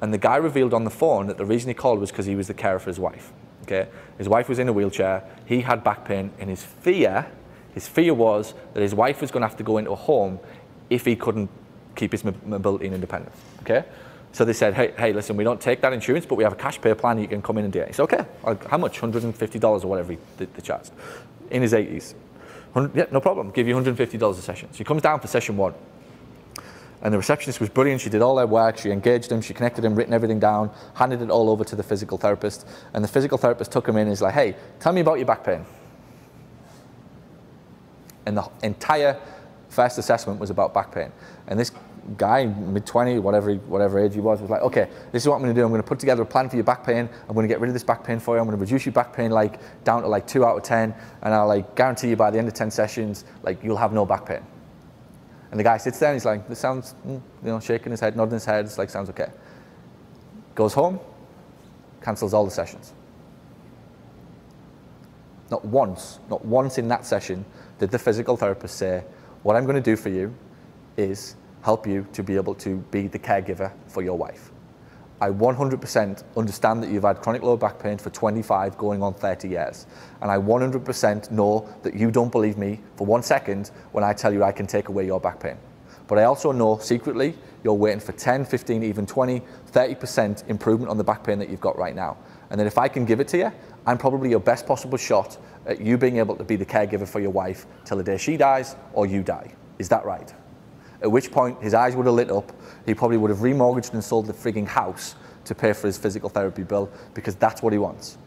And 0.00 0.14
the 0.14 0.18
guy 0.18 0.36
revealed 0.36 0.72
on 0.72 0.84
the 0.84 0.90
phone 0.90 1.26
that 1.26 1.36
the 1.36 1.44
reason 1.44 1.68
he 1.68 1.74
called 1.74 1.98
was 1.98 2.12
because 2.12 2.26
he 2.26 2.36
was 2.36 2.46
the 2.46 2.54
carer 2.54 2.78
for 2.78 2.90
his 2.90 3.00
wife. 3.00 3.32
Okay? 3.62 3.88
His 4.16 4.28
wife 4.28 4.48
was 4.48 4.58
in 4.58 4.68
a 4.68 4.72
wheelchair, 4.72 5.24
he 5.46 5.60
had 5.60 5.84
back 5.84 6.04
pain, 6.04 6.30
and 6.38 6.50
his 6.50 6.62
fear, 6.62 7.26
his 7.74 7.86
fear 7.86 8.14
was 8.14 8.54
that 8.74 8.80
his 8.80 8.94
wife 8.94 9.20
was 9.20 9.30
going 9.30 9.42
to 9.42 9.48
have 9.48 9.56
to 9.58 9.64
go 9.64 9.78
into 9.78 9.92
a 9.92 9.96
home 9.96 10.40
if 10.90 11.04
he 11.04 11.16
couldn't 11.16 11.50
keep 11.94 12.12
his 12.12 12.24
mobility 12.24 12.86
and 12.86 12.94
independence. 12.94 13.36
Okay? 13.62 13.84
So 14.32 14.44
they 14.44 14.52
said, 14.52 14.74
hey, 14.74 14.92
hey, 14.96 15.12
listen, 15.12 15.36
we 15.36 15.44
don't 15.44 15.60
take 15.60 15.80
that 15.80 15.92
insurance, 15.92 16.26
but 16.26 16.36
we 16.36 16.44
have 16.44 16.52
a 16.52 16.56
cash 16.56 16.80
pay 16.80 16.94
plan. 16.94 17.18
You 17.18 17.28
can 17.28 17.42
come 17.42 17.58
in 17.58 17.64
and 17.64 17.72
do 17.72 17.80
it. 17.80 17.88
He 17.88 17.94
said, 17.94 18.02
okay, 18.04 18.24
how 18.68 18.78
much? 18.78 19.00
$150 19.00 19.64
or 19.64 19.86
whatever 19.86 20.12
he, 20.12 20.18
they, 20.36 20.44
they 20.44 20.60
charged. 20.60 20.92
In 21.50 21.62
his 21.62 21.72
80s. 21.72 22.14
Yeah, 22.94 23.06
no 23.10 23.20
problem. 23.20 23.50
Give 23.50 23.66
you 23.66 23.74
$150 23.74 24.30
a 24.30 24.34
session. 24.34 24.68
So 24.72 24.78
he 24.78 24.84
comes 24.84 25.02
down 25.02 25.20
for 25.20 25.26
session 25.26 25.56
one. 25.56 25.74
And 27.02 27.14
the 27.14 27.18
receptionist 27.18 27.60
was 27.60 27.68
brilliant. 27.68 28.00
She 28.00 28.10
did 28.10 28.22
all 28.22 28.34
their 28.34 28.46
work. 28.46 28.78
She 28.78 28.90
engaged 28.90 29.30
him. 29.30 29.40
She 29.40 29.54
connected 29.54 29.84
him, 29.84 29.94
written 29.94 30.12
everything 30.12 30.40
down, 30.40 30.70
handed 30.94 31.22
it 31.22 31.30
all 31.30 31.48
over 31.48 31.64
to 31.64 31.76
the 31.76 31.82
physical 31.82 32.18
therapist. 32.18 32.66
And 32.92 33.04
the 33.04 33.08
physical 33.08 33.38
therapist 33.38 33.70
took 33.70 33.88
him 33.88 33.96
in 33.96 34.02
and 34.02 34.12
is 34.12 34.22
like, 34.22 34.34
hey, 34.34 34.56
tell 34.80 34.92
me 34.92 35.00
about 35.00 35.14
your 35.14 35.26
back 35.26 35.44
pain. 35.44 35.64
And 38.26 38.36
the 38.36 38.48
entire 38.62 39.18
first 39.68 39.98
assessment 39.98 40.40
was 40.40 40.50
about 40.50 40.74
back 40.74 40.92
pain. 40.92 41.12
And 41.46 41.58
this 41.58 41.70
guy, 42.16 42.46
mid 42.46 42.84
20, 42.84 43.20
whatever, 43.20 43.54
whatever 43.54 43.98
age 43.98 44.14
he 44.14 44.20
was, 44.20 44.40
was 44.40 44.50
like, 44.50 44.62
okay, 44.62 44.88
this 45.12 45.22
is 45.22 45.28
what 45.28 45.36
I'm 45.36 45.42
going 45.42 45.54
to 45.54 45.60
do. 45.60 45.64
I'm 45.64 45.70
going 45.70 45.82
to 45.82 45.86
put 45.86 45.98
together 46.00 46.22
a 46.22 46.26
plan 46.26 46.48
for 46.48 46.56
your 46.56 46.64
back 46.64 46.84
pain. 46.84 47.08
I'm 47.28 47.34
going 47.34 47.44
to 47.44 47.52
get 47.52 47.60
rid 47.60 47.68
of 47.68 47.74
this 47.74 47.84
back 47.84 48.02
pain 48.02 48.18
for 48.18 48.34
you. 48.34 48.40
I'm 48.40 48.46
going 48.46 48.56
to 48.56 48.60
reduce 48.60 48.86
your 48.86 48.92
back 48.92 49.12
pain 49.12 49.30
like 49.30 49.60
down 49.84 50.02
to 50.02 50.08
like 50.08 50.26
two 50.26 50.44
out 50.44 50.56
of 50.56 50.62
10. 50.62 50.94
And 51.22 51.34
I'll 51.34 51.46
like 51.46 51.76
guarantee 51.76 52.08
you 52.08 52.16
by 52.16 52.30
the 52.30 52.38
end 52.38 52.48
of 52.48 52.54
10 52.54 52.70
sessions, 52.70 53.24
like 53.42 53.62
you'll 53.62 53.76
have 53.76 53.92
no 53.92 54.04
back 54.04 54.26
pain. 54.26 54.44
And 55.50 55.58
the 55.58 55.64
guy 55.64 55.78
sits 55.78 55.98
there 55.98 56.10
and 56.10 56.16
he's 56.16 56.24
like, 56.24 56.48
this 56.48 56.58
sounds, 56.58 56.94
mm, 57.06 57.12
you 57.12 57.22
know, 57.42 57.60
shaking 57.60 57.90
his 57.90 58.00
head, 58.00 58.16
nodding 58.16 58.34
his 58.34 58.44
head, 58.44 58.66
it's 58.66 58.78
like, 58.78 58.90
sounds 58.90 59.08
okay. 59.10 59.28
Goes 60.54 60.74
home, 60.74 61.00
cancels 62.02 62.34
all 62.34 62.44
the 62.44 62.50
sessions. 62.50 62.92
Not 65.50 65.64
once, 65.64 66.18
not 66.28 66.44
once 66.44 66.76
in 66.76 66.88
that 66.88 67.06
session 67.06 67.44
did 67.78 67.90
the 67.90 67.98
physical 67.98 68.36
therapist 68.36 68.76
say, 68.76 69.04
what 69.42 69.56
I'm 69.56 69.64
going 69.64 69.76
to 69.76 69.82
do 69.82 69.96
for 69.96 70.10
you 70.10 70.34
is 70.96 71.36
help 71.62 71.86
you 71.86 72.06
to 72.12 72.22
be 72.22 72.36
able 72.36 72.54
to 72.56 72.76
be 72.90 73.06
the 73.06 73.18
caregiver 73.18 73.72
for 73.86 74.02
your 74.02 74.18
wife. 74.18 74.50
I 75.20 75.30
100% 75.30 76.22
understand 76.36 76.82
that 76.82 76.90
you've 76.90 77.02
had 77.02 77.20
chronic 77.20 77.42
lower 77.42 77.56
back 77.56 77.80
pain 77.80 77.98
for 77.98 78.10
25 78.10 78.78
going 78.78 79.02
on 79.02 79.14
30 79.14 79.48
years. 79.48 79.86
And 80.22 80.30
I 80.30 80.36
100% 80.36 81.30
know 81.32 81.68
that 81.82 81.94
you 81.94 82.10
don't 82.12 82.30
believe 82.30 82.56
me 82.56 82.80
for 82.96 83.06
one 83.06 83.22
second 83.22 83.72
when 83.92 84.04
I 84.04 84.12
tell 84.12 84.32
you 84.32 84.44
I 84.44 84.52
can 84.52 84.66
take 84.66 84.88
away 84.88 85.06
your 85.06 85.20
back 85.20 85.40
pain. 85.40 85.56
But 86.06 86.18
I 86.18 86.24
also 86.24 86.52
know 86.52 86.78
secretly 86.78 87.34
you're 87.64 87.74
waiting 87.74 88.00
for 88.00 88.12
10, 88.12 88.44
15, 88.44 88.82
even 88.82 89.06
20, 89.06 89.42
30% 89.72 90.48
improvement 90.48 90.90
on 90.90 90.96
the 90.96 91.04
back 91.04 91.24
pain 91.24 91.38
that 91.40 91.50
you've 91.50 91.60
got 91.60 91.76
right 91.76 91.94
now. 91.94 92.16
And 92.50 92.58
then 92.58 92.66
if 92.66 92.78
I 92.78 92.88
can 92.88 93.04
give 93.04 93.20
it 93.20 93.28
to 93.28 93.38
you, 93.38 93.52
I'm 93.86 93.98
probably 93.98 94.30
your 94.30 94.40
best 94.40 94.66
possible 94.66 94.98
shot 94.98 95.36
at 95.66 95.80
you 95.80 95.98
being 95.98 96.16
able 96.18 96.36
to 96.36 96.44
be 96.44 96.56
the 96.56 96.64
caregiver 96.64 97.06
for 97.06 97.20
your 97.20 97.30
wife 97.30 97.66
till 97.84 97.96
the 97.98 98.04
day 98.04 98.16
she 98.16 98.36
dies 98.36 98.76
or 98.92 99.04
you 99.04 99.22
die. 99.22 99.52
Is 99.78 99.88
that 99.90 100.04
right? 100.04 100.32
At 101.02 101.10
which 101.10 101.30
point 101.30 101.62
his 101.62 101.74
eyes 101.74 101.94
would 101.94 102.06
have 102.06 102.14
lit 102.14 102.30
up. 102.30 102.52
He 102.86 102.94
probably 102.94 103.16
would 103.16 103.30
have 103.30 103.40
remortgaged 103.40 103.92
and 103.92 104.02
sold 104.02 104.26
the 104.26 104.32
frigging 104.32 104.66
house 104.66 105.14
to 105.44 105.54
pay 105.54 105.72
for 105.72 105.86
his 105.86 105.96
physical 105.96 106.28
therapy 106.28 106.62
bill 106.62 106.90
because 107.14 107.34
that's 107.36 107.62
what 107.62 107.72
he 107.72 107.78
wants. 107.78 108.18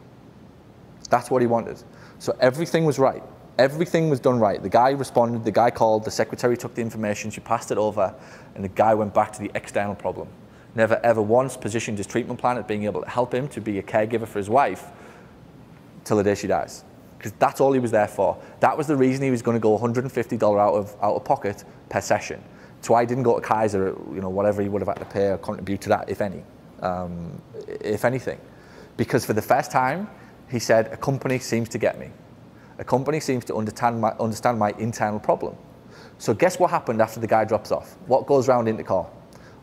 That's 1.10 1.30
what 1.30 1.42
he 1.42 1.48
wanted. 1.48 1.84
So 2.20 2.36
everything 2.40 2.86
was 2.86 2.98
right. 2.98 3.22
Everything 3.60 4.10
was 4.10 4.20
done 4.20 4.40
right. 4.40 4.62
The 4.64 4.70
guy 4.70 4.92
responded, 4.92 5.44
the 5.44 5.52
guy 5.52 5.70
called, 5.70 6.06
the 6.06 6.12
secretary 6.12 6.56
took 6.56 6.74
the 6.74 6.82
information, 6.82 7.30
she 7.30 7.42
passed 7.42 7.70
it 7.70 7.78
over, 7.78 8.16
and 8.56 8.64
the 8.64 8.70
guy 8.70 8.94
went 8.94 9.14
back 9.14 9.34
to 9.34 9.40
the 9.40 9.52
external 9.54 9.94
problem. 9.94 10.30
Never 10.74 11.00
ever 11.04 11.22
once 11.22 11.58
positioned 11.58 11.98
his 11.98 12.08
treatment 12.08 12.40
plan 12.40 12.58
as 12.58 12.64
being 12.66 12.86
able 12.86 13.02
to 13.02 13.10
help 13.10 13.34
him 13.34 13.50
to 13.50 13.60
be 13.60 13.78
a 13.78 13.84
caregiver 13.84 14.26
for 14.28 14.40
his 14.40 14.50
wife 14.50 14.86
till 16.06 16.18
the 16.18 16.24
day 16.24 16.36
she 16.36 16.48
dies. 16.48 16.86
Because 17.18 17.34
that's 17.34 17.62
all 17.62 17.74
he 17.74 17.80
was 17.80 17.92
there 17.92 18.08
for. 18.08 18.42
That 18.62 18.78
was 18.78 18.88
the 18.88 18.96
reason 18.96 19.24
he 19.24 19.32
was 19.32 19.42
going 19.42 19.56
to 19.56 19.60
go 19.60 19.78
$150 19.78 20.60
out 20.60 20.74
of, 20.74 20.96
out 21.04 21.16
of 21.16 21.24
pocket 21.26 21.64
per 21.90 22.02
session. 22.02 22.42
So 22.82 22.96
I 22.96 23.06
didn't 23.06 23.24
go 23.24 23.40
to 23.40 23.42
Kaiser, 23.42 23.96
you 24.14 24.22
know, 24.22 24.30
whatever 24.30 24.62
he 24.62 24.70
would 24.70 24.82
have 24.82 24.88
had 24.88 24.98
to 24.98 25.06
pay 25.06 25.28
or 25.30 25.38
contribute 25.38 25.82
to 25.82 25.90
that, 25.90 26.10
if 26.10 26.20
any, 26.20 26.44
um, 26.82 27.40
if 27.68 28.06
anything. 28.06 28.40
Because 28.98 29.24
for 29.24 29.34
the 29.34 29.42
first 29.42 29.72
time, 29.72 30.10
he 30.50 30.60
said, 30.60 30.88
a 30.88 30.98
company 30.98 31.40
seems 31.40 31.70
to 31.70 31.78
get 31.78 32.00
me. 32.00 32.10
A 32.80 32.84
company 32.84 33.20
seems 33.20 33.46
to 33.46 33.56
understand 33.56 34.02
my, 34.02 34.12
understand 34.20 34.58
my 34.58 34.74
internal 34.80 35.20
problem. 35.20 35.56
So 36.18 36.34
guess 36.34 36.60
what 36.60 36.72
happened 36.72 37.02
after 37.02 37.20
the 37.20 37.28
guy 37.28 37.46
drops 37.46 37.72
off? 37.72 37.98
What 38.08 38.26
goes 38.26 38.48
round 38.48 38.68
Intercore? 38.68 39.10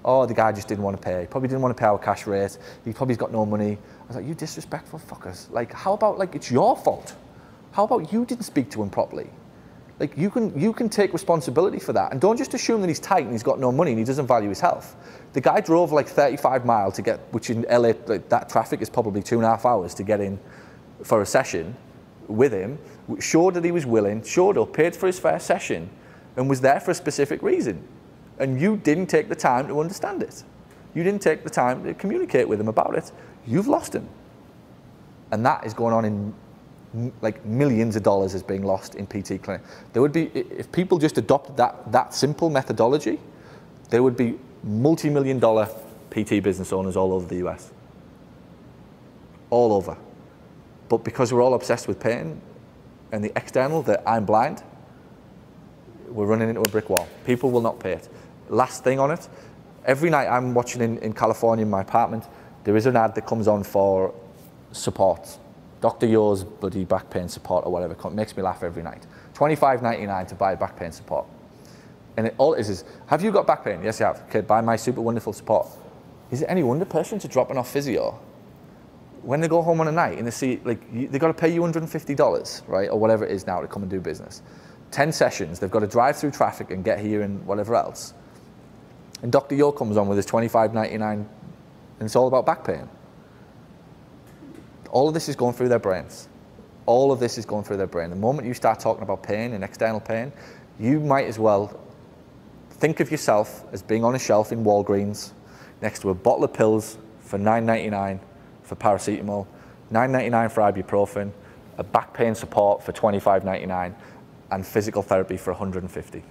Oh, 0.05 0.25
the 0.25 0.35
guy 0.35 0.53
just 0.53 0.69
didn't 0.69 0.85
want 0.85 0.97
to 0.97 1.03
pay. 1.03 1.21
He 1.23 1.27
probably 1.27 1.49
didn't 1.49 1.63
want 1.63 1.77
to 1.77 1.81
pay 1.81 1.87
our 1.87 1.99
cash 1.99 2.27
rate. 2.27 2.57
He 2.85 2.93
probably's 2.93 3.19
got 3.19 3.33
no 3.33 3.45
money. 3.45 3.73
I 3.73 4.07
was 4.07 4.17
like, 4.17 4.27
you 4.27 4.35
disrespectful 4.35 5.01
fuckers. 5.01 5.51
Like, 5.51 5.73
how 5.73 5.93
about 5.93 6.19
like 6.19 6.35
it's 6.35 6.51
your 6.51 6.77
fault? 6.77 7.15
How 7.73 7.85
about 7.85 8.13
you 8.13 8.25
didn't 8.25 8.45
speak 8.45 8.71
to 8.71 8.83
him 8.83 8.91
properly? 8.91 9.29
Like 10.01 10.17
you 10.17 10.31
can 10.31 10.59
you 10.59 10.73
can 10.73 10.89
take 10.89 11.13
responsibility 11.13 11.81
for 11.81 11.93
that, 11.93 12.13
and 12.13 12.21
don't 12.21 12.37
just 12.37 12.55
assume 12.55 12.81
that 12.83 12.89
he's 12.89 13.01
tight 13.01 13.25
and 13.25 13.33
he's 13.33 13.43
got 13.43 13.59
no 13.59 13.73
money 13.73 13.91
and 13.91 13.99
he 13.99 14.05
doesn't 14.05 14.27
value 14.27 14.49
his 14.49 14.61
health. 14.61 14.97
The 15.33 15.41
guy 15.41 15.61
drove 15.61 15.91
like 15.93 16.07
35 16.07 16.65
miles 16.65 16.95
to 16.95 17.03
get, 17.03 17.21
which 17.33 17.51
in 17.51 17.63
LA 17.69 17.93
like, 18.07 18.29
that 18.29 18.49
traffic 18.49 18.81
is 18.81 18.89
probably 18.89 19.23
two 19.23 19.37
and 19.37 19.45
a 19.45 19.49
half 19.49 19.67
hours 19.67 19.95
to 19.95 20.05
get 20.05 20.21
in 20.21 20.39
for 21.03 21.23
a 21.23 21.27
session 21.27 21.77
with 22.29 22.53
him. 22.53 22.79
Showed 23.19 23.55
that 23.55 23.65
he 23.65 23.73
was 23.73 23.87
willing, 23.87 24.23
showed 24.23 24.57
up, 24.57 24.73
paid 24.73 24.95
for 24.95 25.07
his 25.07 25.19
fair 25.19 25.41
session, 25.41 25.91
and 26.37 26.49
was 26.49 26.61
there 26.61 26.79
for 26.79 26.93
a 26.93 26.95
specific 26.95 27.43
reason. 27.43 27.83
And 28.39 28.61
you 28.61 28.77
didn't 28.77 29.07
take 29.07 29.29
the 29.29 29.35
time 29.35 29.67
to 29.67 29.81
understand 29.81 30.23
it. 30.23 30.45
You 30.95 31.03
didn't 31.03 31.23
take 31.23 31.43
the 31.43 31.51
time 31.51 31.83
to 31.85 31.95
communicate 31.95 32.49
with 32.49 32.61
him 32.61 32.69
about 32.69 32.95
it. 32.95 33.11
You've 33.47 33.67
lost 33.67 33.95
him. 33.95 34.09
And 35.33 35.45
that 35.45 35.67
is 35.67 35.75
going 35.75 35.93
on 35.93 36.05
in 36.05 36.35
like 37.23 37.45
millions 37.45 37.97
of 37.97 38.03
dollars 38.03 38.35
is 38.35 38.43
being 38.43 38.63
lost 38.63 38.95
in 38.95 39.07
PT 39.07 39.43
clinic. 39.43 39.63
There 39.93 40.03
would 40.03 40.13
be, 40.13 40.27
if 40.35 40.71
people 40.73 40.99
just 40.99 41.19
adopted 41.19 41.57
that, 41.59 41.93
that 41.93 42.15
simple 42.15 42.51
methodology, 42.51 43.19
there 43.91 44.03
would 44.03 44.17
be 44.17 44.39
multi-million 44.65 45.39
dollar 45.39 45.69
PT 46.11 46.43
business 46.43 46.73
owners 46.73 46.97
all 46.97 47.13
over 47.13 47.27
the 47.27 47.47
US. 47.47 47.71
all 49.51 49.73
over. 49.73 49.97
But 50.89 51.05
because 51.05 51.33
we're 51.33 51.43
all 51.43 51.55
obsessed 51.55 51.89
with 51.89 52.01
pain 52.01 52.41
and 53.13 53.23
the 53.25 53.33
external, 53.37 53.83
that 53.83 54.03
I'm 54.07 54.25
blind, 54.25 54.63
we're 56.09 56.27
running 56.27 56.49
into 56.49 56.61
a 56.63 56.69
brick 56.69 56.91
wall. 56.91 57.09
People 57.27 57.51
will 57.51 57.61
not 57.61 57.81
pay 57.81 57.93
it. 57.93 58.09
Last 58.49 58.85
thing 58.85 58.99
on 58.99 59.11
it, 59.11 59.29
every 59.85 60.11
night 60.11 60.29
I'm 60.29 60.55
watching 60.55 60.83
in, 60.83 60.99
in 60.99 61.13
California 61.13 61.65
in 61.65 61.71
my 61.71 61.83
apartment, 61.83 62.25
there 62.65 62.77
is 62.77 62.87
an 62.87 62.97
ad 62.97 63.15
that 63.15 63.27
comes 63.27 63.49
on 63.49 63.63
for 63.63 64.15
support. 64.73 65.39
Dr. 65.81 66.09
Ho's 66.09 66.45
bloody 66.45 66.85
back 66.85 67.09
pain 67.11 67.29
support 67.29 67.65
or 67.65 67.73
whatever. 67.73 67.93
It 67.93 68.13
makes 68.13 68.37
me 68.37 68.43
laugh 68.43 68.63
every 68.63 68.83
night. 68.83 69.07
$25.99 69.35 70.29
to 70.29 70.35
buy 70.35 70.55
back 70.55 70.77
pain 70.77 70.93
support. 70.93 71.27
And 72.17 72.27
it, 72.27 72.35
all 72.39 72.55
it 72.55 72.61
is 72.61 72.69
is, 72.69 72.85
have 73.07 73.23
you 73.23 73.31
got 73.31 73.47
back 73.47 73.65
pain? 73.65 73.81
Yes, 73.83 74.01
you 74.01 74.07
have. 74.07 74.23
Okay, 74.29 74.41
buy 74.41 74.61
my 74.61 74.75
super 74.75 75.01
wonderful 75.01 75.33
support. 75.33 75.69
Is 76.31 76.43
it 76.43 76.47
any 76.47 76.63
wonder 76.63 76.85
patients 76.85 77.25
are 77.25 77.29
dropping 77.29 77.57
off 77.57 77.71
physio 77.71 78.19
when 79.23 79.41
they 79.41 79.49
go 79.49 79.63
home 79.63 79.81
on 79.81 79.89
a 79.89 79.93
night 79.93 80.19
and 80.19 80.27
they 80.27 80.31
see, 80.31 80.61
like, 80.65 80.81
you, 80.93 81.09
they've 81.09 81.21
got 81.21 81.29
to 81.29 81.35
pay 81.35 81.53
you 81.53 81.61
$150, 81.61 82.69
right, 82.69 82.89
or 82.89 82.99
whatever 82.99 83.25
it 83.25 83.31
is 83.31 83.47
now 83.47 83.61
to 83.61 83.67
come 83.67 83.83
and 83.83 83.91
do 83.91 84.01
business. 84.01 84.43
10 84.91 85.13
sessions, 85.13 85.59
they've 85.59 85.71
got 85.71 85.81
to 85.81 85.87
drive 85.87 86.17
through 86.17 86.31
traffic 86.31 86.71
and 86.71 86.85
get 86.85 86.99
here 86.99 87.23
and 87.23 87.45
whatever 87.47 87.75
else. 87.77 88.15
And 89.23 89.31
Dr. 89.31 89.57
Ho 89.57 89.73
comes 89.73 89.97
on 89.97 90.09
with 90.09 90.17
his 90.17 90.27
$25.99 90.27 91.03
and 91.13 91.27
it's 92.01 92.17
all 92.17 92.29
about 92.29 92.47
back 92.47 92.65
pain. 92.65 92.89
All 94.91 95.09
of 95.09 95.15
this 95.15 95.29
is 95.29 95.37
going 95.37 95.55
through 95.55 95.69
their 95.69 95.79
brains. 95.79 96.29
All 96.87 97.13
of 97.13 97.21
this 97.21 97.37
is 97.39 97.45
going 97.45 97.65
through 97.65 97.77
their 97.77 97.87
brain. 97.87 98.11
The 98.11 98.17
moment 98.17 98.49
you 98.49 98.55
start 98.55 98.81
talking 98.81 99.03
about 99.03 99.23
pain 99.23 99.53
and 99.53 99.63
external 99.63 100.01
pain, 100.01 100.33
you 100.81 101.01
might 101.01 101.27
as 101.27 101.39
well 101.39 101.79
think 102.71 103.01
of 103.01 103.11
yourself 103.11 103.65
as 103.73 103.83
being 103.83 104.05
on 104.05 104.15
a 104.15 104.19
shelf 104.19 104.53
in 104.53 104.65
Walgreens 104.65 105.33
next 105.83 106.01
to 106.01 106.11
a 106.11 106.15
bottle 106.15 106.45
of 106.45 106.53
pills 106.53 106.99
for 107.21 107.39
$9.99 107.39 108.21
for 108.63 108.77
paracetamol, 108.77 109.47
$9.99 109.93 110.51
for 110.51 110.61
ibuprofen, 110.61 111.33
a 111.79 111.85
back 111.85 112.15
pain 112.15 112.35
support 112.35 112.83
for 112.83 112.93
$25.99, 112.93 113.95
and 114.51 114.67
physical 114.67 115.03
therapy 115.03 115.37
for 115.37 115.53
150. 115.53 116.23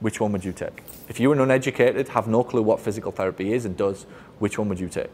Which 0.00 0.20
one 0.20 0.32
would 0.32 0.44
you 0.44 0.52
take? 0.52 0.82
If 1.08 1.20
you 1.20 1.28
were 1.28 1.40
uneducated, 1.40 2.08
have 2.08 2.26
no 2.26 2.44
clue 2.44 2.62
what 2.62 2.80
physical 2.80 3.12
therapy 3.12 3.52
is 3.52 3.64
and 3.64 3.76
does, 3.76 4.04
which 4.38 4.58
one 4.58 4.68
would 4.68 4.80
you 4.80 4.88
take? 4.88 5.10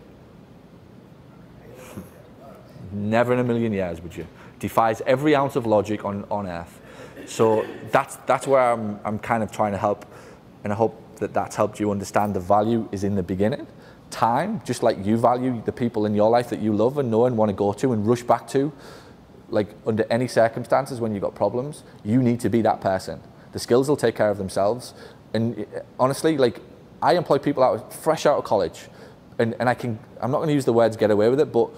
Never 2.93 3.33
in 3.33 3.39
a 3.39 3.45
million 3.45 3.73
years 3.73 4.01
would 4.01 4.17
you. 4.17 4.27
Defies 4.59 5.03
every 5.07 5.35
ounce 5.35 5.57
of 5.57 5.67
logic 5.67 6.05
on, 6.05 6.25
on 6.31 6.47
earth. 6.47 6.81
So 7.27 7.67
that's, 7.91 8.17
that's 8.27 8.47
where 8.47 8.73
I'm, 8.73 8.99
I'm 9.05 9.19
kind 9.19 9.43
of 9.43 9.51
trying 9.51 9.73
to 9.73 9.79
help, 9.79 10.07
and 10.65 10.73
I 10.73 10.77
hope 10.77 10.99
that 11.17 11.33
that's 11.33 11.57
helped 11.57 11.81
you 11.81 11.91
understand 11.91 12.35
the 12.35 12.41
value 12.41 12.89
is 12.93 13.05
in 13.05 13.15
the 13.15 13.23
beginning. 13.23 13.67
Time, 14.11 14.61
just 14.65 14.83
like 14.83 15.05
you 15.05 15.17
value 15.17 15.63
the 15.65 15.73
people 15.73 16.05
in 16.05 16.15
your 16.15 16.31
life 16.31 16.51
that 16.51 16.61
you 16.61 16.73
love 16.73 16.99
and 16.99 17.11
know 17.11 17.27
and 17.27 17.37
want 17.37 17.49
to 17.49 17.55
go 17.55 17.73
to 17.73 17.93
and 17.93 18.07
rush 18.07 18.23
back 18.23 18.47
to, 18.49 18.73
like 19.49 19.69
under 19.87 20.05
any 20.11 20.27
circumstances 20.27 21.01
when 21.01 21.13
you've 21.13 21.23
got 21.23 21.35
problems, 21.35 21.85
you 22.05 22.23
need 22.23 22.41
to 22.41 22.49
be 22.49 22.63
that 22.63 22.81
person. 22.81 23.21
The 23.53 23.59
skills 23.59 23.89
will 23.89 23.97
take 23.97 24.17
care 24.17 24.31
of 24.31 24.39
themselves. 24.39 24.95
And 25.35 25.59
eh, 25.59 25.81
honestly, 26.01 26.37
like 26.37 26.61
I 27.01 27.15
employ 27.15 27.39
people 27.39 27.63
out 27.63 27.93
fresh 27.93 28.27
out 28.27 28.39
of 28.39 28.45
college, 28.45 28.89
and, 29.39 29.55
and 29.61 29.69
I 29.69 29.75
can 29.75 29.99
I'm 30.21 30.31
not 30.31 30.39
going 30.39 30.49
to 30.49 30.55
use 30.55 30.65
the 30.65 30.73
words 30.73 30.97
get 30.97 31.11
away 31.11 31.29
with 31.29 31.41
it, 31.41 31.53
but 31.53 31.71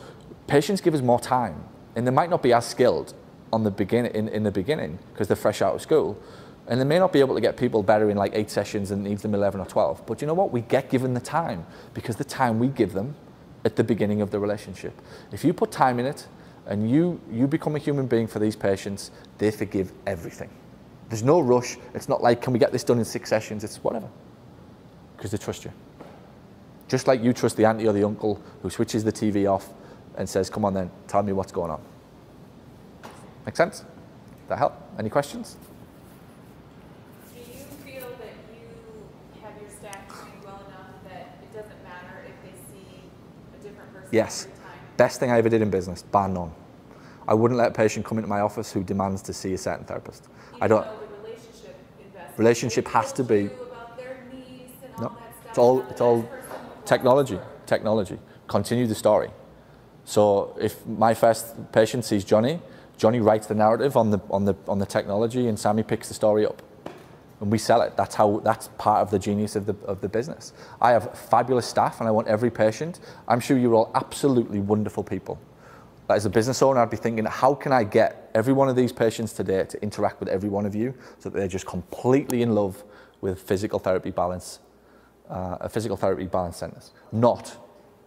patients 0.47 0.81
give 0.81 0.95
us 0.95 1.01
more 1.01 1.21
time, 1.21 1.65
and 1.97 2.07
they 2.07 2.11
might 2.11 2.31
not 2.31 2.43
be 2.43 2.53
as 2.53 2.67
skilled 2.67 3.15
on 3.53 3.65
the 3.65 3.71
begin 3.71 4.07
in, 4.07 4.29
in 4.29 4.43
the 4.43 4.51
beginning 4.51 4.99
because 5.13 5.29
they're 5.29 5.37
fresh 5.37 5.63
out 5.63 5.75
of 5.75 5.81
school. 5.81 6.21
And 6.67 6.81
they 6.81 6.85
may 6.85 6.99
not 6.99 7.13
be 7.13 7.21
able 7.21 7.35
to 7.35 7.41
get 7.41 7.57
people 7.57 7.83
better 7.83 8.11
in 8.11 8.17
like 8.17 8.33
eight 8.35 8.51
sessions 8.51 8.91
and 8.91 9.05
needs 9.05 9.23
them 9.23 9.35
11 9.35 9.61
or 9.61 9.67
12. 9.67 10.07
But 10.07 10.21
you 10.21 10.27
know 10.27 10.35
what? 10.35 10.51
We 10.51 10.63
get 10.63 10.89
given 10.89 11.13
the 11.13 11.21
time 11.21 11.67
because 11.93 12.17
the 12.17 12.25
time 12.25 12.59
we 12.59 12.69
give 12.69 12.95
them 12.95 13.15
at 13.65 13.77
the 13.77 13.85
beginning 13.85 14.23
of 14.23 14.31
the 14.31 14.39
relationship. 14.39 14.99
If 15.31 15.45
you 15.45 15.53
put 15.53 15.71
time 15.71 15.99
in 15.99 16.07
it 16.07 16.27
and 16.67 16.91
you, 16.91 17.21
you 17.31 17.47
become 17.47 17.77
a 17.77 17.79
human 17.79 18.07
being 18.07 18.27
for 18.27 18.39
these 18.39 18.57
patients, 18.57 19.11
they 19.37 19.51
forgive 19.51 19.93
everything. 20.07 20.51
There's 21.11 21.23
no 21.23 21.41
rush. 21.41 21.77
It's 21.93 22.09
not 22.09 22.23
like, 22.23 22.41
can 22.41 22.53
we 22.53 22.59
get 22.59 22.73
this 22.73 22.83
done 22.83 22.99
in 22.99 23.05
six 23.05 23.29
sessions? 23.29 23.63
It's 23.63 23.85
whatever. 23.85 24.09
Because 25.17 25.31
they 25.31 25.39
trust 25.39 25.65
you. 25.65 25.73
Just 26.89 27.07
like 27.07 27.23
you 27.23 27.33
trust 27.33 27.57
the 27.57 27.67
auntie 27.67 27.87
or 27.87 27.93
the 27.93 28.05
uncle 28.05 28.43
who 28.63 28.71
switches 28.71 29.05
the 29.05 29.13
TV 29.13 29.51
off 29.51 29.69
and 30.16 30.29
says, 30.29 30.48
come 30.50 30.64
on 30.64 30.74
then, 30.74 30.90
tell 31.09 31.22
me 31.22 31.33
what's 31.33 31.53
going 31.53 31.70
on. 31.70 31.81
Make 33.46 33.57
sense? 33.57 33.85
That 34.48 34.59
help? 34.59 34.74
Any 34.98 35.11
questions? 35.11 35.57
Do 37.35 37.40
you 37.40 37.44
feel 37.85 38.09
that 38.18 38.35
you 38.53 39.42
have 39.42 39.61
your 39.61 39.70
staff 39.70 40.07
trained 40.09 40.44
well 40.44 40.61
enough 40.68 41.03
that 41.05 41.38
it 41.42 41.53
doesn't 41.53 41.83
matter 41.83 42.24
if 42.27 42.35
they 42.42 42.57
see 42.72 43.03
a 43.59 43.62
different 43.62 43.92
person 43.92 44.09
Yes. 44.12 44.44
every 44.46 44.57
time? 44.59 44.79
Best 44.96 45.20
thing 45.20 45.31
I 45.31 45.38
ever 45.38 45.48
did 45.48 45.62
in 45.62 45.70
business, 45.70 46.03
bar 46.03 46.29
none. 46.29 46.53
I 47.27 47.35
wouldn't 47.35 47.59
let 47.59 47.68
a 47.68 47.74
patient 47.74 48.05
come 48.05 48.18
into 48.18 48.29
my 48.29 48.40
office 48.40 48.70
who 48.72 48.83
demands 48.85 49.22
to 49.22 49.33
see 49.33 49.55
a 49.55 49.59
certain 49.59 49.85
therapist. 49.87 50.29
I 50.61 50.68
don't. 50.68 50.87
relationship 51.22 51.77
Relationship 52.37 52.88
has 52.88 53.12
to 53.14 53.24
be- 53.24 53.42
you 53.44 53.50
about 53.70 53.96
their 53.96 54.24
needs 54.33 54.72
and 54.83 55.00
No, 55.00 55.07
all 55.09 55.16
it's 55.48 55.59
all 55.59 55.81
it's 55.90 56.00
all 56.00 56.16
next 56.18 56.29
person 56.31 56.50
will 56.50 56.83
technology. 56.85 57.38
Technology. 57.66 58.18
Continue 58.46 58.87
the 58.87 58.94
story. 58.94 59.31
So 60.05 60.57
if 60.61 60.87
my 60.87 61.14
first 61.14 61.73
patient 61.73 62.05
sees 62.05 62.25
Johnny, 62.25 62.61
Johnny 62.97 63.21
writes 63.21 63.47
the 63.47 63.55
narrative 63.55 63.97
on 63.97 64.11
the 64.11 64.21
on 64.31 64.45
the 64.45 64.55
on 64.69 64.79
the 64.79 64.87
technology, 64.87 65.49
and 65.49 65.59
Sammy 65.59 65.83
picks 65.83 66.09
the 66.09 66.14
story 66.14 66.47
up, 66.47 66.62
and 67.40 67.51
we 67.51 67.59
sell 67.59 67.83
it. 67.83 67.97
That's 67.97 68.14
how. 68.14 68.40
That's 68.40 68.69
part 68.79 69.03
of 69.03 69.11
the 69.11 69.19
genius 69.19 69.57
of 69.57 69.67
the 69.67 69.75
of 69.87 70.01
the 70.01 70.09
business. 70.09 70.53
I 70.81 70.93
have 70.93 71.19
fabulous 71.19 71.67
staff, 71.67 72.01
and 72.01 72.09
I 72.09 72.12
want 72.12 72.29
every 72.29 72.51
patient. 72.51 73.01
I'm 73.27 73.40
sure 73.40 73.59
you're 73.59 73.75
all 73.75 73.90
absolutely 73.95 74.61
wonderful 74.61 75.03
people. 75.03 75.38
As 76.09 76.27
a 76.27 76.31
business 76.31 76.61
owner, 76.62 76.81
I'd 76.81 76.90
be 76.90 76.99
thinking, 76.99 77.25
how 77.25 77.55
can 77.55 77.73
I 77.73 77.83
get 77.83 78.31
every 78.35 78.53
one 78.53 78.69
of 78.69 78.77
these 78.77 78.93
patients 78.93 79.33
today 79.33 79.64
to 79.64 79.83
interact 79.83 80.21
with 80.21 80.29
every 80.29 80.51
one 80.51 80.67
of 80.67 80.75
you, 80.75 80.95
so 81.19 81.31
that 81.31 81.38
they're 81.38 81.49
just 81.49 81.67
completely 81.67 82.43
in 82.43 82.55
love 82.55 82.85
with 83.23 83.45
Fyzical 83.47 83.83
Therapy 83.83 84.11
Balance, 84.11 84.59
uh, 85.31 85.57
a 85.61 85.69
Fyzical 85.69 85.99
Therapy 85.99 86.27
Balance 86.27 86.59
Centers, 86.59 86.93
not 87.11 87.57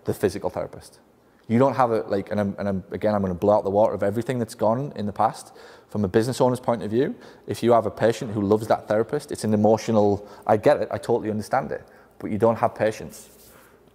the 0.05 0.13
physical 0.13 0.51
therapist. 0.51 0.99
You 1.47 1.59
don't 1.59 1.75
have 1.75 1.91
a 1.91 2.01
like, 2.01 2.29
and, 2.29 2.39
I'm, 2.39 2.55
and 2.59 2.67
I'm, 2.67 2.83
again, 2.91 3.15
I'm 3.15 3.21
going 3.21 3.33
to 3.33 3.39
blow 3.39 3.55
out 3.55 3.63
the 3.63 3.69
water 3.69 3.93
of 3.93 4.03
everything 4.03 4.37
that's 4.37 4.55
gone 4.55 4.91
in 4.95 5.05
the 5.05 5.13
past. 5.13 5.53
From 5.87 6.03
a 6.03 6.07
business 6.07 6.41
owner's 6.41 6.59
point 6.59 6.83
of 6.83 6.91
view, 6.91 7.15
if 7.47 7.63
you 7.63 7.71
have 7.71 7.85
a 7.85 7.91
patient 7.91 8.31
who 8.33 8.41
loves 8.41 8.67
that 8.67 8.87
therapist, 8.89 9.31
it's 9.31 9.45
an 9.45 9.53
emotional. 9.53 10.27
I 10.45 10.57
get 10.57 10.81
it. 10.81 10.89
I 10.91 10.97
totally 10.97 11.31
understand 11.31 11.71
it. 11.71 11.87
But 12.19 12.31
you 12.31 12.37
don't 12.37 12.57
have 12.57 12.75
patience. 12.75 13.29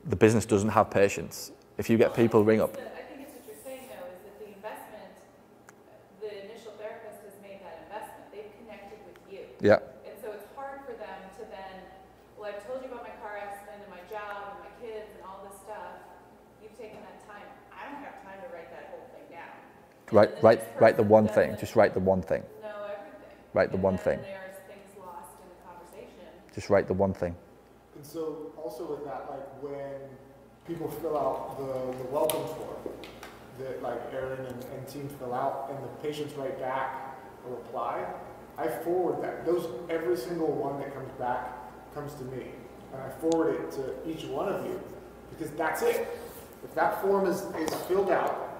The 0.08 0.16
business 0.16 0.46
doesn't 0.46 0.70
have 0.70 0.90
patience. 0.90 1.52
If 1.76 1.90
you 1.90 1.98
get 1.98 2.14
people 2.14 2.42
ring 2.44 2.60
up, 2.60 2.72
But 2.72 2.96
I 2.96 3.04
think 3.12 3.28
it's 3.28 3.34
what 3.36 3.44
you're 3.46 3.62
saying 3.62 3.88
though, 3.92 4.08
is 4.08 4.20
that 4.24 4.36
the 4.40 4.48
investment, 4.56 5.12
the 6.24 6.30
initial 6.48 6.72
therapist 6.80 7.20
has 7.28 7.36
made 7.44 7.60
that 7.60 7.84
investment. 7.84 8.24
They've 8.32 8.52
connected 8.64 8.98
with 9.04 9.20
you. 9.28 9.44
yeah, 9.60 9.84
And 10.08 10.16
so 10.24 10.32
it's 10.32 10.48
hard 10.56 10.80
for 10.88 10.96
them 10.96 11.20
to 11.38 11.42
then, 11.52 11.84
well, 12.40 12.48
I've 12.48 12.64
told 12.64 12.80
you 12.80 12.88
about 12.88 13.04
my 13.04 13.14
car 13.20 13.36
accident 13.36 13.84
and 13.84 13.92
my 13.92 14.00
job 14.08 14.56
and 14.56 14.64
my 14.64 14.72
kids 14.80 15.12
and 15.12 15.22
all 15.28 15.44
this 15.44 15.60
stuff. 15.60 16.00
You've 16.64 16.74
taken 16.74 16.98
that 17.04 17.20
time. 17.28 17.46
I 17.70 17.86
don't 17.90 18.02
have 18.02 18.18
time 18.26 18.42
to 18.42 18.48
write 18.50 18.70
that 18.74 18.90
whole 18.90 19.06
thing 19.14 19.26
down. 19.30 19.54
And 19.54 20.01
write, 20.12 20.36
the 20.36 20.42
write, 20.42 20.62
write 20.80 20.96
the 20.96 21.02
one 21.02 21.28
thing. 21.28 21.56
Just 21.58 21.76
write 21.76 21.94
the 21.94 22.00
one 22.00 22.22
thing. 22.22 22.42
Know 22.62 22.68
everything. 22.84 23.36
Write 23.54 23.70
the 23.70 23.74
And 23.74 23.82
one 23.82 23.96
then 23.96 24.04
thing. 24.04 24.18
There's 24.20 24.58
things 24.68 24.98
lost 24.98 25.30
in 25.42 25.48
the 25.48 25.56
conversation. 25.66 26.26
Just 26.54 26.70
write 26.70 26.86
the 26.86 26.94
one 26.94 27.14
thing. 27.14 27.34
And 27.96 28.04
so 28.06 28.52
also 28.56 28.84
with 28.84 29.04
that, 29.04 29.26
like 29.30 29.62
when 29.62 30.00
people 30.66 30.88
fill 30.88 31.16
out 31.16 31.58
the, 31.58 31.98
the 31.98 32.10
welcome 32.10 32.44
form 32.54 32.96
that 33.58 33.82
like 33.82 34.00
Aaron 34.12 34.46
and, 34.46 34.64
and 34.64 34.88
team 34.88 35.08
fill 35.18 35.34
out 35.34 35.70
and 35.70 35.82
the 35.84 35.88
patients 36.08 36.34
write 36.34 36.58
back 36.58 37.16
a 37.46 37.50
reply, 37.50 38.04
I 38.58 38.68
forward 38.68 39.22
that. 39.22 39.44
Those 39.44 39.68
every 39.88 40.16
single 40.16 40.52
one 40.52 40.78
that 40.80 40.94
comes 40.94 41.10
back 41.18 41.58
comes 41.94 42.14
to 42.14 42.24
me. 42.24 42.46
And 42.92 43.00
I 43.00 43.08
forward 43.20 43.54
it 43.54 43.70
to 43.72 44.08
each 44.08 44.24
one 44.24 44.48
of 44.48 44.64
you 44.66 44.80
because 45.30 45.50
that's 45.52 45.82
it. 45.82 46.06
If 46.62 46.74
that 46.74 47.02
form 47.02 47.26
is, 47.26 47.42
is 47.58 47.74
filled 47.86 48.10
out, 48.10 48.51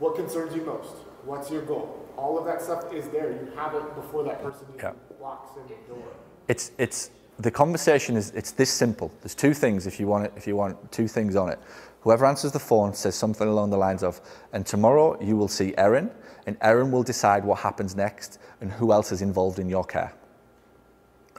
what 0.00 0.16
concerns 0.16 0.54
you 0.56 0.62
most? 0.62 0.94
What's 1.24 1.50
your 1.50 1.62
goal? 1.62 1.96
All 2.16 2.38
of 2.38 2.44
that 2.46 2.60
stuff 2.60 2.92
is 2.92 3.08
there. 3.08 3.30
You 3.30 3.52
have 3.54 3.74
it 3.74 3.94
before 3.94 4.24
that 4.24 4.42
person 4.42 4.66
even 4.74 4.80
Yeah. 4.80 4.92
walks 5.20 5.56
in 5.56 5.62
the 5.68 5.94
door. 5.94 6.08
It's 6.48 6.72
it's 6.78 7.10
the 7.38 7.50
conversation 7.50 8.16
is 8.16 8.30
it's 8.30 8.50
this 8.52 8.70
simple. 8.70 9.10
There's 9.20 9.34
two 9.34 9.54
things 9.54 9.86
if 9.86 10.00
you 10.00 10.06
want 10.06 10.26
it 10.26 10.32
if 10.36 10.46
you 10.46 10.56
want 10.56 10.90
two 10.90 11.06
things 11.06 11.36
on 11.36 11.48
it. 11.50 11.58
Whoever 12.00 12.24
answers 12.24 12.52
the 12.52 12.58
phone 12.58 12.94
says 12.94 13.14
something 13.14 13.46
along 13.46 13.70
the 13.70 13.76
lines 13.76 14.02
of, 14.02 14.20
and 14.52 14.64
tomorrow 14.64 15.20
you 15.20 15.36
will 15.36 15.48
see 15.48 15.74
Erin, 15.76 16.10
and 16.46 16.56
Erin 16.62 16.90
will 16.90 17.02
decide 17.02 17.44
what 17.44 17.58
happens 17.58 17.94
next 17.94 18.38
and 18.62 18.72
who 18.72 18.92
else 18.92 19.12
is 19.12 19.20
involved 19.20 19.58
in 19.58 19.68
your 19.68 19.84
care. 19.84 20.12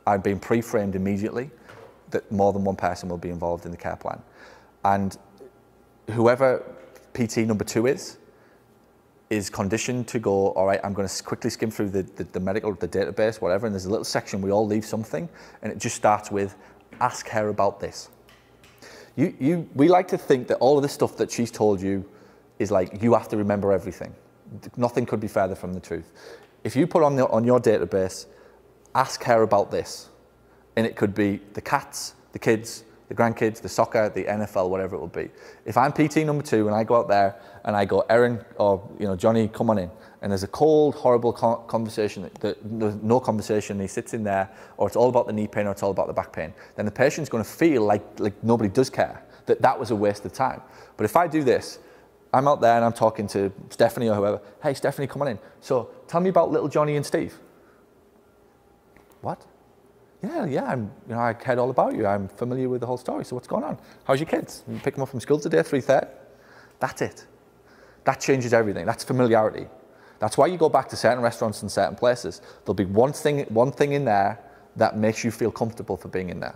I've 0.06 0.22
been 0.22 0.40
pre-framed 0.40 0.96
immediately 0.96 1.50
that 2.12 2.32
more 2.32 2.54
than 2.54 2.64
one 2.64 2.76
person 2.76 3.10
will 3.10 3.18
be 3.18 3.30
involved 3.30 3.66
in 3.66 3.72
the 3.72 3.78
care 3.78 3.96
plan. 3.96 4.22
And 4.86 5.18
whoever 6.12 6.64
PT 7.14 7.38
number 7.38 7.64
two 7.64 7.88
is, 7.88 8.18
is 9.32 9.50
conditioned 9.50 10.10
to 10.10 10.20
go, 10.20 10.50
all 10.50 10.66
right, 10.66 10.82
I'm 10.84 10.92
going 10.92 11.08
to 11.08 11.24
quickly 11.24 11.50
skim 11.50 11.72
through 11.72 11.90
the, 11.90 12.04
the, 12.04 12.26
the 12.26 12.40
medical, 12.40 12.74
the 12.74 12.88
database, 12.88 13.40
whatever, 13.40 13.66
and 13.66 13.74
there's 13.74 13.86
a 13.86 13.90
little 13.90 14.04
section 14.04 14.42
we 14.42 14.52
all 14.52 14.68
leave 14.68 14.84
something, 14.84 15.30
and 15.62 15.72
it 15.72 15.80
just 15.80 15.96
starts 15.96 16.30
with, 16.30 16.58
ask 17.00 17.30
her 17.30 17.48
about 17.48 17.80
this. 17.80 18.10
You, 19.16 19.34
you, 19.40 19.70
we 19.74 19.88
like 19.88 20.10
to 20.10 20.18
think 20.18 20.48
that 20.50 20.58
all 20.58 20.78
of 20.78 20.84
the 20.84 20.90
stuff 20.90 21.16
that 21.16 21.32
she's 21.32 21.50
told 21.50 21.82
you 21.82 22.04
is 22.60 22.72
like 22.72 23.02
you 23.02 23.14
have 23.14 23.30
to 23.30 23.38
remember 23.38 23.72
everything. 23.72 24.14
Nothing 24.76 25.06
could 25.06 25.22
be 25.22 25.30
further 25.30 25.56
from 25.56 25.74
the 25.74 25.80
truth. 25.80 26.12
If 26.66 26.76
you 26.76 26.86
put 26.86 27.02
on, 27.02 27.16
the, 27.16 27.26
on 27.30 27.46
your 27.46 27.62
database, 27.62 28.26
ask 28.94 29.24
her 29.24 29.44
about 29.44 29.72
this, 29.72 30.10
and 30.76 30.86
it 30.86 30.98
could 30.98 31.16
be 31.16 31.40
the 31.54 31.62
cats, 31.62 32.16
the 32.34 32.40
kids, 32.40 32.84
the 33.12 33.22
grandkids, 33.22 33.60
the 33.60 33.68
soccer, 33.68 34.08
the 34.08 34.24
NFL, 34.24 34.70
whatever 34.70 34.96
it 34.96 35.00
will 35.00 35.08
be. 35.08 35.30
If 35.66 35.76
I'm 35.76 35.92
PT 35.92 36.18
number 36.18 36.42
two 36.42 36.68
and 36.68 36.76
I 36.76 36.86
go 36.86 36.96
out 36.96 37.10
there 37.10 37.36
and 37.66 37.76
I 37.76 37.84
go, 37.84 38.06
Erin 38.10 38.40
or 38.56 38.90
you 38.98 39.06
know 39.06 39.18
Johnny, 39.18 39.50
come 39.50 39.70
on 39.70 39.78
in, 39.78 39.92
and 40.22 40.32
there's 40.32 40.44
a 40.44 40.48
cold, 40.48 40.96
horrible 40.96 41.34
conversation, 41.34 42.30
that, 42.40 42.64
no 42.64 43.20
conversation, 43.20 43.82
he 43.82 43.88
sits 43.88 44.14
in 44.14 44.24
there, 44.24 44.50
or 44.78 44.88
it's 44.88 44.96
all 44.96 45.10
about 45.10 45.28
the 45.28 45.34
knee 45.34 45.46
pain 45.46 45.68
or 45.68 45.72
it's 45.72 45.84
all 45.84 45.92
about 45.92 46.08
the 46.08 46.14
back 46.14 46.32
pain, 46.32 46.54
then 46.78 46.86
the 46.86 46.92
patient's 46.92 47.30
going 47.30 47.44
to 47.44 47.50
feel 47.50 47.82
like, 47.82 48.02
like 48.18 48.42
nobody 48.46 48.70
does 48.70 48.90
care, 48.90 49.22
that 49.46 49.62
that 49.62 49.78
was 49.78 49.92
a 49.92 49.96
waste 49.96 50.24
of 50.24 50.32
time. 50.32 50.62
But 50.96 51.04
if 51.04 51.18
I 51.18 51.28
do 51.28 51.44
this, 51.44 51.80
I'm 52.34 52.48
out 52.48 52.62
there 52.62 52.78
and 52.78 52.86
I'm 52.86 52.94
talking 52.94 53.28
to 53.28 53.52
Stephanie 53.72 54.08
or 54.08 54.16
whoever, 54.16 54.40
hey, 54.64 54.74
Stephanie, 54.74 55.08
come 55.08 55.22
on 55.22 55.28
in. 55.28 55.40
So 55.60 55.90
tell 56.08 56.22
me 56.22 56.30
about 56.30 56.50
little 56.50 56.70
Johnny 56.70 56.96
and 56.96 57.06
Steve. 57.06 57.38
What? 59.20 59.46
Yeah, 60.24 60.46
yeah, 60.46 60.66
I'm, 60.66 60.92
you 61.08 61.16
know, 61.16 61.20
I 61.20 61.34
cared 61.34 61.58
all 61.58 61.72
about 61.72 61.96
you. 61.96 62.06
I'm 62.06 62.28
familiar 62.28 62.70
with 62.70 62.82
the 62.82 62.88
whole 62.88 62.98
story. 62.98 63.26
So 63.26 63.36
what's 63.36 63.48
going 63.48 63.64
on? 63.64 63.80
How's 64.04 64.20
your 64.20 64.28
kids? 64.28 64.64
You 64.68 64.80
pick 64.80 64.94
them 64.94 65.04
up 65.04 65.10
from 65.10 65.20
school 65.20 65.40
today, 65.40 65.58
3.30? 65.58 66.08
That's 66.80 67.02
it. 67.02 67.26
That 68.04 68.20
changes 68.20 68.54
everything. 68.54 68.86
That's 68.86 69.04
familiarity. 69.04 69.68
That's 70.20 70.38
why 70.38 70.46
you 70.46 70.58
go 70.58 70.70
back 70.70 70.88
to 70.90 70.96
certain 70.96 71.24
restaurants 71.24 71.64
and 71.64 71.72
certain 71.72 71.96
places. 71.96 72.42
There'll 72.64 72.76
be 72.76 72.86
one 72.86 73.14
thing, 73.14 73.46
one 73.46 73.72
thing 73.72 73.94
in 73.94 74.06
there 74.06 74.40
that 74.76 74.96
makes 74.96 75.24
you 75.24 75.32
feel 75.32 75.52
comfortable 75.52 75.98
for 75.98 76.08
being 76.08 76.30
in 76.30 76.40
there. 76.40 76.56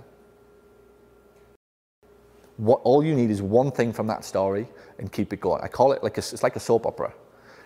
What, 2.57 2.81
all 2.83 3.03
you 3.03 3.15
need 3.15 3.31
is 3.31 3.41
one 3.41 3.71
thing 3.71 3.91
from 3.91 4.07
that 4.07 4.23
story 4.23 4.67
and 4.99 5.11
keep 5.11 5.33
it 5.33 5.41
going. 5.41 5.61
I 5.63 5.67
call 5.67 5.91
it 5.91 6.03
like 6.03 6.17
a, 6.17 6.19
it's 6.19 6.43
like 6.43 6.55
a 6.55 6.59
soap 6.59 6.85
opera. 6.85 7.13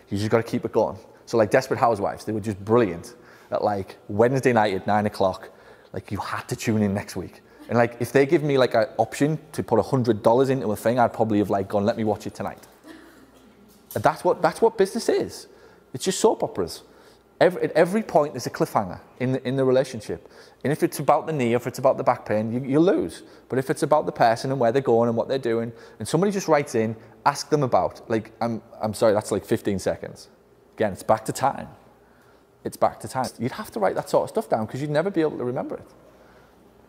You 0.09 0.17
just 0.17 0.31
got 0.31 0.37
to 0.37 0.49
keep 0.49 0.63
it 0.63 0.71
going. 0.71 0.97
So 1.25 1.37
like 1.37 1.51
Desperate 1.51 1.79
Housewives, 1.79 2.23
they 2.23 2.31
were 2.31 2.39
just 2.39 2.63
brilliant 2.63 3.15
at 3.51 3.63
like 3.63 3.97
Wednesday 4.07 4.53
night 4.53 4.73
at 4.73 4.87
nine 4.87 5.05
o'clock 5.05 5.51
like 5.93 6.11
you 6.11 6.19
had 6.19 6.47
to 6.47 6.55
tune 6.55 6.81
in 6.81 6.93
next 6.93 7.15
week. 7.15 7.41
And 7.67 7.77
like 7.77 7.97
if 7.99 8.11
they 8.11 8.25
give 8.25 8.43
me 8.43 8.57
like 8.57 8.73
an 8.73 8.87
option 8.97 9.39
to 9.51 9.63
put 9.63 9.83
hundred 9.85 10.23
dollars 10.23 10.49
into 10.49 10.71
a 10.71 10.75
thing, 10.75 10.99
I'd 10.99 11.13
probably 11.13 11.39
have 11.39 11.49
like 11.49 11.67
gone, 11.67 11.85
let 11.85 11.97
me 11.97 12.03
watch 12.03 12.27
it 12.27 12.33
tonight. 12.35 12.67
And 13.95 14.03
that's 14.03 14.23
what 14.23 14.41
that's 14.41 14.61
what 14.61 14.77
business 14.77 15.09
is. 15.09 15.47
It's 15.93 16.05
just 16.05 16.19
soap 16.19 16.43
operas. 16.43 16.83
Every, 17.41 17.63
at 17.63 17.71
every 17.71 18.03
point 18.03 18.33
there's 18.33 18.47
a 18.47 18.49
cliffhanger 18.49 18.99
in 19.19 19.31
the, 19.33 19.47
in 19.47 19.55
the 19.55 19.63
relationship. 19.63 20.29
And 20.63 20.73
if 20.73 20.83
it's 20.83 20.99
about 20.99 21.25
the 21.25 21.31
knee, 21.31 21.53
if 21.53 21.67
it's 21.67 21.79
about 21.79 21.97
the 21.97 22.03
back 22.03 22.25
pain, 22.25 22.51
you, 22.51 22.59
you 22.69 22.79
lose. 22.79 23.23
But 23.47 23.59
if 23.59 23.69
it's 23.69 23.81
about 23.81 24.05
the 24.05 24.11
person 24.11 24.51
and 24.51 24.59
where 24.59 24.73
they're 24.73 24.81
going 24.81 25.07
and 25.07 25.15
what 25.15 25.29
they're 25.29 25.37
doing, 25.37 25.71
and 25.99 26.07
somebody 26.07 26.33
just 26.33 26.49
writes 26.49 26.75
in, 26.75 26.97
ask 27.25 27.49
them 27.49 27.63
about, 27.63 28.07
like, 28.09 28.33
I'm, 28.41 28.61
I'm 28.81 28.93
sorry, 28.93 29.13
that's 29.13 29.31
like 29.31 29.45
15 29.45 29.79
seconds. 29.79 30.27
Again, 30.75 30.91
it's 30.91 31.01
back 31.01 31.23
to 31.25 31.31
time 31.31 31.69
it's 32.64 32.78
back 32.78 32.99
to 33.01 33.07
time. 33.07 33.30
You'd 33.39 33.53
have 33.53 33.72
to 33.72 33.80
write 33.80 33.95
that 33.95 34.10
sort 34.10 34.24
of 34.24 34.30
stuff 34.30 34.49
down 34.49 34.66
because 34.66 34.82
you'd 34.82 34.89
never 34.89 35.10
be 35.10 35.22
able 35.22 35.38
to 35.38 35.45
remember 35.45 35.76
it. 35.76 35.88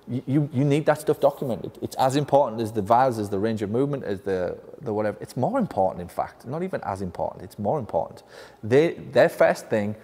You, 0.08 0.22
you, 0.26 0.50
you, 0.52 0.64
need 0.64 0.86
that 0.86 1.00
stuff 1.00 1.20
documented. 1.20 1.78
It's 1.82 1.94
as 1.96 2.16
important 2.16 2.60
as 2.60 2.72
the 2.72 2.82
VAS, 2.82 3.18
as 3.18 3.28
the 3.28 3.38
range 3.38 3.62
of 3.62 3.70
movement, 3.70 4.02
as 4.02 4.22
the, 4.22 4.58
the 4.80 4.92
whatever. 4.92 5.16
It's 5.20 5.36
more 5.36 5.58
important, 5.58 6.00
in 6.02 6.08
fact. 6.08 6.46
Not 6.46 6.64
even 6.64 6.80
as 6.84 7.00
important. 7.00 7.44
It's 7.44 7.58
more 7.58 7.78
important. 7.78 8.24
They, 8.62 8.94
their 8.94 9.28
first 9.28 9.68
thing, 9.68 9.94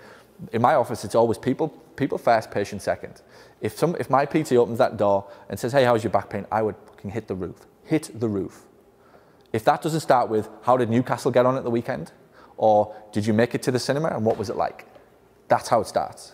in 0.53 0.63
my 0.63 0.75
office, 0.75 1.05
it's 1.05 1.17
always 1.17 1.39
people, 1.39 1.69
people 1.97 2.19
first, 2.19 2.53
patient 2.53 2.83
second. 2.83 3.21
If, 3.61 3.77
some, 3.77 3.97
if 3.99 4.09
my 4.09 4.27
PT 4.27 4.53
opens 4.53 4.79
that 4.79 4.97
door 4.97 5.29
and 5.49 5.59
says, 5.59 5.73
hey, 5.73 5.85
how's 5.85 6.05
your 6.05 6.13
back 6.13 6.31
pain? 6.31 6.47
I 6.53 6.63
would 6.63 6.77
fucking 6.87 7.11
hit 7.11 7.27
the 7.27 7.35
roof. 7.35 7.67
Hit 7.85 8.11
the 8.15 8.29
roof. 8.29 8.63
If 9.53 9.65
that 9.65 9.83
doesn't 9.83 10.01
start 10.01 10.29
with, 10.29 10.49
how 10.63 10.77
did 10.77 10.91
Newcastle 10.91 11.33
get 11.33 11.47
on 11.47 11.57
at 11.57 11.65
the 11.65 11.71
weekend? 11.71 12.13
Or 12.59 12.95
did 13.13 13.27
you 13.27 13.33
make 13.33 13.55
it 13.55 13.63
to 13.65 13.71
the 13.73 13.79
cinema 13.79 14.09
and 14.09 14.25
what 14.25 14.39
was 14.39 14.51
it 14.51 14.57
like? 14.57 14.87
That's 15.49 15.69
how 15.69 15.81
it 15.81 15.87
starts. 15.87 16.33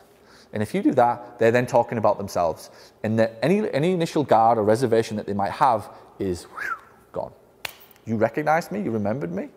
And 0.52 0.62
if 0.62 0.74
you 0.74 0.82
do 0.82 0.92
that, 0.94 1.38
they're 1.38 1.50
then 1.50 1.66
talking 1.66 1.98
about 1.98 2.18
themselves. 2.18 2.70
And 3.02 3.18
any, 3.42 3.70
any 3.72 3.92
initial 3.92 4.22
guard 4.22 4.58
or 4.58 4.64
reservation 4.64 5.16
that 5.16 5.26
they 5.26 5.32
might 5.32 5.52
have 5.52 5.88
is 6.18 6.44
whew, 6.44 6.76
gone. 7.12 7.32
You 8.04 8.16
recognized 8.16 8.70
me? 8.70 8.82
You 8.82 8.90
remembered 8.90 9.32
me? 9.32 9.48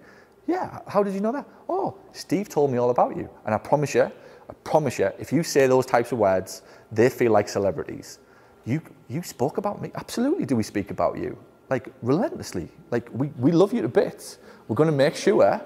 Yeah. 0.47 0.80
How 0.88 1.03
did 1.03 1.14
you 1.14 1.20
know 1.20 1.32
that? 1.34 1.45
Oh, 1.68 1.97
Steve 2.14 2.47
told 2.47 2.72
me 2.72 2.78
all 2.78 2.91
about 2.91 3.18
you. 3.18 3.30
And 3.45 3.53
I 3.53 3.58
promise 3.58 3.93
you, 3.93 4.03
I 4.03 4.53
promise 4.64 4.99
you, 4.99 5.12
if 5.20 5.34
you 5.34 5.43
say 5.43 5.68
those 5.68 5.86
types 5.86 6.12
of 6.12 6.20
words, 6.20 6.62
they 6.91 7.10
feel 7.10 7.32
like 7.32 7.49
celebrities. 7.49 8.20
You, 8.66 8.82
you 9.10 9.22
spoke 9.22 9.58
about 9.58 9.82
me. 9.82 9.91
Absolutely 9.95 10.45
do 10.45 10.56
we 10.56 10.64
speak 10.64 10.91
about 10.91 11.18
you. 11.18 11.38
Like 11.70 11.89
relentlessly. 12.01 12.70
Like 12.91 13.10
we, 13.12 13.28
we 13.38 13.51
love 13.51 13.74
you 13.74 13.82
to 13.82 13.89
bits. 13.89 14.38
We're 14.68 14.76
going 14.76 14.89
to 14.89 14.95
make 14.95 15.16
sure, 15.16 15.62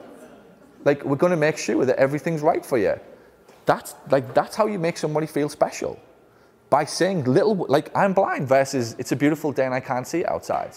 like 0.85 1.03
we're 1.03 1.17
going 1.17 1.31
to 1.31 1.37
make 1.37 1.57
sure 1.57 1.85
that 1.85 1.97
everything's 1.97 2.41
right 2.41 2.65
for 2.65 2.77
you. 2.77 2.99
That's 3.70 3.93
like 4.09 4.34
that's 4.34 4.55
how 4.55 4.65
you 4.65 4.80
make 4.80 4.97
somebody 4.97 5.28
feel 5.28 5.47
special. 5.47 5.99
By 6.72 6.86
saying 6.86 7.26
little 7.26 7.67
like 7.70 7.95
I'm 7.95 8.13
blind 8.13 8.47
versus 8.47 8.95
it's 8.97 9.11
a 9.11 9.15
beautiful 9.15 9.51
day 9.51 9.65
and 9.65 9.76
I 9.76 9.80
can't 9.80 10.07
see 10.07 10.26
outside. 10.26 10.72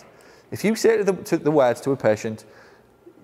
If 0.50 0.62
you 0.62 0.76
say 0.76 0.98
to 0.98 1.04
the, 1.04 1.14
to 1.14 1.38
the 1.38 1.50
words 1.50 1.80
to 1.80 1.92
a 1.92 1.96
patient, 1.96 2.44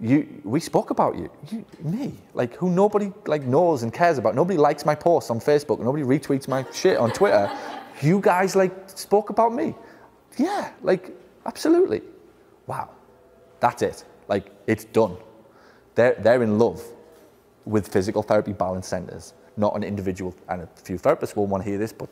you 0.01 0.41
we 0.43 0.59
spoke 0.59 0.89
about 0.89 1.19
you, 1.19 1.31
you 1.51 1.66
me? 1.83 2.14
Like 2.33 2.55
who 2.55 2.71
nobody 2.71 3.12
like 3.27 3.43
knows 3.43 3.83
and 3.83 3.93
cares 3.93 4.16
about 4.16 4.35
nobody 4.35 4.57
likes 4.57 4.87
my 4.87 4.95
posts 4.95 5.31
on 5.31 5.39
facebook 5.39 5.81
nobody 5.81 6.03
retweets 6.03 6.49
my 6.49 6.64
shit 6.73 6.97
on 6.97 7.11
twitter. 7.11 7.51
You 8.01 8.21
guys 8.21 8.57
like 8.57 8.73
spoke 8.87 9.29
about 9.29 9.53
me. 9.53 9.75
Yeah 10.39 10.73
like 10.83 11.14
absolutely. 11.45 12.01
Wow. 12.66 12.89
That's 13.61 13.83
it. 13.83 14.03
Like 14.29 14.51
it's 14.66 14.87
done. 14.87 15.19
They're, 15.95 16.14
they're 16.14 16.43
in 16.43 16.59
love 16.59 16.83
with 17.66 17.93
Fyzical 17.93 18.25
Therapy 18.25 18.55
Balance 18.55 18.89
Centers 18.89 19.35
not 19.59 19.77
an 19.77 19.83
individual. 19.83 20.35
And 20.49 20.63
a 20.63 20.69
few 20.85 20.97
therapists 20.97 21.37
will 21.37 21.47
want 21.47 21.65
to 21.65 21.69
hear 21.69 21.79
this, 21.79 21.93
but 21.93 22.09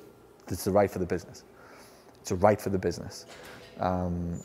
it's 0.49 0.67
a 0.67 0.71
right 0.71 0.91
for 0.91 0.99
the 0.99 1.07
business. 1.07 1.45
It's 2.21 2.33
a 2.33 2.37
right 2.37 2.61
for 2.61 2.71
the 2.71 2.79
business. 2.79 3.27
Um, 3.81 4.41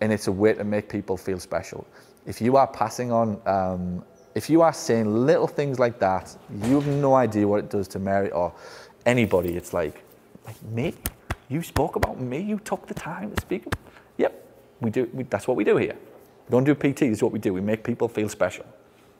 and 0.00 0.12
it's 0.12 0.26
a 0.26 0.32
way 0.32 0.54
to 0.54 0.64
make 0.64 0.88
people 0.88 1.16
feel 1.16 1.38
special. 1.38 1.86
If 2.26 2.40
you 2.40 2.56
are 2.56 2.66
passing 2.66 3.12
on, 3.12 3.40
um, 3.46 4.04
if 4.34 4.50
you 4.50 4.62
are 4.62 4.72
saying 4.72 5.26
little 5.26 5.46
things 5.46 5.78
like 5.78 5.98
that, 6.00 6.36
you 6.64 6.74
have 6.74 6.86
no 6.86 7.14
idea 7.14 7.48
what 7.48 7.58
it 7.58 7.70
does 7.70 7.88
to 7.88 7.98
Mary 7.98 8.30
or 8.30 8.52
anybody. 9.06 9.56
It's 9.56 9.72
like, 9.72 10.02
like 10.44 10.60
me? 10.64 10.94
You 11.48 11.62
spoke 11.62 11.96
about 11.96 12.20
me? 12.20 12.40
You 12.40 12.58
took 12.58 12.86
the 12.86 12.94
time 12.94 13.34
to 13.34 13.40
speak? 13.40 13.64
Yep, 14.18 14.48
we 14.80 14.90
do. 14.90 15.08
We, 15.12 15.22
that's 15.24 15.46
what 15.48 15.56
we 15.56 15.64
do 15.64 15.76
here. 15.76 15.96
We 16.48 16.50
don't 16.50 16.64
do 16.64 16.74
PT, 16.74 17.00
this 17.00 17.18
is 17.18 17.22
what 17.22 17.32
we 17.32 17.38
do. 17.38 17.54
We 17.54 17.60
make 17.60 17.82
people 17.82 18.08
feel 18.08 18.28
special. 18.28 18.66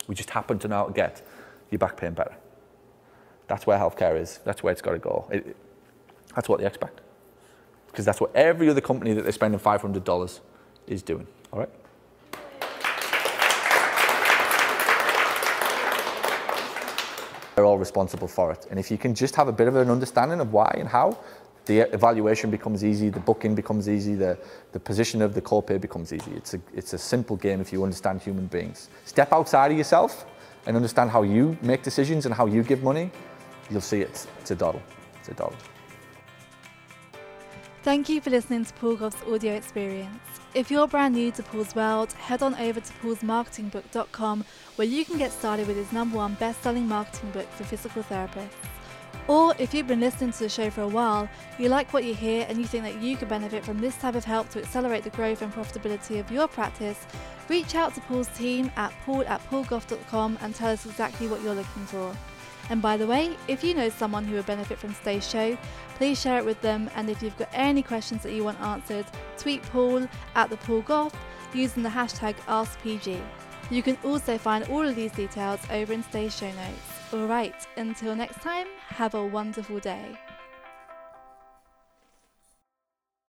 We 0.06 0.14
just 0.14 0.30
happen 0.30 0.58
to 0.60 0.68
now 0.68 0.88
get 0.88 1.22
your 1.70 1.78
back 1.78 1.96
pain 1.96 2.12
better. 2.12 2.34
That's 3.48 3.66
where 3.66 3.78
healthcare 3.78 4.20
is. 4.20 4.40
That's 4.44 4.62
where 4.62 4.72
it's 4.72 4.82
got 4.82 4.92
to 4.92 4.98
go. 4.98 5.26
It, 5.30 5.56
that's 6.34 6.48
what 6.48 6.60
they 6.60 6.66
expect. 6.66 7.00
Because 7.86 8.04
that's 8.04 8.20
what 8.20 8.34
every 8.34 8.68
other 8.68 8.80
company 8.80 9.14
that 9.14 9.22
they're 9.22 9.32
spending 9.32 9.60
$500 9.60 10.40
is 10.86 11.02
doing. 11.02 11.26
All 11.52 11.60
right? 11.60 11.70
They're 17.54 17.64
all 17.64 17.78
responsible 17.78 18.28
for 18.28 18.52
it. 18.52 18.66
And 18.70 18.78
if 18.78 18.90
you 18.90 18.98
can 18.98 19.14
just 19.14 19.34
have 19.36 19.48
a 19.48 19.52
bit 19.52 19.66
of 19.66 19.76
an 19.76 19.90
understanding 19.90 20.40
of 20.40 20.52
why 20.52 20.74
and 20.78 20.86
how, 20.86 21.18
the 21.64 21.80
evaluation 21.92 22.50
becomes 22.50 22.84
easy, 22.84 23.08
the 23.08 23.18
booking 23.18 23.54
becomes 23.54 23.88
easy, 23.88 24.14
the, 24.14 24.38
the 24.72 24.78
position 24.78 25.22
of 25.22 25.34
the 25.34 25.40
co-pay 25.40 25.78
becomes 25.78 26.12
easy. 26.12 26.32
It's 26.36 26.52
a, 26.52 26.60
it's 26.74 26.92
a 26.92 26.98
simple 26.98 27.36
game 27.36 27.60
if 27.60 27.72
you 27.72 27.82
understand 27.82 28.20
human 28.20 28.46
beings. 28.46 28.90
Step 29.06 29.32
outside 29.32 29.72
of 29.72 29.78
yourself 29.78 30.26
and 30.66 30.76
understand 30.76 31.10
how 31.10 31.22
you 31.22 31.56
make 31.62 31.82
decisions 31.82 32.26
and 32.26 32.34
how 32.34 32.46
you 32.46 32.62
give 32.62 32.82
money, 32.82 33.10
you'll 33.70 33.80
see 33.80 34.00
it's, 34.00 34.26
it's 34.40 34.50
a 34.50 34.56
doddle. 34.56 34.82
It's 35.20 35.28
a 35.28 35.34
doddle. 35.34 35.56
Thank 37.82 38.08
you 38.08 38.20
for 38.20 38.30
listening 38.30 38.64
to 38.64 38.72
Paul 38.74 38.96
Gough's 38.96 39.16
audio 39.28 39.54
experience. 39.54 40.18
If 40.54 40.70
you're 40.70 40.88
brand 40.88 41.14
new 41.14 41.30
to 41.32 41.42
Paul's 41.42 41.74
world, 41.74 42.12
head 42.14 42.42
on 42.42 42.54
over 42.56 42.80
to 42.80 42.92
paulsmarketingbook.com 42.94 44.44
where 44.76 44.88
you 44.88 45.04
can 45.04 45.18
get 45.18 45.30
started 45.30 45.68
with 45.68 45.76
his 45.76 45.92
number 45.92 46.16
one 46.16 46.34
best-selling 46.34 46.88
marketing 46.88 47.30
book 47.30 47.48
for 47.52 47.64
physical 47.64 48.02
therapists. 48.02 48.48
Or 49.28 49.54
if 49.58 49.74
you've 49.74 49.86
been 49.86 50.00
listening 50.00 50.32
to 50.32 50.38
the 50.40 50.48
show 50.48 50.70
for 50.70 50.82
a 50.82 50.88
while, 50.88 51.28
you 51.58 51.68
like 51.68 51.92
what 51.92 52.04
you 52.04 52.14
hear 52.14 52.46
and 52.48 52.58
you 52.58 52.64
think 52.64 52.84
that 52.84 53.02
you 53.02 53.16
could 53.16 53.28
benefit 53.28 53.64
from 53.64 53.78
this 53.78 53.96
type 53.96 54.14
of 54.14 54.24
help 54.24 54.48
to 54.50 54.60
accelerate 54.60 55.04
the 55.04 55.10
growth 55.10 55.42
and 55.42 55.52
profitability 55.52 56.20
of 56.20 56.30
your 56.30 56.48
practice, 56.48 57.06
reach 57.48 57.74
out 57.74 57.94
to 57.94 58.00
Paul's 58.02 58.28
team 58.28 58.70
at 58.76 58.92
paul 59.04 59.22
at 59.22 59.40
paulgough.com 59.50 60.38
and 60.40 60.54
tell 60.54 60.70
us 60.70 60.86
exactly 60.86 61.28
what 61.28 61.42
you're 61.42 61.54
looking 61.54 61.86
for. 61.86 62.16
And 62.68 62.82
by 62.82 62.96
the 62.96 63.06
way, 63.06 63.36
if 63.48 63.62
you 63.62 63.74
know 63.74 63.88
someone 63.88 64.24
who 64.24 64.36
would 64.36 64.46
benefit 64.46 64.78
from 64.78 64.94
today's 64.94 65.28
show, 65.28 65.56
please 65.96 66.20
share 66.20 66.38
it 66.38 66.44
with 66.44 66.60
them. 66.60 66.90
And 66.96 67.08
if 67.08 67.22
you've 67.22 67.36
got 67.38 67.48
any 67.52 67.82
questions 67.82 68.22
that 68.22 68.32
you 68.32 68.44
want 68.44 68.60
answered, 68.60 69.06
tweet 69.38 69.62
Paul 69.64 70.08
at 70.34 70.50
the 70.50 70.56
Paul 70.58 70.82
Gough 70.82 71.14
using 71.54 71.82
the 71.82 71.88
hashtag 71.88 72.34
AskPG. 72.46 73.20
You 73.70 73.82
can 73.82 73.96
also 74.04 74.38
find 74.38 74.64
all 74.64 74.86
of 74.86 74.94
these 74.96 75.12
details 75.12 75.60
over 75.70 75.92
in 75.92 76.02
today's 76.04 76.36
show 76.36 76.50
notes. 76.50 77.12
Alright, 77.12 77.66
until 77.76 78.14
next 78.16 78.40
time, 78.40 78.66
have 78.88 79.14
a 79.14 79.24
wonderful 79.24 79.78
day. 79.78 80.16